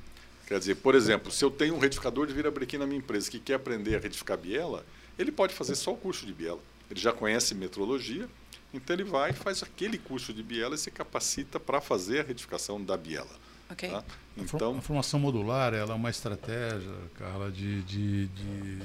Quer 0.46 0.60
dizer, 0.60 0.76
por 0.76 0.94
exemplo, 0.94 1.32
se 1.32 1.44
eu 1.44 1.50
tenho 1.50 1.76
um 1.76 1.80
retificador 1.80 2.28
de 2.28 2.34
virabrequim 2.34 2.78
na 2.78 2.86
minha 2.86 3.00
empresa 3.00 3.32
que 3.32 3.40
quer 3.40 3.56
aprender 3.56 3.96
a 3.96 4.00
retificar 4.00 4.38
biela, 4.38 4.86
ele 5.18 5.32
pode 5.32 5.56
fazer 5.56 5.76
só 5.76 5.94
o 5.94 5.98
curso 5.98 6.26
de 6.26 6.34
biela. 6.34 6.60
Ele 6.92 7.00
já 7.00 7.12
conhece 7.12 7.56
metrologia, 7.56 8.30
então 8.72 8.96
ele 8.96 9.04
vai 9.04 9.32
e 9.32 9.34
faz 9.34 9.64
aquele 9.64 9.98
curso 9.98 10.32
de 10.32 10.44
biela 10.44 10.76
e 10.76 10.78
se 10.78 10.92
capacita 10.92 11.60
para 11.60 11.82
fazer 11.82 12.20
a 12.20 12.24
retificação 12.24 12.84
da 12.84 12.96
biela. 12.96 13.46
Okay. 13.72 13.90
Tá? 13.90 14.04
Então, 14.38 14.78
a 14.78 14.82
formação 14.82 15.20
modular 15.20 15.74
ela 15.74 15.94
é 15.94 15.96
uma 15.96 16.12
estratégia, 16.12 16.92
Carla, 17.18 17.52
de, 17.52 17.82
de, 17.82 18.28
de 18.28 18.82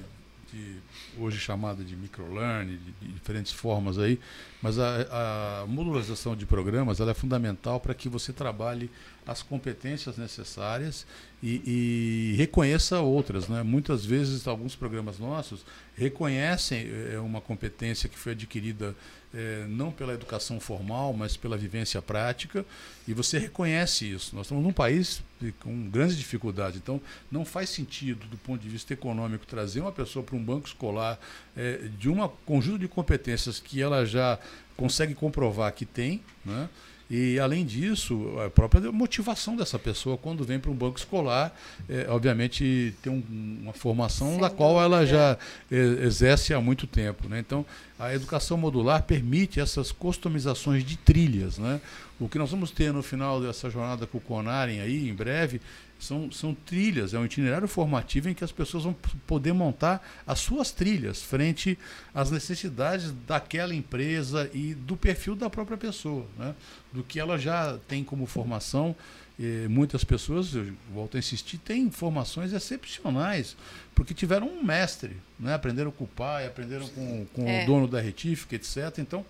de 0.53 0.77
hoje 1.19 1.39
chamada 1.39 1.83
de 1.85 1.97
microlearning, 1.97 2.77
de, 2.77 3.07
de 3.07 3.13
diferentes 3.13 3.53
formas 3.53 3.99
aí, 3.99 4.19
mas 4.63 4.79
a, 4.79 5.63
a 5.63 5.67
modularização 5.67 6.37
de 6.37 6.47
programas 6.47 7.01
ela 7.01 7.13
é 7.13 7.15
fundamental 7.15 7.81
para 7.81 7.95
que 7.95 8.09
você 8.09 8.33
trabalhe 8.33 8.91
as 9.27 9.43
competências 9.43 10.17
necessárias 10.17 11.07
e, 11.43 12.33
e, 12.33 12.37
reconheça 12.37 13.01
outras. 13.01 13.49
Né? 13.49 13.63
Muitas 13.63 14.05
vezes, 14.05 14.47
alguns 14.49 14.75
programas 14.75 15.19
nossos 15.19 15.65
reconhecem 15.97 16.91
é, 17.13 17.19
uma 17.19 17.41
competência 17.41 18.09
que 18.09 18.19
foi 18.19 18.33
adquirida 18.33 18.95
é, 19.35 19.65
não 19.69 19.91
pela 19.93 20.13
educação 20.13 20.59
formal, 20.59 21.13
mas 21.13 21.37
pela 21.37 21.57
vivência 21.57 22.01
prática, 22.03 22.65
e 23.07 23.15
você 23.15 23.39
reconhece 23.39 24.11
isso. 24.11 24.35
Nós 24.35 24.47
estamos 24.47 24.63
num 24.63 24.73
país 24.73 25.23
com 25.61 25.89
grandes 25.89 26.17
dificuldades, 26.17 26.79
então 26.79 27.01
não 27.31 27.45
faz 27.45 27.71
sentido, 27.71 28.27
do 28.27 28.37
ponto 28.37 28.61
de 28.61 28.69
vista 28.69 28.93
econômico, 28.93 29.47
trazer 29.47 29.81
uma 29.81 29.93
pessoa 29.93 30.25
para 30.25 30.37
um 30.37 30.43
banco 30.43 30.67
escolar 30.67 31.19
é, 31.57 31.89
de 31.99 32.09
um 32.09 32.27
conjunto 32.45 32.79
de 32.81 32.89
competências 32.89 33.59
que 33.59 33.81
ela 33.81 34.05
já 34.05 34.39
consegue 34.77 35.15
comprovar 35.15 35.73
que 35.73 35.85
tem, 35.85 36.23
né? 36.45 36.69
E, 37.11 37.41
além 37.41 37.67
disso, 37.67 38.39
a 38.39 38.49
própria 38.49 38.93
motivação 38.93 39.57
dessa 39.57 39.77
pessoa 39.81 40.17
quando 40.17 40.45
vem 40.45 40.61
para 40.61 40.71
um 40.71 40.75
banco 40.75 40.97
escolar, 40.97 41.53
é, 41.89 42.07
obviamente, 42.09 42.95
tem 43.03 43.13
um, 43.13 43.61
uma 43.63 43.73
formação 43.73 44.31
Sem 44.31 44.41
da 44.41 44.49
qual 44.49 44.81
ela 44.81 45.05
já 45.05 45.37
é, 45.73 45.77
exerce 46.05 46.55
há 46.55 46.61
muito 46.61 46.87
tempo. 46.87 47.29
Né? 47.29 47.41
Então, 47.41 47.67
a 48.01 48.15
educação 48.15 48.57
modular 48.57 49.03
permite 49.03 49.61
essas 49.61 49.93
customizações 49.93 50.83
de 50.83 50.97
trilhas. 50.97 51.59
Né? 51.59 51.81
O 52.19 52.29
que 52.31 52.39
nós 52.39 52.51
vamos 52.51 52.71
ter 52.71 52.93
no 52.95 53.03
final 53.03 53.43
dessa 53.43 53.69
jornada 53.69 54.07
com 54.07 54.17
o 54.17 54.21
Conarem 54.21 54.81
aí, 54.81 55.07
em 55.07 55.15
breve, 55.15 55.61
são, 55.99 56.33
são 56.33 56.55
trilhas, 56.55 57.13
é 57.13 57.19
um 57.19 57.27
itinerário 57.27 57.69
formativo 57.69 58.31
em 58.31 58.35
que 58.35 58.43
as 58.43 58.51
pessoas 58.51 58.85
vão 58.85 58.97
poder 59.27 59.53
montar 59.53 60.03
as 60.27 60.39
suas 60.39 60.71
trilhas 60.71 61.21
frente 61.21 61.79
às 62.15 62.31
necessidades 62.31 63.13
daquela 63.27 63.75
empresa 63.75 64.51
e 64.55 64.73
do 64.73 64.97
perfil 64.97 65.37
da 65.37 65.51
própria 65.51 65.77
pessoa, 65.77 66.27
né? 66.39 66.55
do 66.91 67.05
que 67.05 67.21
ela 67.21 67.39
já 67.39 67.79
tem 67.87 68.03
como 68.03 68.25
formação. 68.25 68.97
E 69.43 69.67
muitas 69.69 70.05
pessoas, 70.05 70.55
eu 70.55 70.71
volto 70.93 71.17
a 71.17 71.19
insistir, 71.19 71.57
têm 71.57 71.91
formações 71.91 72.53
excepcionais, 72.53 73.57
porque 73.95 74.13
tiveram 74.13 74.47
um 74.47 74.63
mestre, 74.63 75.17
né? 75.39 75.55
aprenderam 75.55 75.91
com 75.91 76.05
o 76.05 76.07
pai, 76.07 76.47
aprenderam 76.47 76.87
com, 76.89 77.27
com 77.33 77.49
é. 77.49 77.63
o 77.63 77.67
dono 77.67 77.89
da 77.89 78.03
retífica, 78.03 78.55
etc. 78.55 78.99
Então, 78.99 79.25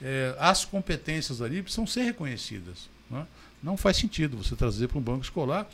é, 0.00 0.36
as 0.38 0.64
competências 0.64 1.42
ali 1.42 1.62
precisam 1.62 1.84
ser 1.84 2.02
reconhecidas. 2.02 2.88
Né? 3.10 3.26
Não 3.60 3.76
faz 3.76 3.96
sentido 3.96 4.36
você 4.36 4.54
trazer 4.54 4.86
para 4.86 4.98
um 4.98 5.02
banco 5.02 5.24
escolar 5.24 5.68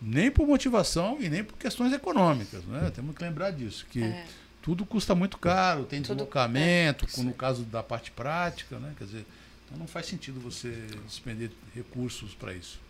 nem 0.00 0.30
por 0.30 0.46
motivação 0.46 1.18
e 1.20 1.28
nem 1.28 1.44
por 1.44 1.58
questões 1.58 1.92
econômicas. 1.92 2.64
Né? 2.64 2.90
Temos 2.94 3.14
que 3.14 3.22
lembrar 3.22 3.50
disso, 3.50 3.84
que 3.90 4.02
é. 4.02 4.24
tudo 4.62 4.86
custa 4.86 5.14
muito 5.14 5.36
caro, 5.36 5.84
tem 5.84 6.00
tudo, 6.00 6.16
deslocamento, 6.16 7.06
é. 7.18 7.22
no 7.22 7.34
caso 7.34 7.64
da 7.64 7.82
parte 7.82 8.10
prática, 8.10 8.78
né? 8.78 8.94
quer 8.96 9.04
dizer, 9.04 9.26
então 9.66 9.78
não 9.78 9.86
faz 9.86 10.06
sentido 10.06 10.40
você 10.40 10.74
despender 11.06 11.50
recursos 11.74 12.32
para 12.34 12.54
isso. 12.54 12.80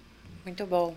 Muito 0.44 0.66
bom. 0.66 0.96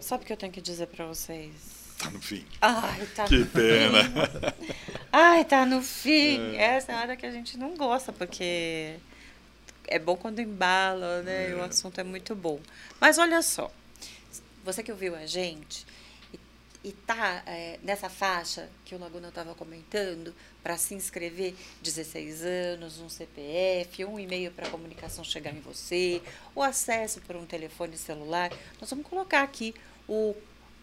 Sabe 0.00 0.24
o 0.24 0.26
que 0.26 0.32
eu 0.32 0.36
tenho 0.36 0.52
que 0.52 0.60
dizer 0.60 0.86
para 0.86 1.06
vocês? 1.06 1.52
Tá 1.98 2.10
no 2.10 2.20
fim. 2.20 2.44
Ai, 2.60 3.06
tá 3.14 3.24
que 3.24 3.44
pena. 3.44 4.04
Fim. 4.04 4.64
Ai, 5.12 5.44
tá 5.44 5.64
no 5.64 5.82
fim. 5.82 6.56
É. 6.56 6.76
Essa 6.76 6.92
é 6.92 6.94
a 6.94 7.00
hora 7.00 7.16
que 7.16 7.26
a 7.26 7.30
gente 7.30 7.56
não 7.56 7.76
gosta, 7.76 8.12
porque 8.12 8.96
é 9.86 9.98
bom 9.98 10.16
quando 10.16 10.40
embala, 10.40 11.22
né? 11.22 11.50
É. 11.50 11.54
O 11.54 11.62
assunto 11.62 12.00
é 12.00 12.04
muito 12.04 12.34
bom. 12.34 12.60
Mas 13.00 13.18
olha 13.18 13.40
só, 13.42 13.70
você 14.64 14.82
que 14.82 14.90
ouviu 14.90 15.14
a 15.14 15.26
gente 15.26 15.86
e 16.82 16.88
está 16.88 17.42
é, 17.46 17.78
nessa 17.82 18.08
faixa 18.08 18.68
que 18.84 18.94
o 18.94 18.98
Laguna 18.98 19.28
estava 19.28 19.54
comentando, 19.54 20.34
para 20.62 20.76
se 20.76 20.94
inscrever, 20.94 21.54
16 21.82 22.42
anos, 22.42 23.00
um 23.00 23.08
CPF, 23.08 24.04
um 24.04 24.18
e-mail 24.18 24.50
para 24.52 24.66
a 24.66 24.70
comunicação 24.70 25.24
chegar 25.24 25.52
em 25.52 25.60
você, 25.60 26.22
o 26.54 26.62
acesso 26.62 27.20
por 27.22 27.36
um 27.36 27.44
telefone 27.44 27.96
celular, 27.96 28.50
nós 28.80 28.88
vamos 28.90 29.06
colocar 29.06 29.42
aqui 29.42 29.74
o 30.08 30.34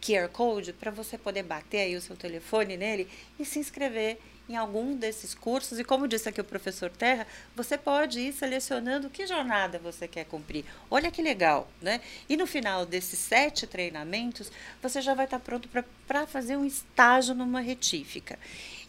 QR 0.01 0.29
Code 0.29 0.73
para 0.73 0.91
você 0.91 1.17
poder 1.17 1.43
bater 1.43 1.79
aí 1.79 1.95
o 1.95 2.01
seu 2.01 2.15
telefone 2.15 2.77
nele 2.77 3.07
e 3.37 3.45
se 3.45 3.59
inscrever 3.59 4.17
em 4.49 4.55
algum 4.55 4.95
desses 4.95 5.35
cursos. 5.35 5.77
E 5.77 5.83
como 5.83 6.07
disse 6.07 6.27
aqui 6.27 6.41
o 6.41 6.43
professor 6.43 6.89
Terra, 6.89 7.27
você 7.55 7.77
pode 7.77 8.19
ir 8.19 8.33
selecionando 8.33 9.09
que 9.09 9.27
jornada 9.27 9.77
você 9.77 10.07
quer 10.07 10.25
cumprir. 10.25 10.65
Olha 10.89 11.11
que 11.11 11.21
legal, 11.21 11.69
né? 11.79 12.01
E 12.27 12.35
no 12.35 12.47
final 12.47 12.85
desses 12.85 13.19
sete 13.19 13.67
treinamentos, 13.67 14.51
você 14.81 15.01
já 15.01 15.13
vai 15.13 15.25
estar 15.25 15.39
pronto 15.39 15.69
para 16.07 16.25
fazer 16.25 16.57
um 16.57 16.65
estágio 16.65 17.35
numa 17.35 17.61
retífica. 17.61 18.39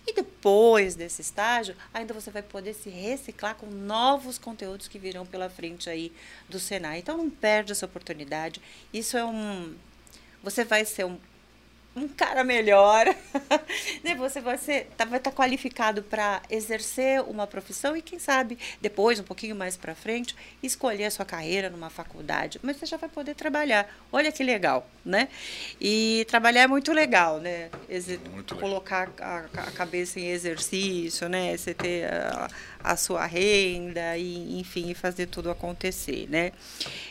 E 0.07 0.13
depois 0.13 0.95
desse 0.95 1.21
estágio, 1.21 1.77
ainda 1.93 2.15
você 2.15 2.31
vai 2.31 2.43
poder 2.43 2.75
se 2.75 2.89
reciclar 2.89 3.55
com 3.55 3.67
novos 3.67 4.39
conteúdos 4.39 4.89
que 4.89 4.99
virão 4.99 5.27
pela 5.27 5.49
frente 5.49 5.89
aí 5.89 6.13
do 6.49 6.59
Senai. 6.59 6.99
Então 6.99 7.17
não 7.17 7.31
perde 7.31 7.73
essa 7.73 7.87
oportunidade. 7.87 8.61
Isso 8.93 9.17
é 9.17 9.25
um 9.25 9.75
você 10.43 10.65
vai 10.65 10.85
ser 10.85 11.05
um 11.05 11.19
um 11.95 12.07
cara 12.07 12.45
melhor, 12.45 13.07
né? 14.05 14.15
você 14.15 14.41
vai, 14.41 14.57
ser, 14.57 14.89
tá, 14.97 15.05
vai 15.05 15.19
estar 15.19 15.31
tá 15.31 15.37
qualificado 15.37 16.03
para 16.03 16.41
exercer 16.49 17.21
uma 17.23 17.47
profissão 17.47 17.97
e, 17.97 18.03
quem 18.03 18.19
sabe, 18.19 18.59
depois, 18.81 19.19
um 19.19 19.25
pouquinho 19.25 19.57
mais 19.57 19.77
para 19.77 19.95
frente, 19.95 20.37
escolher 20.63 21.07
a 21.07 21.11
sua 21.11 21.25
carreira 21.25 21.69
numa 21.69 21.91
faculdade. 21.91 22.61
Mas 22.63 22.77
você 22.77 22.87
já 22.87 22.97
vai 22.97 23.09
poder 23.09 23.35
trabalhar. 23.35 23.89
Olha 24.13 24.31
que 24.31 24.45
legal, 24.45 24.89
né? 25.05 25.29
E 25.81 26.25
trabalhar 26.29 26.63
é 26.63 26.67
muito 26.67 26.93
legal, 26.93 27.41
né? 27.41 27.71
Exer 27.89 28.21
muito 28.31 28.55
colocar 28.57 29.09
legal. 29.09 29.49
A, 29.57 29.61
a, 29.63 29.71
cabeça 29.73 30.21
em 30.21 30.29
exercício, 30.29 31.29
né? 31.29 31.57
Você 31.57 31.75
ter 31.75 32.05
a, 32.13 32.49
a 32.83 32.97
sua 32.97 33.27
renda 33.27 34.17
e, 34.17 34.59
enfim, 34.59 34.93
fazer 34.95 35.27
tudo 35.27 35.51
acontecer, 35.51 36.29
né? 36.29 36.53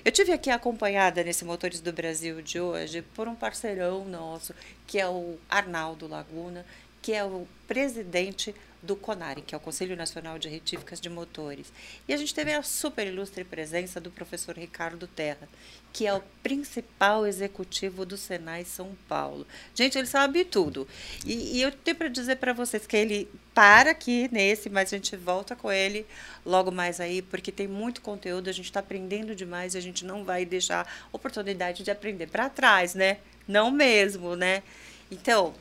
Eu 0.03 0.11
tive 0.11 0.31
aqui 0.31 0.49
acompanhada 0.49 1.23
nesse 1.23 1.45
Motores 1.45 1.81
do 1.81 1.93
Brasil 1.93 2.41
de 2.41 2.59
hoje 2.59 3.01
por 3.01 3.27
um 3.27 3.35
parceirão 3.35 4.05
nosso, 4.05 4.53
que 4.87 4.99
é 4.99 5.07
o 5.07 5.37
Arnaldo 5.49 6.07
Laguna, 6.07 6.65
que 7.01 7.13
é 7.13 7.23
o 7.23 7.47
presidente 7.67 8.53
do 8.81 8.95
CONARE, 8.95 9.41
que 9.41 9.53
é 9.53 9.57
o 9.57 9.61
Conselho 9.61 9.95
Nacional 9.95 10.39
de 10.39 10.47
Retíficas 10.47 11.01
de 11.01 11.09
Motores. 11.09 11.71
E 12.07 12.13
a 12.13 12.17
gente 12.17 12.33
teve 12.33 12.53
a 12.53 12.63
super 12.63 13.05
ilustre 13.05 13.43
presença 13.43 13.99
do 13.99 14.09
professor 14.09 14.57
Ricardo 14.57 15.07
Terra, 15.07 15.47
que 15.91 16.07
é 16.07 16.13
o 16.13 16.23
principal 16.41 17.25
executivo 17.25 18.05
do 18.05 18.15
Senai 18.15 18.63
São 18.63 18.95
Paulo. 19.07 19.45
Gente, 19.75 19.97
ele 19.97 20.07
sabe 20.07 20.45
tudo. 20.45 20.87
E, 21.25 21.57
e 21.57 21.61
eu 21.61 21.71
tenho 21.71 21.97
para 21.97 22.07
dizer 22.07 22.37
para 22.37 22.53
vocês 22.53 22.87
que 22.87 22.95
ele 22.95 23.29
para 23.53 23.91
aqui 23.91 24.29
nesse, 24.31 24.69
mas 24.69 24.93
a 24.93 24.97
gente 24.97 25.15
volta 25.17 25.55
com 25.55 25.71
ele 25.71 26.05
logo 26.45 26.71
mais 26.71 27.01
aí, 27.01 27.21
porque 27.21 27.51
tem 27.51 27.67
muito 27.67 28.01
conteúdo, 28.01 28.49
a 28.49 28.53
gente 28.53 28.65
está 28.65 28.79
aprendendo 28.79 29.35
demais 29.35 29.75
e 29.75 29.77
a 29.77 29.81
gente 29.81 30.05
não 30.05 30.23
vai 30.23 30.45
deixar 30.45 30.87
oportunidade 31.11 31.83
de 31.83 31.91
aprender 31.91 32.27
para 32.27 32.49
trás, 32.49 32.95
né? 32.95 33.17
Não 33.47 33.69
mesmo, 33.69 34.35
né? 34.35 34.63
Então, 35.11 35.53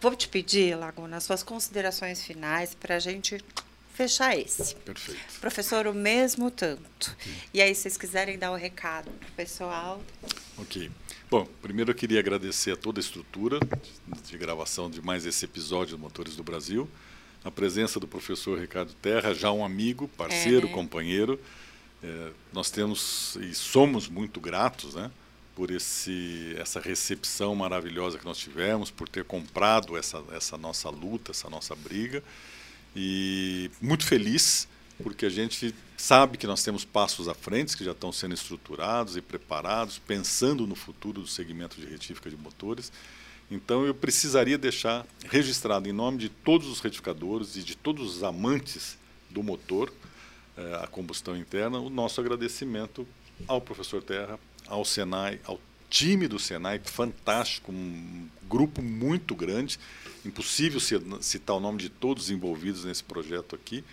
Vou 0.00 0.16
te 0.16 0.28
pedir, 0.28 0.74
Laguna, 0.76 1.20
suas 1.20 1.42
considerações 1.42 2.24
finais 2.24 2.74
para 2.74 2.96
a 2.96 2.98
gente 2.98 3.38
fechar 3.92 4.34
esse. 4.34 4.74
Perfeito. 4.76 5.40
Professor, 5.40 5.86
o 5.86 5.92
mesmo 5.92 6.50
tanto. 6.50 7.14
Okay. 7.20 7.34
E 7.52 7.60
aí, 7.60 7.74
se 7.74 7.82
vocês 7.82 7.98
quiserem 7.98 8.38
dar 8.38 8.50
o 8.50 8.54
um 8.54 8.56
recado 8.56 9.10
para 9.10 9.28
o 9.28 9.32
pessoal. 9.32 10.02
Ok. 10.56 10.90
Bom, 11.30 11.46
primeiro 11.60 11.90
eu 11.90 11.94
queria 11.94 12.18
agradecer 12.18 12.72
a 12.72 12.76
toda 12.76 12.98
a 12.98 13.02
estrutura 13.02 13.60
de, 14.26 14.38
gravação 14.38 14.90
de 14.90 15.02
mais 15.02 15.26
esse 15.26 15.44
episódio 15.44 15.98
do 15.98 16.00
Motores 16.00 16.34
do 16.34 16.42
Brasil. 16.42 16.88
A 17.44 17.50
presença 17.50 18.00
do 18.00 18.08
professor 18.08 18.58
Ricardo 18.58 18.94
Terra, 18.94 19.34
já 19.34 19.52
um 19.52 19.62
amigo, 19.62 20.08
parceiro, 20.08 20.66
é. 20.66 20.70
companheiro. 20.70 21.38
É, 22.02 22.30
nós 22.54 22.70
temos 22.70 23.36
e 23.36 23.54
somos 23.54 24.08
muito 24.08 24.40
gratos, 24.40 24.94
né? 24.94 25.10
Por 25.54 25.70
esse, 25.70 26.54
essa 26.58 26.80
recepção 26.80 27.54
maravilhosa 27.54 28.18
que 28.18 28.24
nós 28.24 28.38
tivemos, 28.38 28.90
por 28.90 29.08
ter 29.08 29.24
comprado 29.24 29.96
essa, 29.96 30.22
essa 30.32 30.56
nossa 30.56 30.88
luta, 30.88 31.32
essa 31.32 31.50
nossa 31.50 31.74
briga. 31.74 32.22
E 32.94 33.70
muito 33.80 34.04
feliz, 34.04 34.68
porque 35.02 35.26
a 35.26 35.30
gente 35.30 35.74
sabe 35.96 36.38
que 36.38 36.46
nós 36.46 36.62
temos 36.62 36.84
passos 36.84 37.28
à 37.28 37.34
frente 37.34 37.76
que 37.76 37.84
já 37.84 37.92
estão 37.92 38.12
sendo 38.12 38.34
estruturados 38.34 39.16
e 39.16 39.20
preparados, 39.20 39.98
pensando 39.98 40.66
no 40.66 40.74
futuro 40.74 41.20
do 41.20 41.26
segmento 41.26 41.80
de 41.80 41.86
retífica 41.86 42.30
de 42.30 42.36
motores. 42.36 42.92
Então 43.50 43.84
eu 43.84 43.94
precisaria 43.94 44.56
deixar 44.56 45.06
registrado 45.24 45.88
em 45.88 45.92
nome 45.92 46.18
de 46.18 46.28
todos 46.28 46.68
os 46.68 46.80
retificadores 46.80 47.56
e 47.56 47.62
de 47.62 47.76
todos 47.76 48.16
os 48.16 48.22
amantes 48.22 48.96
do 49.28 49.42
motor, 49.42 49.92
eh, 50.56 50.80
a 50.82 50.86
combustão 50.86 51.36
interna, 51.36 51.78
o 51.78 51.90
nosso 51.90 52.20
agradecimento 52.20 53.06
ao 53.48 53.60
professor 53.60 54.02
Terra 54.02 54.38
ao 54.70 54.84
Senai, 54.84 55.40
ao 55.44 55.60
time 55.90 56.28
do 56.28 56.38
Senai, 56.38 56.80
fantástico, 56.82 57.72
um 57.72 58.28
grupo 58.48 58.80
muito 58.80 59.34
grande. 59.34 59.78
Impossível 60.24 60.80
citar 61.20 61.56
o 61.56 61.60
nome 61.60 61.78
de 61.78 61.88
todos 61.88 62.30
envolvidos 62.30 62.84
nesse 62.84 63.02
projeto 63.02 63.56
aqui, 63.56 63.84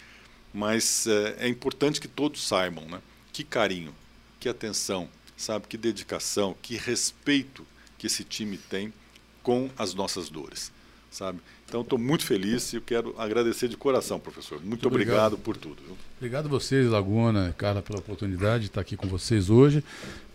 mas 0.53 1.07
é, 1.07 1.45
é 1.45 1.47
importante 1.47 1.99
que 1.99 2.07
todos 2.07 2.47
saibam, 2.47 2.85
né? 2.85 3.01
Que 3.33 3.43
carinho, 3.43 3.93
que 4.39 4.47
atenção, 4.47 5.09
sabe? 5.35 5.67
Que 5.67 5.77
dedicação, 5.77 6.55
que 6.61 6.77
respeito 6.77 7.65
que 7.97 8.07
esse 8.07 8.23
time 8.23 8.57
tem 8.57 8.93
com 9.41 9.69
as 9.77 9.93
nossas 9.93 10.29
dores, 10.29 10.71
sabe? 11.11 11.39
Então, 11.67 11.81
estou 11.81 11.99
muito 11.99 12.25
feliz 12.25 12.71
e 12.73 12.79
quero 12.79 13.13
agradecer 13.17 13.67
de 13.67 13.75
coração, 13.75 14.19
professor. 14.19 14.59
Muito, 14.59 14.69
muito 14.69 14.87
obrigado. 14.87 15.33
obrigado. 15.33 15.43
por 15.43 15.57
tudo. 15.57 15.81
Viu? 15.85 15.97
Obrigado 16.17 16.45
a 16.45 16.49
vocês, 16.49 16.87
Laguna, 16.87 17.53
Carla, 17.57 17.81
pela 17.81 17.99
oportunidade 17.99 18.63
de 18.63 18.69
estar 18.69 18.81
aqui 18.81 18.95
com 18.95 19.07
vocês 19.07 19.49
hoje. 19.49 19.83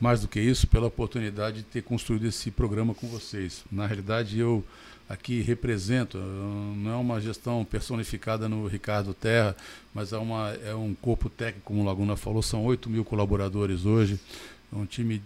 Mais 0.01 0.21
do 0.21 0.29
que 0.29 0.41
isso, 0.41 0.67
pela 0.67 0.87
oportunidade 0.87 1.59
de 1.59 1.63
ter 1.65 1.83
construído 1.83 2.27
esse 2.27 2.51
programa 2.51 2.95
com 2.95 3.07
vocês. 3.09 3.65
Na 3.71 3.87
realidade, 3.87 4.39
eu 4.39 4.63
aqui 5.09 5.43
represento, 5.43 6.17
não 6.17 6.91
é 6.91 6.97
uma 6.97 7.21
gestão 7.21 7.65
personificada 7.65 8.49
no 8.49 8.67
Ricardo 8.67 9.13
Terra, 9.13 9.55
mas 9.93 10.13
é, 10.13 10.17
uma, 10.17 10.57
é 10.65 10.75
um 10.75 10.95
corpo 10.95 11.29
técnico, 11.29 11.67
como 11.67 11.83
o 11.83 11.85
Laguna 11.85 12.17
falou, 12.17 12.43
são 12.43 12.65
8 12.65 12.89
mil 12.89 13.05
colaboradores 13.05 13.85
hoje. 13.85 14.19
É 14.73 14.77
um 14.77 14.87
time 14.87 15.23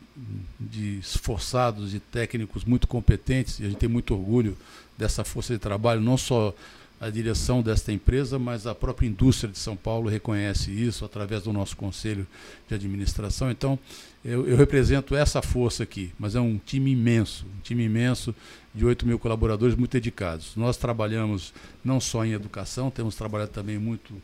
de 0.59 0.99
esforçados 0.99 1.95
e 1.95 2.01
técnicos 2.01 2.65
muito 2.65 2.89
competentes, 2.89 3.61
e 3.61 3.65
a 3.65 3.69
gente 3.69 3.79
tem 3.79 3.89
muito 3.89 4.13
orgulho 4.15 4.57
dessa 4.99 5.23
força 5.25 5.53
de 5.53 5.59
trabalho, 5.59 6.01
não 6.01 6.17
só 6.17 6.55
a 7.01 7.11
direção 7.11 7.63
desta 7.63 7.93
empresa, 7.93 8.39
mas 8.39 8.67
a 8.67 8.75
própria 8.75 9.07
indústria 9.07 9.53
de 9.53 9.59
São 9.59 9.77
Paulo 9.77 10.09
reconhece 10.09 10.71
isso 10.71 11.05
através 11.05 11.43
do 11.43 11.53
nosso 11.53 11.77
conselho 11.77 12.27
de 12.67 12.75
administração. 12.75 13.51
Então, 13.51 13.79
eu, 14.25 14.49
eu 14.49 14.57
represento 14.57 15.15
essa 15.15 15.43
força 15.43 15.83
aqui, 15.83 16.11
mas 16.19 16.35
é 16.35 16.41
um 16.41 16.59
time 16.59 16.91
imenso, 16.91 17.45
um 17.59 17.61
time 17.61 17.85
imenso 17.85 18.35
de 18.75 18.85
8 18.85 19.07
mil 19.07 19.19
colaboradores 19.19 19.77
muito 19.77 19.93
dedicados. 19.93 20.57
Nós 20.57 20.77
trabalhamos 20.77 21.53
não 21.85 22.01
só 22.01 22.25
em 22.25 22.33
educação, 22.33 22.91
temos 22.91 23.15
trabalhado 23.15 23.51
também 23.51 23.79
muito 23.79 24.15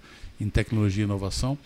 em 0.41 0.49
tecnologia 0.49 1.03
e 1.03 1.05
inovação. 1.05 1.59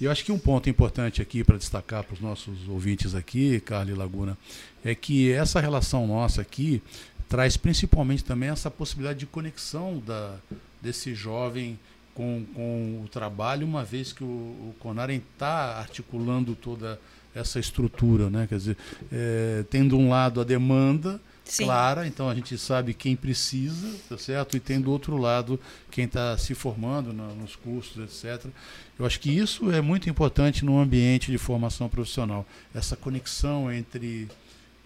E 0.00 0.04
eu 0.04 0.10
acho 0.10 0.24
que 0.24 0.32
um 0.32 0.38
ponto 0.38 0.68
importante 0.68 1.22
aqui 1.22 1.44
para 1.44 1.56
destacar 1.56 2.02
para 2.02 2.14
os 2.14 2.20
nossos 2.20 2.68
ouvintes 2.68 3.14
aqui, 3.14 3.60
Carla 3.60 3.90
e 3.90 3.94
Laguna, 3.94 4.36
é 4.84 4.94
que 4.94 5.30
essa 5.32 5.60
relação 5.60 6.06
nossa 6.06 6.42
aqui 6.42 6.82
traz 7.28 7.56
principalmente 7.56 8.24
também 8.24 8.48
essa 8.48 8.70
possibilidade 8.70 9.20
de 9.20 9.26
conexão 9.26 10.02
da, 10.04 10.36
desse 10.82 11.14
jovem 11.14 11.78
com, 12.14 12.44
com 12.54 13.02
o 13.04 13.08
trabalho, 13.08 13.66
uma 13.66 13.84
vez 13.84 14.12
que 14.12 14.22
o, 14.22 14.26
o 14.26 14.74
está 15.10 15.78
articulando 15.78 16.54
toda 16.54 17.00
essa 17.34 17.58
estrutura, 17.58 18.30
né? 18.30 18.46
Quer 18.48 18.58
dizer, 18.58 18.76
é, 19.10 19.64
tendo 19.68 19.98
um 19.98 20.08
lado 20.08 20.40
a 20.40 20.44
demanda 20.44 21.20
Sim. 21.44 21.64
clara, 21.64 22.06
então 22.06 22.28
a 22.28 22.34
gente 22.34 22.56
sabe 22.56 22.94
quem 22.94 23.14
precisa, 23.14 23.94
tá 24.08 24.16
certo? 24.16 24.56
E 24.56 24.60
tem 24.60 24.80
do 24.80 24.90
outro 24.90 25.16
lado 25.18 25.60
quem 25.90 26.06
está 26.06 26.36
se 26.38 26.54
formando 26.54 27.12
nos 27.12 27.54
cursos, 27.54 27.98
etc. 27.98 28.50
Eu 28.98 29.04
acho 29.04 29.20
que 29.20 29.30
isso 29.30 29.70
é 29.70 29.80
muito 29.80 30.08
importante 30.08 30.64
no 30.64 30.78
ambiente 30.78 31.30
de 31.30 31.36
formação 31.36 31.88
profissional, 31.88 32.46
essa 32.74 32.96
conexão 32.96 33.70
entre 33.70 34.28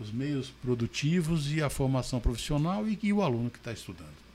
os 0.01 0.11
meios 0.11 0.51
produtivos 0.63 1.53
e 1.53 1.63
a 1.63 1.71
formação 1.71 2.21
profissional 2.21 2.89
e, 2.89 2.99
e 3.03 3.13
o 3.13 3.23
aluno 3.23 3.51
que 3.51 3.59
está 3.59 3.73
estudando. 3.73 4.28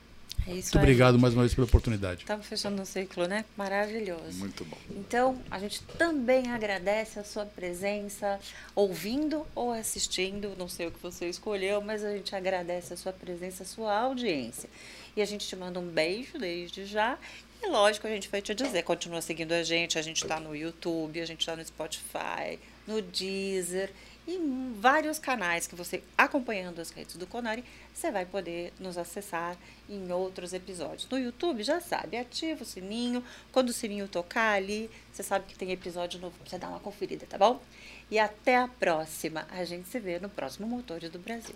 É 0.46 0.50
Muito 0.50 0.76
aí, 0.76 0.82
obrigado 0.82 1.18
mais 1.18 1.32
uma 1.32 1.42
vez 1.42 1.54
pela 1.54 1.66
oportunidade. 1.66 2.20
Estamos 2.20 2.46
fechando 2.46 2.80
um 2.80 2.84
ciclo, 2.84 3.26
né? 3.26 3.46
Maravilhoso. 3.56 4.38
Muito 4.38 4.64
bom. 4.64 4.76
Então, 4.90 5.40
a 5.50 5.58
gente 5.58 5.82
também 5.98 6.50
agradece 6.50 7.18
a 7.18 7.24
sua 7.24 7.46
presença, 7.46 8.38
ouvindo 8.74 9.46
ou 9.54 9.72
assistindo, 9.72 10.54
não 10.58 10.68
sei 10.68 10.88
o 10.88 10.90
que 10.90 11.02
você 11.02 11.28
escolheu, 11.28 11.80
mas 11.80 12.04
a 12.04 12.14
gente 12.14 12.36
agradece 12.36 12.92
a 12.92 12.96
sua 12.96 13.12
presença, 13.12 13.62
a 13.62 13.66
sua 13.66 13.98
audiência. 13.98 14.68
E 15.16 15.22
a 15.22 15.24
gente 15.24 15.48
te 15.48 15.56
manda 15.56 15.80
um 15.80 15.88
beijo 15.88 16.38
desde 16.38 16.84
já. 16.84 17.18
E 17.62 17.66
lógico, 17.66 18.06
a 18.06 18.10
gente 18.10 18.28
vai 18.28 18.42
te 18.42 18.54
dizer, 18.54 18.82
continua 18.82 19.22
seguindo 19.22 19.52
a 19.52 19.62
gente, 19.62 19.98
a 19.98 20.02
gente 20.02 20.22
está 20.22 20.38
no 20.38 20.54
YouTube, 20.54 21.20
a 21.22 21.26
gente 21.26 21.40
está 21.40 21.56
no 21.56 21.64
Spotify, 21.64 22.58
no 22.86 23.00
Deezer 23.00 23.90
e 24.26 24.38
vários 24.78 25.18
canais 25.18 25.66
que 25.66 25.74
você, 25.74 26.02
acompanhando 26.16 26.80
as 26.80 26.90
redes 26.90 27.16
do 27.16 27.26
Conari, 27.26 27.64
você 27.92 28.10
vai 28.10 28.24
poder 28.24 28.72
nos 28.80 28.96
acessar 28.96 29.56
em 29.88 30.10
outros 30.10 30.52
episódios. 30.52 31.08
No 31.10 31.18
YouTube, 31.18 31.62
já 31.62 31.80
sabe, 31.80 32.16
ativa 32.16 32.62
o 32.62 32.66
sininho. 32.66 33.22
Quando 33.52 33.68
o 33.68 33.72
sininho 33.72 34.08
tocar 34.08 34.54
ali, 34.54 34.90
você 35.12 35.22
sabe 35.22 35.46
que 35.46 35.58
tem 35.58 35.70
episódio 35.72 36.20
novo 36.20 36.36
pra 36.38 36.48
você 36.48 36.58
dar 36.58 36.68
uma 36.68 36.80
conferida, 36.80 37.26
tá 37.26 37.36
bom? 37.36 37.60
E 38.10 38.18
até 38.18 38.56
a 38.56 38.68
próxima. 38.68 39.46
A 39.50 39.64
gente 39.64 39.88
se 39.88 40.00
vê 40.00 40.18
no 40.18 40.28
próximo 40.28 40.66
Motores 40.66 41.10
do 41.10 41.18
Brasil. 41.18 41.54